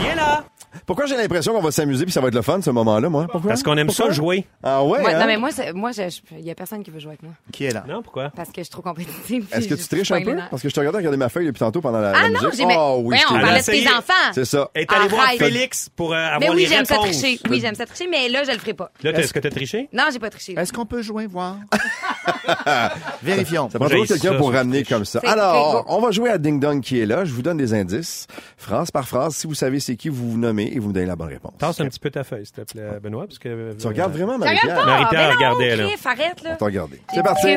Il 0.00 0.06
est 0.06 0.14
là. 0.14 0.44
Pourquoi 0.84 1.06
j'ai 1.06 1.16
l'impression 1.16 1.52
qu'on 1.54 1.62
va 1.62 1.70
s'amuser 1.70 2.04
puis 2.04 2.12
ça 2.12 2.20
va 2.20 2.28
être 2.28 2.34
le 2.34 2.42
fun, 2.42 2.60
ce 2.60 2.70
moment-là, 2.70 3.08
moi? 3.08 3.26
Pourquoi? 3.30 3.48
Parce 3.50 3.62
qu'on 3.62 3.76
aime 3.76 3.86
Pourquoi? 3.86 4.06
ça 4.06 4.12
jouer. 4.12 4.44
Ah 4.62 4.84
ouais, 4.84 5.00
Moi, 5.00 5.10
hein? 5.10 5.20
Non, 5.20 5.26
mais 5.26 5.36
moi, 5.36 5.50
c'est- 5.50 5.72
moi, 5.72 5.90
il 6.32 6.44
y 6.44 6.50
a 6.50 6.54
personne 6.54 6.82
qui 6.82 6.90
veut 6.90 6.98
jouer 7.00 7.10
avec 7.12 7.22
moi. 7.22 7.32
Qui 7.52 7.64
est 7.66 7.72
là? 7.72 7.84
Non, 7.88 8.02
pourquoi? 8.02 8.30
Parce 8.34 8.48
que 8.50 8.56
je 8.58 8.62
suis 8.64 8.70
trop 8.70 8.82
compétitive. 8.82 9.46
Est-ce 9.52 9.68
que 9.68 9.74
tu 9.74 9.86
triches 9.86 10.10
un 10.12 10.22
peu? 10.22 10.36
Parce 10.50 10.62
que 10.62 10.68
je 10.68 10.74
te 10.74 10.80
regardais 10.80 10.98
regarder 10.98 11.16
ma 11.18 11.28
feuille 11.28 11.46
depuis 11.46 11.60
tantôt 11.60 11.80
pendant 11.80 12.00
la, 12.00 12.12
la 12.12 12.18
Ah 12.18 12.28
non, 12.28 12.40
musique. 12.42 12.58
j'ai 12.60 12.66
mais- 12.66 12.74
Oh 12.78 12.96
oui, 13.02 13.16
Voyons, 13.16 13.22
je 13.28 13.32
on 13.34 13.36
t'ai 13.36 13.42
parlait 13.44 13.60
de 13.60 13.64
tes 13.64 13.88
enfants. 13.88 14.12
C'est 14.34 14.44
ça. 14.44 14.70
Et 14.74 14.86
t'es 14.86 14.94
allé 14.94 15.08
voir. 15.08 15.28
Félix 15.36 15.88
pour 15.94 16.12
euh, 16.12 16.16
avoir 16.16 16.40
Mais 16.40 16.50
oui, 16.50 16.62
les 16.62 16.66
j'aime 16.66 16.84
ça 16.84 16.94
réponses. 16.98 17.18
tricher. 17.20 17.40
Oui, 17.50 17.60
j'aime 17.60 17.74
ça 17.74 17.86
tricher, 17.86 18.08
mais 18.10 18.28
là, 18.28 18.44
je 18.44 18.52
le 18.52 18.58
ferai 18.58 18.74
pas. 18.74 18.90
Là, 19.02 19.10
est-ce 19.12 19.32
que 19.32 19.38
t'as 19.38 19.50
triché? 19.50 19.88
Non, 19.92 20.04
j'ai 20.12 20.18
pas 20.18 20.30
triché. 20.30 20.54
Est-ce 20.58 20.72
qu'on 20.72 20.86
peut 20.86 21.02
jouer, 21.02 21.26
voir? 21.26 21.56
Vérifions. 23.22 23.68
Ça 23.70 23.78
prend 23.78 23.88
toujours 23.88 24.06
quelqu'un 24.06 24.32
ça, 24.32 24.34
pour 24.38 24.50
ça, 24.52 24.58
ramener 24.58 24.84
comme 24.84 25.04
ça. 25.04 25.20
C'est- 25.22 25.26
Alors, 25.28 25.84
c'est 25.86 25.92
on 25.94 26.00
va 26.00 26.10
jouer 26.10 26.30
à 26.30 26.38
Ding 26.38 26.60
Dong 26.60 26.80
qui 26.80 27.00
est 27.00 27.06
là. 27.06 27.24
Je 27.24 27.32
vous 27.32 27.42
donne 27.42 27.56
des 27.56 27.74
indices, 27.74 28.26
phrase 28.56 28.90
par 28.90 29.06
phrase. 29.08 29.34
Si 29.36 29.46
vous 29.46 29.54
savez 29.54 29.80
c'est 29.80 29.96
qui, 29.96 30.08
vous 30.08 30.30
vous 30.30 30.38
nommez 30.38 30.65
et 30.74 30.78
vous 30.78 30.88
me 30.88 30.92
donnez 30.94 31.06
la 31.06 31.16
bonne 31.16 31.28
réponse. 31.28 31.52
Tasse 31.58 31.80
un 31.80 31.86
petit 31.86 31.98
peu 32.00 32.10
ta 32.10 32.24
feuille, 32.24 32.46
s'il 32.46 32.54
te 32.54 32.72
plaît, 32.72 32.98
Benoît, 33.02 33.26
parce 33.26 33.38
que... 33.38 33.48
euh, 33.48 33.74
Tu 33.78 33.86
regardes 33.86 34.12
vraiment, 34.12 34.34
Je 34.34 34.40
regarde 34.40 34.54
Marie-Pierre? 34.66 34.86
Marie-Pierre 34.86 35.34
regardait, 35.36 35.76
là. 35.76 35.88
Arrête, 36.04 36.42
là. 36.42 36.50
On 36.54 36.56
t'a 36.56 36.64
regardé. 36.64 37.00
C'est 37.14 37.22
parti. 37.22 37.56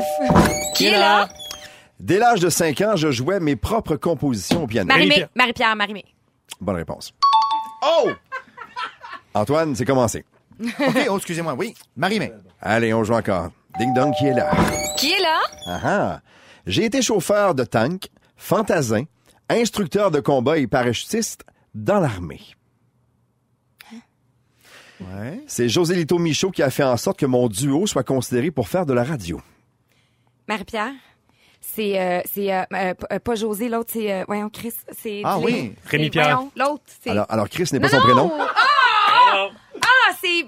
Qui 0.76 0.88
est 0.88 0.98
là? 0.98 1.30
Dès 2.00 2.18
l'âge 2.18 2.40
de 2.40 2.50
5 2.50 2.82
ans, 2.82 2.96
je 2.96 3.12
jouais 3.12 3.40
mes 3.40 3.56
propres 3.56 3.96
compositions 3.96 4.64
au 4.64 4.68
piano. 4.68 4.88
Marie-Mé. 4.88 5.08
Marie-Pierre. 5.08 5.30
Marie-Pierre, 5.36 5.76
Marie-Mé. 5.76 6.06
Bonne 6.62 6.76
réponse. 6.78 7.14
Oh! 7.84 8.10
Antoine, 9.34 9.76
c'est 9.76 9.86
commencé. 9.86 10.26
OK, 10.62 11.08
oh, 11.10 11.18
excusez-moi. 11.18 11.56
Oui, 11.58 11.74
Marie-Mé. 11.96 12.32
Allez, 12.62 12.94
on 12.94 13.04
joue 13.04 13.14
encore. 13.14 13.50
Ding 13.78 13.94
Dong 13.94 14.14
qui 14.18 14.28
est 14.28 14.34
là? 14.34 14.52
Qui 14.98 15.12
est 15.14 15.22
là? 15.22 15.40
Ah 15.68 15.80
ah. 15.84 16.20
J'ai 16.66 16.86
été 16.86 17.02
chauffeur 17.02 17.56
de 17.56 17.64
tank, 17.64 18.08
fantasin, 18.36 19.04
instructeur 19.50 20.12
de 20.12 20.20
combat 20.20 20.58
et 20.58 20.68
parachutiste 20.68 21.44
dans 21.74 22.00
l'armée. 22.00 22.42
Ouais. 25.02 25.40
C'est 25.48 25.70
José 25.70 25.96
Lito 25.96 26.18
Michaud 26.18 26.52
qui 26.52 26.62
a 26.64 26.70
fait 26.70 26.84
en 26.84 26.98
sorte 26.98 27.18
que 27.20 27.26
mon 27.26 27.48
duo 27.48 27.88
soit 27.88 28.04
considéré 28.04 28.52
pour 28.52 28.68
faire 28.68 28.86
de 28.86 28.94
la 28.94 29.04
radio. 29.04 29.42
Marie-Pierre. 30.48 30.92
C'est, 31.62 32.00
euh, 32.00 32.22
c'est, 32.34 32.54
euh, 32.54 32.64
euh, 32.74 33.20
pas 33.20 33.36
José, 33.36 33.70
l'autre, 33.70 33.90
c'est, 33.94 34.12
euh, 34.12 34.24
voyons, 34.28 34.50
Chris. 34.50 34.74
C'est, 34.98 35.22
Ah 35.24 35.38
oui. 35.40 35.74
Rémi 35.86 36.10
Pierre. 36.10 36.36
voyons, 36.36 36.52
L'autre, 36.56 36.84
c'est. 37.04 37.10
Alors, 37.12 37.26
alors 37.30 37.50
Chris 37.50 37.70
n'est 37.72 37.80
pas 37.80 37.88
non, 37.88 38.00
son 38.02 38.08
non! 38.08 38.30
prénom. 38.30 38.32
Ah! 38.40 39.48
Ah, 39.82 40.14
c'est. 40.22 40.46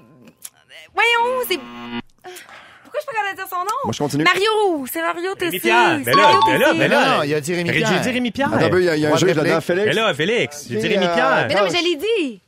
Voyons, 0.93 1.43
c'est. 1.47 1.57
Pourquoi 1.57 2.99
je 3.01 3.05
peux 3.07 3.13
pas 3.13 3.33
dire 3.35 3.47
son 3.49 3.57
nom? 3.57 3.65
Moi, 3.85 3.93
je 3.93 3.97
continue. 3.99 4.23
Mario! 4.23 4.85
C'est 4.91 5.01
Mario 5.01 5.35
Tessier! 5.35 5.59
Rémi 5.59 5.59
Pierre. 5.61 5.99
C'est 6.03 6.11
Ben 6.11 6.17
là, 6.17 6.23
Mario 6.23 6.39
ben 6.45 6.59
là, 6.59 6.65
Tessier. 6.67 6.79
ben 6.79 6.91
là. 6.91 7.17
Non, 7.17 7.23
il 7.23 7.33
a 7.33 7.41
dit 7.41 7.55
Rémi 7.55 7.69
J'ai 7.73 7.75
Pierre. 7.79 8.01
dit 8.01 8.09
Rémi 8.09 8.31
Pierre. 8.31 8.53
Attends 8.53 8.77
il 8.77 8.83
y 8.83 8.89
a, 8.89 8.95
il 8.95 9.01
y 9.01 9.05
a 9.05 9.13
un 9.13 9.17
juge 9.17 9.33
là-dedans. 9.33 9.61
Félix. 9.61 9.85
Mais 9.87 9.93
là, 9.93 10.13
Félix, 10.13 10.65
j'ai 10.69 10.75
dit 10.77 10.87
Rémi 10.87 11.05
Pierre. 11.13 11.45
Mais 11.47 11.55
non, 11.55 11.61
mais 11.63 11.69
je 11.69 11.83
l'ai 11.83 11.95
dit! 11.95 12.41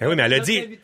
Ben 0.00 0.08
oui, 0.08 0.16
mais 0.16 0.22
elle 0.22 0.32
a 0.34 0.40
dit. 0.40 0.78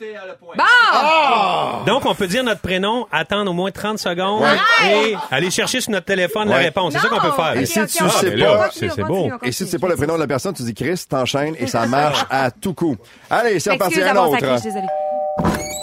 Bon! 0.57 1.85
Donc, 1.87 2.05
on 2.05 2.15
peut 2.15 2.27
dire 2.27 2.45
notre 2.45 2.61
prénom, 2.61 3.07
attendre 3.11 3.51
au 3.51 3.55
moins 3.55 3.71
30 3.71 3.99
secondes 3.99 4.45
et 4.85 5.15
aller 5.31 5.51
chercher 5.51 5.81
sur 5.81 5.91
notre 5.91 6.05
téléphone 6.05 6.49
la 6.51 6.57
réponse. 6.59 6.93
C'est 6.93 6.99
ça 7.01 7.09
qu'on 7.09 7.21
peut 7.21 7.33
faire. 7.33 7.57
Et 7.57 7.65
si 7.67 7.81
tu 7.81 7.89
sais 7.89 8.05
pas- 8.05 8.71
c'est- 8.73 9.03
beau. 9.03 9.31
Et 9.43 9.53
si 9.53 9.65
tu 9.65 9.71
sais 9.71 9.79
pas 9.79 9.89
le 9.89 9.97
prénom 9.97 10.15
de 10.15 10.21
la 10.21 10.27
personne, 10.27 10.53
tu 10.55 10.63
dis 10.65 10.75
Chris, 10.75 11.03
t'enchaînes 11.09 11.55
et 11.59 11.67
ça 11.67 11.87
marche 11.89 12.25
à 12.29 12.51
tout 12.51 12.75
coup. 12.75 12.97
Allez, 13.31 13.59
c'est 13.59 13.71
reparti 13.73 13.97
M'excuse 13.97 14.11
un 14.11 14.15
d'avoir 14.15 14.31
autre. 14.31 14.41
sacré, 14.41 14.57
je 14.57 14.61
suis 14.61 14.69
désolée. 14.73 14.87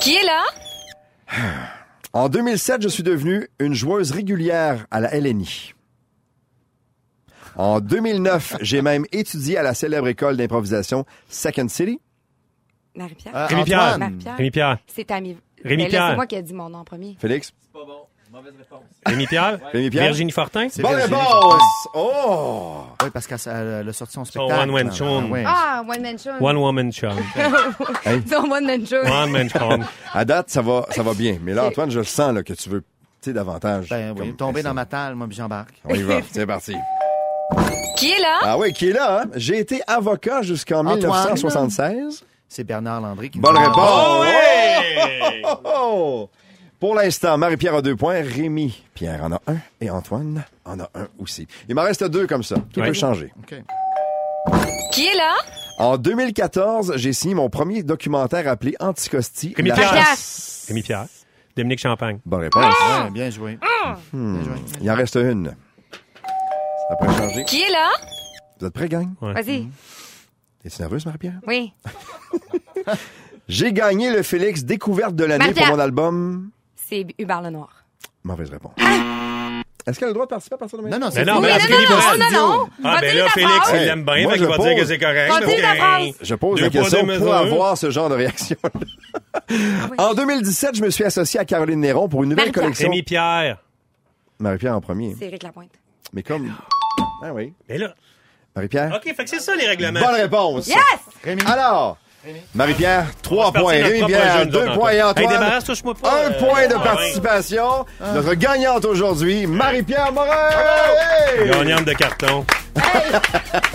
Qui 0.01 0.15
est 0.15 0.23
là? 0.23 0.43
En 2.15 2.29
2007, 2.29 2.83
je 2.83 2.89
suis 2.89 3.01
devenue 3.01 3.49
une 3.57 3.73
joueuse 3.73 4.11
régulière 4.11 4.85
à 4.91 4.99
la 4.99 5.15
LNI. 5.19 5.73
En 7.55 7.79
2009, 7.79 8.57
j'ai 8.61 8.83
même 8.83 9.05
étudié 9.11 9.57
à 9.57 9.63
la 9.63 9.73
célèbre 9.73 10.07
école 10.07 10.37
d'improvisation 10.37 11.05
Second 11.27 11.67
City. 11.69 11.99
Marie-Pierre? 12.95 13.35
Euh, 13.35 13.45
Rémi 13.47 13.63
Pierre. 13.63 13.79
Antoine. 13.81 13.99
Marie-Pierre. 13.99 14.35
Rémi 14.37 14.51
Pierre. 14.51 14.77
C'est 14.87 15.11
Ami. 15.11 15.37
Rémi 15.63 15.77
Mais 15.77 15.83
là, 15.83 15.89
Pierre. 15.89 16.07
C'est 16.09 16.15
moi 16.15 16.27
qui 16.27 16.35
ai 16.35 16.41
dit 16.41 16.53
mon 16.53 16.69
nom 16.69 16.79
en 16.79 16.83
premier. 16.83 17.15
Félix? 17.19 17.53
Rémi 19.05 19.27
Pierre? 19.27 19.59
Rémi 19.71 19.89
Pierre? 19.89 20.05
Virginie 20.05 20.31
Fortin? 20.31 20.67
C'est 20.69 20.81
Bonne 20.81 20.95
Virginie 20.95 21.19
réponse! 21.19 21.61
Oh! 21.93 22.83
Oui, 23.03 23.09
parce 23.13 23.27
qu'elle 23.27 23.39
elle 23.81 23.89
a 23.89 23.93
sorti 23.93 24.13
son 24.13 24.25
Son 24.25 24.31
spectacle. 24.31 24.61
One 24.61 24.71
Man 24.71 24.87
là. 24.87 24.93
Show. 24.93 25.05
Ah, 25.05 25.25
ouais. 25.31 25.43
Ah, 25.45 25.83
One 25.87 26.01
Man 26.01 26.17
Show. 26.17 26.29
One 26.39 26.57
Woman 26.57 26.91
Show. 26.91 27.09
Son 28.29 28.51
One 28.51 28.65
Man 28.65 28.87
Show. 28.87 29.03
One 29.05 29.31
Man 29.31 29.49
Show. 29.49 29.83
À 30.13 30.25
date, 30.25 30.49
ça 30.49 30.61
va, 30.61 30.85
ça 30.89 31.03
va 31.03 31.13
bien. 31.13 31.37
Mais 31.41 31.53
là, 31.53 31.65
Antoine, 31.65 31.91
je 31.91 31.99
le 31.99 32.05
sens 32.05 32.33
là, 32.33 32.43
que 32.43 32.53
tu 32.53 32.69
veux 32.69 32.81
tu 32.81 33.29
sais, 33.29 33.33
davantage. 33.33 33.89
Ben 33.89 34.11
oui, 34.11 34.27
Comme- 34.29 34.35
tomber 34.35 34.63
dans 34.63 34.73
ma 34.73 34.85
talle, 34.85 35.15
moi, 35.15 35.27
puis 35.27 35.37
j'embarque. 35.37 35.75
On 35.85 35.93
y 35.93 36.01
va. 36.01 36.19
C'est 36.31 36.45
parti. 36.45 36.75
Qui 37.97 38.11
est 38.11 38.19
là? 38.19 38.39
Ah 38.41 38.57
oui, 38.57 38.73
qui 38.73 38.89
est 38.89 38.93
là, 38.93 39.21
hein? 39.21 39.29
J'ai 39.35 39.59
été 39.59 39.81
avocat 39.87 40.41
jusqu'en 40.41 40.79
Antoine. 40.79 40.99
1976. 41.01 42.25
C'est 42.55 42.63
Bernard 42.63 43.01
Landry 43.01 43.31
qui 43.31 43.39
Bonne 43.39 43.55
nous- 43.55 43.61
réponse! 43.61 44.27
Oh, 45.43 45.59
oh! 45.65 46.29
Pour 46.79 46.93
l'instant, 46.93 47.35
Marie-Pierre 47.35 47.73
a 47.73 47.81
deux 47.81 47.95
points, 47.95 48.21
Rémi 48.21 48.83
Pierre 48.93 49.23
en 49.23 49.31
a 49.31 49.41
un 49.47 49.57
et 49.81 49.89
Antoine 49.89 50.43
en 50.63 50.79
a 50.79 50.83
un 50.93 51.07
aussi. 51.17 51.47
Il 51.67 51.73
m'en 51.73 51.81
reste 51.81 52.03
deux 52.03 52.27
comme 52.27 52.43
ça. 52.43 52.57
Tout 52.71 52.79
peut 52.81 52.93
changer. 52.93 53.33
OK. 53.39 53.55
Qui 54.91 55.07
est 55.07 55.15
là? 55.15 55.33
En 55.79 55.97
2014, 55.97 56.93
j'ai 56.97 57.11
signé 57.11 57.33
mon 57.33 57.49
premier 57.49 57.81
documentaire 57.81 58.47
appelé 58.47 58.75
Anticosti. 58.79 59.55
Rémi 59.57 59.69
La 59.69 59.75
Pierre. 59.75 60.05
Rémi 60.67 60.83
Pierre. 60.83 61.05
Dominique 61.57 61.79
Champagne. 61.79 62.19
Bonne 62.23 62.41
réponse. 62.41 62.65
Ouais, 62.65 63.09
bien 63.09 63.31
joué. 63.31 63.57
Hmm. 64.11 64.35
Bien 64.35 64.43
joué. 64.43 64.61
Il 64.79 64.91
en 64.91 64.95
reste 64.95 65.15
une. 65.15 65.55
Ça 66.89 66.95
peut 66.97 67.11
changer. 67.13 67.45
Qui 67.45 67.63
est 67.63 67.71
là? 67.71 67.89
Vous 68.59 68.67
êtes 68.67 68.73
prêts, 68.73 68.89
gang? 68.89 69.09
Vas-y. 69.21 69.67
Es-tu 70.65 70.81
nerveuse, 70.81 71.05
Marie-Pierre? 71.05 71.39
Oui. 71.45 71.73
J'ai 73.47 73.73
gagné 73.73 74.11
le 74.11 74.23
Félix 74.23 74.63
Découverte 74.63 75.15
de 75.15 75.25
l'année 75.25 75.53
pour 75.53 75.67
mon 75.67 75.79
album. 75.79 76.51
C'est 76.75 77.05
Hubert 77.19 77.41
Lenoir. 77.41 77.83
Mauvaise 78.23 78.49
réponse. 78.49 78.73
Est-ce 79.85 79.99
qu'elle 79.99 80.05
a 80.07 80.11
le 80.11 80.13
droit 80.13 80.25
de 80.25 80.29
participer 80.29 80.55
à 80.55 80.57
partir 80.57 80.77
de 80.79 80.83
Non, 80.83 80.89
maintenant? 80.91 81.07
non, 81.07 81.11
c'est 81.11 81.25
non, 81.25 81.41
mais 81.41 81.49
parce 81.49 81.69
non, 81.69 81.75
non, 81.77 81.89
non, 81.89 82.31
non, 82.31 82.57
non. 82.63 82.69
Ah, 82.85 82.97
ben 83.01 83.17
là, 83.17 83.27
Félix, 83.27 83.69
il 83.73 83.79
l'aime 83.79 84.05
bien, 84.05 84.13
fait 84.15 84.29
je 84.29 84.35
qu'il 84.37 84.45
va 84.47 84.55
pose. 84.55 84.65
dire 84.67 84.75
que 84.77 84.85
c'est 84.85 84.97
correct. 84.97 86.15
Je 86.21 86.35
pose 86.35 86.61
la 86.61 86.69
question 86.69 87.05
pour 87.05 87.33
avoir 87.33 87.77
ce 87.77 87.89
genre 87.89 88.07
de 88.07 88.15
réaction. 88.15 88.55
en 89.97 90.13
2017, 90.13 90.77
je 90.77 90.83
me 90.83 90.89
suis 90.89 91.03
associé 91.03 91.41
à 91.41 91.45
Caroline 91.45 91.81
Néron 91.81 92.07
pour 92.07 92.23
une 92.23 92.29
nouvelle 92.29 92.53
collection. 92.53 92.89
Rémi 92.89 93.03
Pierre. 93.03 93.61
Marie-Pierre 94.39 94.77
en 94.77 94.81
premier. 94.81 95.15
C'est 95.19 95.25
Éric 95.25 95.43
Lapointe. 95.43 95.71
Mais 96.13 96.23
comme... 96.23 96.53
Ah 97.21 97.33
oui. 97.33 97.53
Mais 97.67 97.77
là, 97.77 97.93
Marie-Pierre? 98.55 98.93
OK, 98.95 99.15
fait 99.15 99.23
que 99.23 99.29
c'est 99.29 99.39
ça 99.39 99.55
les 99.55 99.67
règlements. 99.67 99.99
Bonne 99.99 100.15
réponse. 100.15 100.67
Yes! 100.67 100.77
Rémi. 101.23 101.41
Alors, 101.47 101.97
Marie-Pierre, 102.53 103.07
trois 103.21 103.51
partir 103.51 103.61
points. 103.61 103.73
notre 103.73 103.87
Rémi 103.87 103.99
propre 103.99 104.13
Pierre, 104.13 104.37
jeu, 104.37 104.45
nous 104.45 104.51
deux 104.51 104.59
autres, 104.59 104.73
points. 104.73 104.91
Et 104.91 104.95
Hey, 104.95 105.01
Antoine, 105.01 105.27
débarrasse, 105.27 105.63
touche-moi 105.63 105.93
pas. 105.95 106.25
un 106.25 106.31
euh, 106.31 106.39
point 106.39 106.67
de 106.67 106.75
ah, 106.75 106.79
participation. 106.79 107.85
Notre 108.13 108.33
gagnante 108.35 108.85
aujourd'hui, 108.85 109.47
Marie-Pierre 109.47 110.11
Morin. 110.11 110.49
Hey! 111.37 111.49
Gagnante 111.49 111.85
de 111.85 111.93
carton. 111.93 112.45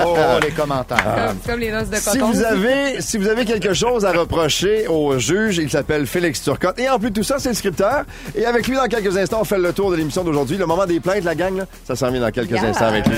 Oh, 0.05 0.17
les 0.43 0.51
commentaires. 0.51 0.99
Comme, 1.29 1.39
comme 1.53 1.61
les 1.61 1.71
noces 1.71 1.89
de 1.91 1.97
Si 1.97 2.19
vous 2.19 2.43
avez, 2.43 3.01
si 3.01 3.19
vous 3.19 3.29
avez 3.29 3.45
quelque 3.45 3.73
chose 3.75 4.05
à 4.05 4.13
reprocher 4.13 4.87
au 4.89 5.19
juge, 5.19 5.59
il 5.59 5.71
s'appelle 5.71 6.07
Félix 6.07 6.43
Turcotte. 6.43 6.79
Et 6.79 6.89
en 6.89 6.99
plus 6.99 7.11
de 7.11 7.15
tout 7.17 7.23
ça, 7.23 7.37
c'est 7.39 7.51
le 7.51 7.55
scripteur. 7.55 8.05
Et 8.35 8.45
avec 8.45 8.67
lui, 8.67 8.77
dans 8.77 8.87
quelques 8.87 9.17
instants, 9.17 9.39
on 9.41 9.45
fait 9.45 9.59
le 9.59 9.73
tour 9.73 9.91
de 9.91 9.97
l'émission 9.97 10.25
d'aujourd'hui. 10.25 10.57
Le 10.57 10.67
moment 10.67 10.87
des 10.87 11.01
plaintes, 11.01 11.25
la 11.25 11.35
gang, 11.35 11.57
là, 11.57 11.65
ça 11.87 11.95
s'en 11.97 12.11
vient 12.11 12.21
dans 12.21 12.31
quelques 12.31 12.49
Yeah. 12.51 12.65
instants 12.71 12.87
avec 12.87 13.07
lui. 13.07 13.17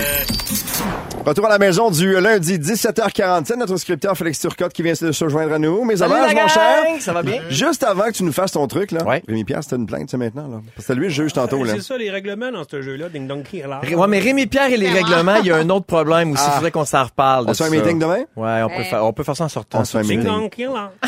Retour 1.24 1.46
à 1.46 1.50
la 1.50 1.58
maison 1.58 1.90
du 1.90 2.18
lundi 2.20 2.58
17h47. 2.58 3.56
Notre 3.58 3.76
scripteur 3.76 4.16
Félix 4.16 4.38
Turcotte 4.40 4.72
qui 4.72 4.82
vient 4.82 4.94
de 5.00 5.12
se 5.12 5.28
joindre 5.28 5.52
à 5.52 5.58
nous. 5.58 5.84
Mes 5.84 5.96
Salut 5.96 6.14
hommages, 6.14 6.34
mon 6.34 6.48
cher. 6.48 6.84
Ça 7.00 7.12
va 7.12 7.22
bien? 7.22 7.40
Juste 7.50 7.84
avant 7.84 8.04
que 8.04 8.12
tu 8.12 8.24
nous 8.24 8.32
fasses 8.32 8.52
ton 8.52 8.66
truc, 8.66 8.90
là. 8.92 9.04
Ouais. 9.04 9.22
Rémi 9.28 9.44
Pierre, 9.44 9.62
c'était 9.62 9.76
une 9.76 9.86
plainte, 9.86 10.08
c'est 10.10 10.16
maintenant, 10.16 10.48
là. 10.48 10.60
C'était 10.78 10.94
lui 10.94 11.04
le 11.04 11.10
juge 11.10 11.32
tantôt, 11.32 11.62
là. 11.64 11.74
C'est 11.76 11.82
ça 11.82 11.96
les 11.98 12.10
règlements 12.10 12.50
dans 12.50 12.64
ce 12.68 12.80
jeu-là, 12.82 13.08
Ding 13.10 13.26
Dong 13.28 13.42
Killer. 13.44 13.66
Ré- 13.82 13.94
Ouais, 13.94 14.08
mais 14.08 14.18
Rémi 14.18 14.46
Pierre 14.46 14.70
et 14.72 14.76
les 14.78 14.88
règlements, 14.90 15.36
il 15.40 15.46
y 15.46 15.50
a 15.52 15.56
un 15.56 15.68
autre 15.70 15.86
problème 15.86 16.32
aussi. 16.32 16.42
Il 16.44 16.48
Ah. 16.50 16.54
faudrait 16.56 16.70
qu'on 16.70 16.84
s'en 16.84 17.04
reparle. 17.04 17.44
On 17.48 17.54
se 17.54 17.62
fait 17.62 17.68
un 17.68 17.72
ça. 17.72 17.76
meeting 17.84 17.98
demain? 17.98 18.24
Ouais, 18.36 18.62
on 18.62 18.68
peut, 18.76 18.82
faire, 18.84 19.04
on 19.04 19.12
peut 19.12 19.22
faire 19.24 19.36
ça 19.36 19.44
en 19.44 19.48
sortant. 19.48 19.80
On 19.80 19.84
se 19.84 19.92
fait 19.92 19.98
un 19.98 20.16
meeting. 20.16 20.30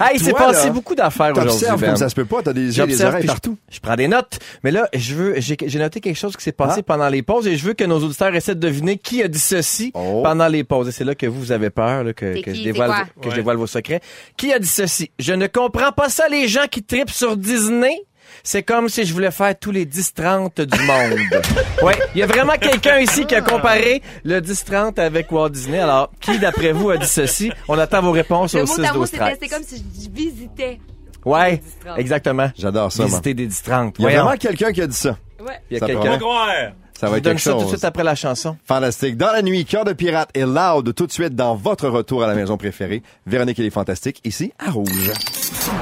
Hey, 0.00 0.14
il 0.16 0.20
s'est 0.20 0.32
passé 0.32 0.66
là, 0.68 0.72
beaucoup 0.72 0.94
d'affaires 0.94 1.30
aujourd'hui. 1.32 1.52
T'observes 1.52 1.80
Ben. 1.80 1.86
comme 1.88 1.96
ça 1.96 2.08
se 2.08 2.14
peut 2.14 2.24
pas. 2.24 2.42
T'as 2.42 2.52
des 2.52 2.62
yeux 2.62 2.68
des 2.86 2.92
J'observe 2.92 3.14
oreilles 3.14 3.26
partout. 3.26 3.58
Je, 3.70 3.80
prends 3.80 3.96
des 3.96 4.08
notes. 4.08 4.38
Mais 4.64 4.70
là, 4.70 4.88
je 4.94 5.14
veux, 5.14 5.34
j'ai 5.38 5.78
noté 5.78 6.00
quelque 6.00 6.16
chose 6.16 6.36
qui 6.36 6.42
s'est 6.42 6.52
passé 6.52 6.80
Ah. 6.80 6.84
pendant 6.86 7.08
les 7.08 7.22
pauses 7.22 7.46
et 7.46 7.56
je 7.56 7.64
veux 7.64 7.74
que 7.74 7.84
nos 7.84 7.98
auditeurs 8.02 8.34
essaient 8.34 8.54
de 8.54 8.60
deviner 8.60 8.96
qui 8.98 9.22
a 9.22 9.28
dit 9.28 9.38
ceci 9.38 9.92
Oh. 9.94 10.22
pendant 10.24 10.48
les 10.48 10.64
pauses. 10.64 10.88
Et 10.88 10.92
c'est 10.92 11.04
là 11.04 11.14
que 11.14 11.26
vous, 11.26 11.40
vous 11.40 11.52
avez 11.52 11.70
peur, 11.70 12.04
là, 12.04 12.12
que, 12.12 12.34
que, 12.40 12.50
qui? 12.50 12.54
je 12.56 12.64
dévoile, 12.64 13.06
que 13.20 13.30
je 13.30 13.34
dévoile 13.36 13.56
vos 13.56 13.66
secrets. 13.66 14.00
Qui 14.36 14.52
a 14.52 14.58
dit 14.58 14.66
ceci? 14.68 15.10
Je 15.18 15.32
ne 15.32 15.46
comprends 15.46 15.92
pas 15.92 16.08
ça, 16.08 16.28
les 16.28 16.48
gens 16.48 16.66
qui 16.70 16.82
tripent 16.82 17.10
sur 17.10 17.36
Disney. 17.36 18.02
C'est 18.42 18.62
comme 18.62 18.88
si 18.88 19.04
je 19.04 19.12
voulais 19.12 19.30
faire 19.30 19.58
tous 19.58 19.70
les 19.70 19.86
10-30 19.86 20.62
du 20.62 20.78
monde. 20.82 21.18
ouais, 21.82 21.98
il 22.14 22.20
y 22.20 22.22
a 22.22 22.26
vraiment 22.26 22.54
quelqu'un 22.54 22.98
ici 22.98 23.26
qui 23.26 23.34
a 23.34 23.40
comparé 23.40 24.02
le 24.24 24.40
10-30 24.40 25.00
avec 25.00 25.30
Walt 25.32 25.50
Disney. 25.50 25.78
Alors, 25.78 26.10
qui 26.20 26.38
d'après 26.38 26.72
vous 26.72 26.90
a 26.90 26.96
dit 26.96 27.06
ceci? 27.06 27.52
On 27.68 27.78
attend 27.78 28.02
vos 28.02 28.12
réponses 28.12 28.54
Le 28.54 28.62
au 28.62 28.66
mot 28.66 28.74
6 28.74 28.84
à 28.84 28.92
mot, 28.92 28.98
12 29.00 29.10
c'était 29.10 29.18
13. 29.18 29.38
c'est 29.40 29.48
comme 29.48 29.62
si 29.62 29.76
je 29.76 30.10
visitais. 30.10 30.80
Ouais, 31.24 31.50
les 31.84 31.92
10-30. 31.92 31.98
exactement. 31.98 32.50
J'adore 32.56 32.92
ça, 32.92 33.02
moi. 33.02 33.06
Visiter 33.08 33.34
des 33.34 33.48
10-30. 33.48 33.94
Il 33.98 34.04
y 34.04 34.06
a 34.06 34.22
vraiment 34.22 34.36
quelqu'un 34.36 34.72
qui 34.72 34.82
a 34.82 34.86
dit 34.86 34.96
ça. 34.96 35.18
Ouais. 35.40 35.58
Il 35.70 35.74
y 35.74 35.76
a 35.76 35.80
Ça 35.80 35.86
quelqu'un. 35.86 36.18
Ça 37.00 37.08
va 37.08 37.16
être 37.16 37.24
donne 37.24 37.32
quelque 37.36 37.42
ça 37.42 37.52
tout 37.52 37.62
de 37.62 37.68
suite 37.68 37.84
après 37.84 38.04
la 38.04 38.14
chanson. 38.14 38.58
Fantastique. 38.66 39.16
Dans 39.16 39.32
la 39.32 39.40
nuit, 39.40 39.64
Cœur 39.64 39.86
de 39.86 39.94
pirate 39.94 40.28
et 40.34 40.42
Loud 40.42 40.94
tout 40.94 41.06
de 41.06 41.12
suite 41.12 41.34
dans 41.34 41.54
votre 41.54 41.88
retour 41.88 42.22
à 42.22 42.26
la 42.26 42.34
maison 42.34 42.58
préférée. 42.58 43.02
Véronique 43.26 43.58
et 43.58 43.62
les 43.62 43.70
Fantastiques, 43.70 44.20
ici 44.24 44.52
à 44.58 44.70
Rouge. 44.70 45.10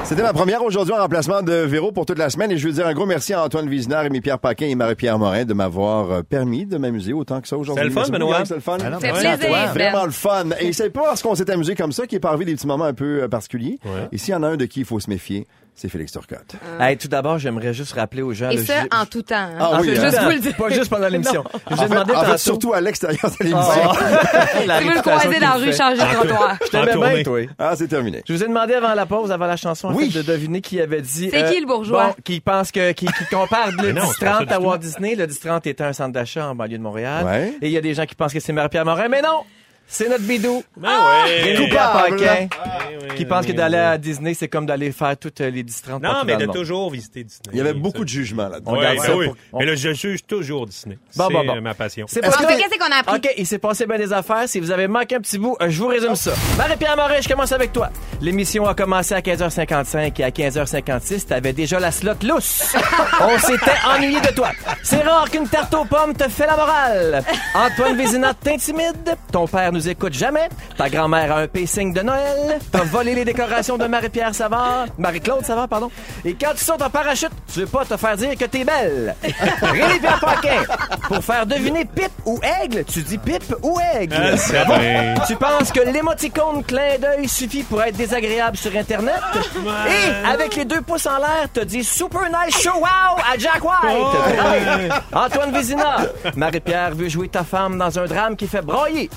C'était 0.04 0.22
ma 0.22 0.32
première 0.32 0.62
aujourd'hui 0.62 0.94
en 0.94 0.98
remplacement 0.98 1.42
de 1.42 1.52
Véro 1.52 1.90
pour 1.90 2.06
toute 2.06 2.18
la 2.18 2.30
semaine 2.30 2.52
et 2.52 2.56
je 2.56 2.68
veux 2.68 2.72
dire 2.72 2.86
un 2.86 2.94
gros 2.94 3.04
merci 3.04 3.32
à 3.34 3.42
Antoine 3.42 3.68
Vizina, 3.68 4.00
Rémi-Pierre 4.00 4.38
Paquin 4.38 4.66
et 4.66 4.76
Marie-Pierre 4.76 5.18
Morin 5.18 5.44
de 5.44 5.54
m'avoir 5.54 6.10
euh, 6.12 6.22
permis 6.22 6.66
de 6.66 6.78
m'amuser 6.78 7.12
autant 7.12 7.40
que 7.40 7.48
ça 7.48 7.56
aujourd'hui. 7.58 7.82
C'est 7.82 8.00
le 8.00 8.04
fun, 8.04 8.10
Benoît. 8.12 8.44
C'est 8.44 8.54
le 8.54 8.60
fun. 8.60 8.78
Ah 8.80 8.90
non, 8.90 8.98
Ouais, 8.98 9.10
plaisir. 9.10 9.38
Ben. 9.40 9.66
Vraiment 9.72 10.04
le 10.04 10.12
fun. 10.12 10.44
Et 10.60 10.72
c'est 10.72 10.90
pas 10.90 11.02
parce 11.02 11.22
qu'on 11.22 11.34
s'est 11.34 11.50
amusé 11.50 11.74
comme 11.74 11.90
ça 11.90 12.06
qu'il 12.06 12.16
est 12.16 12.20
pas 12.20 12.28
arrivé 12.28 12.44
des 12.44 12.54
petits 12.54 12.66
moments 12.68 12.84
un 12.84 12.94
peu 12.94 13.24
euh, 13.24 13.28
particuliers. 13.28 13.80
Ouais. 13.84 14.08
Et 14.12 14.18
s'il 14.18 14.32
y 14.32 14.36
en 14.36 14.44
a 14.44 14.48
un 14.48 14.56
de 14.56 14.66
qui 14.66 14.80
il 14.80 14.86
faut 14.86 15.00
se 15.00 15.10
méfier, 15.10 15.46
c'est 15.80 15.88
Félix 15.88 16.12
Turcotte. 16.12 16.56
Hey, 16.80 16.96
tout 16.96 17.08
d'abord, 17.08 17.38
j'aimerais 17.38 17.72
juste 17.72 17.92
rappeler 17.92 18.22
aux 18.22 18.32
gens. 18.32 18.50
Et 18.50 18.56
là, 18.56 18.64
ça, 18.64 18.74
je- 18.92 18.98
en 18.98 19.06
tout 19.06 19.22
temps. 19.22 19.36
hein. 19.36 19.56
Ah 19.60 19.70
En 19.70 19.80
oui, 19.80 19.88
fait, 19.94 19.98
hein. 19.98 20.04
juste 20.10 20.22
vous 20.22 20.28
le 20.30 20.38
dire. 20.40 20.56
Pas 20.56 20.68
juste 20.70 20.90
pendant 20.90 21.08
l'émission. 21.10 21.44
Je 21.70 21.74
vous 21.74 21.80
ai 21.80 21.84
En 21.84 21.88
fait, 21.88 21.88
demandé 21.94 22.12
en 22.14 22.20
fait, 22.20 22.26
tantôt- 22.26 22.36
surtout 22.38 22.72
à 22.74 22.80
l'extérieur 22.80 23.30
de 23.30 23.44
l'émission. 23.44 23.82
Ah, 23.84 24.46
la 24.66 24.78
Si 24.78 24.84
vous 24.84 24.90
le 24.90 25.00
croisez 25.00 25.28
qu'il 25.28 25.40
dans 25.40 25.46
la 25.46 25.52
rue, 25.54 25.72
changez 25.72 25.96
de 26.02 26.14
trottoir. 26.14 26.56
Je 26.64 26.70
t'aimais 26.70 26.96
bien, 27.14 27.22
toi. 27.22 27.40
Ah, 27.58 27.74
c'est 27.76 27.88
terminé. 27.88 28.22
Je 28.26 28.32
vous 28.34 28.42
ai 28.42 28.48
demandé 28.48 28.74
avant 28.74 28.94
la 28.94 29.06
pause, 29.06 29.30
avant 29.30 29.46
la 29.46 29.56
chanson, 29.56 29.88
en 29.88 29.94
Oui. 29.94 30.10
fait, 30.10 30.18
de 30.18 30.22
deviner 30.32 30.60
qui 30.60 30.80
avait 30.80 31.00
dit. 31.02 31.30
C'est 31.32 31.52
qui, 31.52 31.60
le 31.60 31.66
bourgeois? 31.66 32.08
Bon, 32.08 32.14
qui 32.24 32.40
pense 32.40 32.72
que, 32.72 32.92
qui, 32.92 33.06
qui 33.06 33.24
compare 33.30 33.70
le 33.80 33.82
Mais 33.88 33.92
non, 33.92 34.02
c'est 34.18 34.24
pas 34.24 34.38
ça 34.38 34.44
10-30 34.44 34.46
du 34.48 34.52
à. 34.54 34.60
Walt 34.60 34.78
Disney. 34.78 35.14
Le 35.14 35.26
10-30 35.26 35.68
était 35.68 35.84
un 35.84 35.92
centre 35.92 36.12
d'achat 36.12 36.48
en 36.48 36.54
banlieue 36.54 36.78
de 36.78 36.82
Montréal. 36.82 37.52
Et 37.62 37.66
il 37.68 37.72
y 37.72 37.76
a 37.76 37.80
des 37.80 37.94
gens 37.94 38.04
qui 38.06 38.14
pensent 38.14 38.32
que 38.32 38.40
c'est 38.40 38.52
Marie-Pierre 38.52 38.84
Morin, 38.84 39.08
mais 39.08 39.22
non! 39.22 39.42
C'est 39.90 40.08
notre 40.08 40.24
bidou. 40.24 40.62
Ben 40.76 40.88
ouais. 40.90 41.42
Rémi-Pierre 41.44 41.92
Coupable. 41.92 42.16
Paquin, 42.18 42.48
oui, 42.90 43.08
qui 43.16 43.22
oui, 43.22 43.24
pense 43.24 43.46
que 43.46 43.52
d'aller 43.52 43.78
oui. 43.78 43.82
à 43.82 43.96
Disney, 43.98 44.34
c'est 44.34 44.46
comme 44.48 44.66
d'aller 44.66 44.92
faire 44.92 45.16
toutes 45.16 45.40
les 45.40 45.62
10-30 45.64 46.02
Non, 46.02 46.24
mais 46.26 46.36
de 46.36 46.44
toujours 46.44 46.90
visiter 46.90 47.24
Disney. 47.24 47.50
Il 47.52 47.56
y 47.58 47.60
avait 47.62 47.70
Ça- 47.72 47.78
beaucoup 47.78 48.04
de 48.04 48.08
jugements 48.08 48.48
là-dedans. 48.48 48.72
Ouais, 48.76 48.96
ben 48.96 49.14
oui. 49.16 49.26
pour- 49.50 49.58
Mais 49.60 49.64
là, 49.64 49.74
je 49.76 49.94
juge 49.94 50.24
toujours 50.26 50.66
Disney. 50.66 50.98
Bon, 51.16 51.28
c'est 51.28 51.32
bon, 51.34 51.44
bon. 51.44 51.56
euh, 51.56 51.60
ma 51.62 51.72
passion. 51.74 52.04
C'est 52.08 52.20
pas 52.20 52.28
qu'est-ce 52.28 52.78
qu'on 52.78 52.92
a 52.94 52.98
appris? 53.00 53.16
OK, 53.16 53.34
il 53.38 53.46
s'est 53.46 53.58
passé 53.58 53.86
bien 53.86 53.96
des 53.96 54.12
affaires. 54.12 54.46
Si 54.46 54.60
vous 54.60 54.70
avez 54.70 54.88
manqué 54.88 55.16
un 55.16 55.20
petit 55.20 55.38
bout, 55.38 55.56
euh, 55.62 55.70
je 55.70 55.78
vous 55.80 55.88
résume 55.88 56.14
ça. 56.16 56.32
Marie-Pierre 56.58 56.96
Morin, 56.96 57.20
je 57.22 57.28
commence 57.28 57.52
avec 57.52 57.72
toi. 57.72 57.88
L'émission 58.20 58.66
a 58.66 58.74
commencé 58.74 59.14
à 59.14 59.20
15h55 59.22 60.20
et 60.20 60.24
à 60.24 60.30
15h56, 60.30 61.26
t'avais 61.28 61.52
déjà 61.54 61.80
la 61.80 61.90
slot 61.92 62.12
lousse. 62.24 62.76
On 63.22 63.38
s'était 63.38 63.70
ennuyé 63.86 64.20
de 64.20 64.34
toi. 64.34 64.50
C'est 64.82 65.00
rare 65.02 65.30
qu'une 65.30 65.48
tarte 65.48 65.72
aux 65.74 65.84
pommes 65.86 66.14
te 66.14 66.28
fait 66.28 66.46
la 66.46 66.56
morale. 66.56 67.22
Antoine 67.54 67.96
Vézina 67.96 68.34
t'intimide. 68.34 69.16
Ton 69.32 69.46
père 69.46 69.72
nous 69.72 69.77
écoute 69.86 70.14
jamais. 70.14 70.48
Ta 70.76 70.88
grand-mère 70.88 71.36
a 71.36 71.40
un 71.40 71.46
pacing 71.46 71.92
de 71.92 72.00
Noël. 72.00 72.58
T'as 72.72 72.84
volé 72.84 73.14
les 73.14 73.24
décorations 73.24 73.76
de 73.76 73.86
Marie-Pierre 73.86 74.34
Savard. 74.34 74.86
Marie-Claude 74.96 75.44
Savard, 75.44 75.68
pardon. 75.68 75.90
Et 76.24 76.34
quand 76.34 76.52
tu 76.56 76.64
sautes 76.64 76.82
en 76.82 76.90
parachute, 76.90 77.30
tu 77.52 77.60
veux 77.60 77.66
pas 77.66 77.84
te 77.84 77.96
faire 77.96 78.16
dire 78.16 78.36
que 78.36 78.46
t'es 78.46 78.64
belle. 78.64 79.14
Rémi-Pierre 79.62 80.20
Paquin. 80.20 80.62
Pour 81.06 81.22
faire 81.22 81.46
deviner 81.46 81.84
pipe 81.84 82.10
ou 82.24 82.40
aigle, 82.62 82.84
tu 82.84 83.02
dis 83.02 83.18
pipe 83.18 83.54
ou 83.62 83.78
aigle. 83.94 84.16
Ah. 84.16 85.24
Tu 85.26 85.36
penses 85.36 85.70
que 85.72 85.80
l'émoticône 85.80 86.64
clin 86.64 86.98
d'œil 87.00 87.28
suffit 87.28 87.62
pour 87.62 87.82
être 87.82 87.96
désagréable 87.96 88.56
sur 88.56 88.74
Internet? 88.76 89.20
Et 89.56 90.26
avec 90.26 90.56
les 90.56 90.64
deux 90.64 90.80
pouces 90.80 91.06
en 91.06 91.18
l'air, 91.18 91.48
te 91.52 91.60
dis 91.60 91.84
super 91.84 92.22
nice 92.22 92.60
show 92.60 92.78
wow 92.78 93.18
à 93.18 93.36
Jack 93.38 93.62
White. 93.62 95.02
Antoine 95.12 95.52
Vézina, 95.52 95.98
Marie-Pierre 96.36 96.94
veut 96.94 97.08
jouer 97.08 97.28
ta 97.28 97.44
femme 97.44 97.78
dans 97.78 97.98
un 97.98 98.06
drame 98.06 98.36
qui 98.36 98.46
fait 98.46 98.62
broyer. 98.62 99.10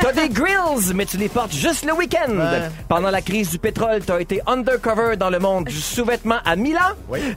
T'as 0.00 0.12
des 0.12 0.28
grills, 0.28 0.94
mais 0.94 1.04
tu 1.04 1.16
les 1.16 1.28
portes 1.28 1.52
juste 1.52 1.84
le 1.84 1.92
week-end. 1.92 2.32
Pendant 2.88 3.10
la 3.10 3.20
crise 3.20 3.50
du 3.50 3.58
pétrole, 3.58 4.00
t'as 4.04 4.18
été 4.20 4.40
undercover 4.46 5.16
dans 5.16 5.30
le 5.30 5.38
monde 5.38 5.64
du 5.64 5.80
sous-vêtement 5.80 6.38
à 6.44 6.56
Milan. 6.56 6.80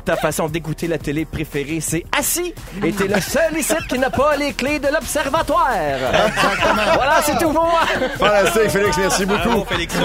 Ta 0.06 0.15
façon 0.15 0.47
d'écouter 0.47 0.88
la 0.88 0.97
télé 0.97 1.26
préférée, 1.26 1.80
c'est 1.82 2.06
assis. 2.17 2.54
Et 2.84 2.91
t'es 2.91 3.08
le 3.08 3.19
seul 3.19 3.58
ici 3.58 3.73
qui 3.89 3.99
n'a 3.99 4.10
pas 4.10 4.36
les 4.38 4.54
clés 4.54 4.80
de 4.80 4.88
l'observatoire. 4.88 5.69
Voilà, 6.93 7.21
c'est 7.23 7.38
tout 7.38 7.52
pour 7.52 7.63
moi. 7.63 7.82
Fantastique, 8.17 8.69
Félix, 8.69 8.97
merci 8.97 9.26
beaucoup. 9.26 9.49
Bravo, 9.49 9.65
Félixo. 9.65 9.97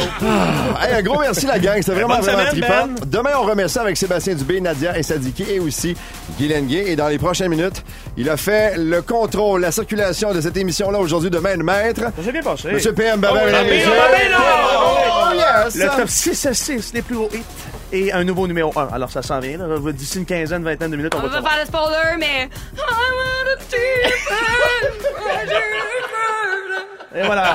Hey, 0.81 0.95
un 0.95 1.03
gros 1.03 1.21
merci, 1.21 1.47
la 1.47 1.59
gang. 1.59 1.79
C'était 1.79 1.93
vraiment, 1.93 2.19
vraiment 2.21 2.39
semaine, 2.39 2.49
trippant. 2.49 2.87
Ben. 2.87 2.95
Demain, 3.07 3.31
on 3.39 3.43
remet 3.45 3.69
ça 3.69 3.83
avec 3.83 3.97
Sébastien 3.97 4.35
Dubé, 4.35 4.61
Nadia 4.61 4.99
et 4.99 5.03
Sadiki 5.03 5.45
et 5.49 5.61
aussi 5.61 5.97
Guylaine 6.39 6.67
Gay. 6.67 6.85
Et 6.89 6.97
dans 6.97 7.09
les 7.09 7.19
prochaines 7.19 7.51
minutes, 7.51 7.85
il 8.17 8.29
a 8.29 8.37
fait 8.37 8.77
le 8.77 9.03
contrôle, 9.03 9.61
la 9.61 9.73
circulation 9.73 10.33
de 10.33 10.41
cette 10.41 10.57
émission-là 10.57 10.99
aujourd'hui 10.99 11.31
de 11.31 11.39
main 11.39 11.57
de 11.57 11.63
maître. 11.63 12.03
Bien 12.19 12.43
passé. 12.57 12.73
Monsieur 12.73 12.93
PM 12.93 13.25
Oh, 13.25 15.31
yes! 15.35 15.75
Le 15.75 15.97
top 15.97 16.09
6 16.09 16.47
à 16.47 16.55
6, 16.55 16.93
les 16.95 17.03
plus 17.03 17.17
hauts 17.17 17.29
hits. 17.33 17.43
Et 17.91 18.13
un 18.13 18.23
nouveau 18.25 18.47
numéro 18.47 18.73
1. 18.79 18.89
Alors, 18.93 19.11
ça 19.11 19.23
s'en 19.23 19.41
vient. 19.41 19.57
là. 19.59 19.93
D'ici 19.93 20.19
une 20.19 20.27
quinzaine, 20.27 20.63
vingtaine 20.63 20.91
de 20.91 20.97
minutes, 20.97 21.15
on, 21.15 21.19
On 21.19 21.23
va 21.23 21.29
le 21.39 21.43
va 21.43 21.51
faire 21.51 21.59
le 21.61 21.67
spoiler, 21.67 22.17
mais. 22.19 22.49
Et 27.17 27.23
voilà. 27.25 27.55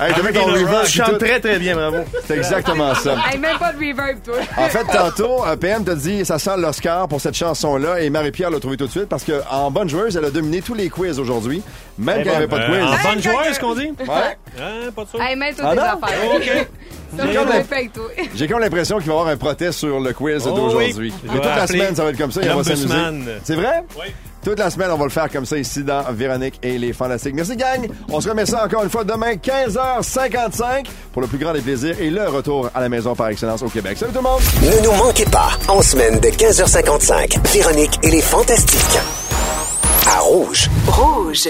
Hey, 0.00 0.14
mis 0.22 0.32
ton 0.32 0.44
reverb 0.46 0.86
chantes 0.86 1.10
tout. 1.10 1.18
très, 1.18 1.40
très 1.40 1.58
bien, 1.58 1.74
bravo. 1.76 1.98
C'est 2.26 2.36
exactement 2.36 2.94
ça. 2.94 3.16
Hey, 3.30 3.38
même 3.38 3.58
pas 3.58 3.72
de 3.72 3.78
reverb, 3.78 4.22
toi. 4.24 4.36
En 4.56 4.68
fait, 4.68 4.84
tantôt, 4.84 5.44
euh, 5.46 5.56
PM 5.56 5.84
t'a 5.84 5.94
dit 5.94 6.24
ça 6.24 6.38
sent 6.38 6.56
l'Oscar 6.56 7.06
pour 7.08 7.20
cette 7.20 7.34
chanson-là 7.34 8.00
et 8.00 8.08
Marie-Pierre 8.10 8.50
l'a 8.50 8.60
trouvé 8.60 8.76
tout 8.78 8.86
de 8.86 8.90
suite 8.90 9.08
parce 9.08 9.24
que 9.24 9.42
en 9.50 9.70
bonne 9.70 9.88
joueuse, 9.88 10.16
elle 10.16 10.24
a 10.24 10.30
dominé 10.30 10.62
tous 10.62 10.74
les 10.74 10.88
quiz 10.88 11.18
aujourd'hui, 11.18 11.62
même 11.98 12.18
Eh 12.20 12.24
quand 12.24 12.30
il 12.30 12.30
n'y 12.30 12.36
avait 12.36 12.46
ben, 12.46 12.58
pas 12.60 12.66
de 12.66 12.72
Euh, 12.72 12.80
quiz. 12.86 12.98
en 13.06 13.10
bonne 13.10 13.22
joueuse, 13.22 13.58
qu'on 13.58 13.74
dit? 13.74 13.92
Ouais. 14.00 14.38
Hein, 14.60 14.90
pas 14.96 15.04
de 15.04 15.08
ça. 15.10 15.18
Hey, 15.30 15.36
même 15.36 15.54
toutes 15.54 15.64
Ah 15.66 15.98
affaires. 16.02 16.34
OK. 16.34 16.66
J'ai 17.14 17.28
je 18.34 18.44
comme 18.48 18.58
l'impression 18.58 18.96
qu'il 18.98 19.06
va 19.08 19.12
y 19.12 19.18
avoir 19.18 19.28
un 19.32 19.36
protest 19.36 19.78
sur 19.80 20.00
le 20.00 20.12
quiz 20.14 20.44
Oh 20.46 20.52
d'aujourd'hui. 20.56 20.94
oui. 20.98 21.12
Mais 21.24 21.30
Je 21.30 21.34
toute 21.36 21.44
la 21.44 21.66
semaine, 21.66 21.94
ça 21.94 22.04
va 22.04 22.10
être 22.10 22.16
comme 22.18 22.32
ça. 22.32 22.40
C'est 23.44 23.54
vrai? 23.56 23.84
Oui. 24.00 24.06
Toute 24.44 24.58
la 24.58 24.70
semaine, 24.70 24.90
on 24.90 24.96
va 24.96 25.04
le 25.04 25.10
faire 25.10 25.30
comme 25.30 25.46
ça 25.46 25.56
ici 25.56 25.84
dans 25.84 26.02
Véronique 26.12 26.58
et 26.62 26.76
les 26.76 26.92
Fantastiques. 26.92 27.34
Merci, 27.34 27.56
gang. 27.56 27.88
On 28.08 28.20
se 28.20 28.28
remet 28.28 28.44
ça 28.44 28.64
encore 28.64 28.82
une 28.82 28.90
fois 28.90 29.04
demain, 29.04 29.34
15h55, 29.34 30.86
pour 31.12 31.22
le 31.22 31.28
plus 31.28 31.38
grand 31.38 31.52
des 31.52 31.60
plaisirs 31.60 32.00
et 32.00 32.10
le 32.10 32.28
retour 32.28 32.68
à 32.74 32.80
la 32.80 32.88
maison 32.88 33.14
par 33.14 33.28
excellence 33.28 33.62
au 33.62 33.68
Québec. 33.68 33.98
Salut 33.98 34.12
tout 34.12 34.18
le 34.18 34.24
monde! 34.24 34.40
Ne 34.62 34.84
nous 34.84 34.92
manquez 34.96 35.26
pas, 35.26 35.50
en 35.68 35.80
semaine 35.80 36.18
de 36.18 36.28
15h55, 36.28 37.52
Véronique 37.52 37.98
et 38.02 38.10
les 38.10 38.22
Fantastiques. 38.22 38.98
À 40.08 40.18
Rouge. 40.20 40.68
Rouge. 40.88 41.48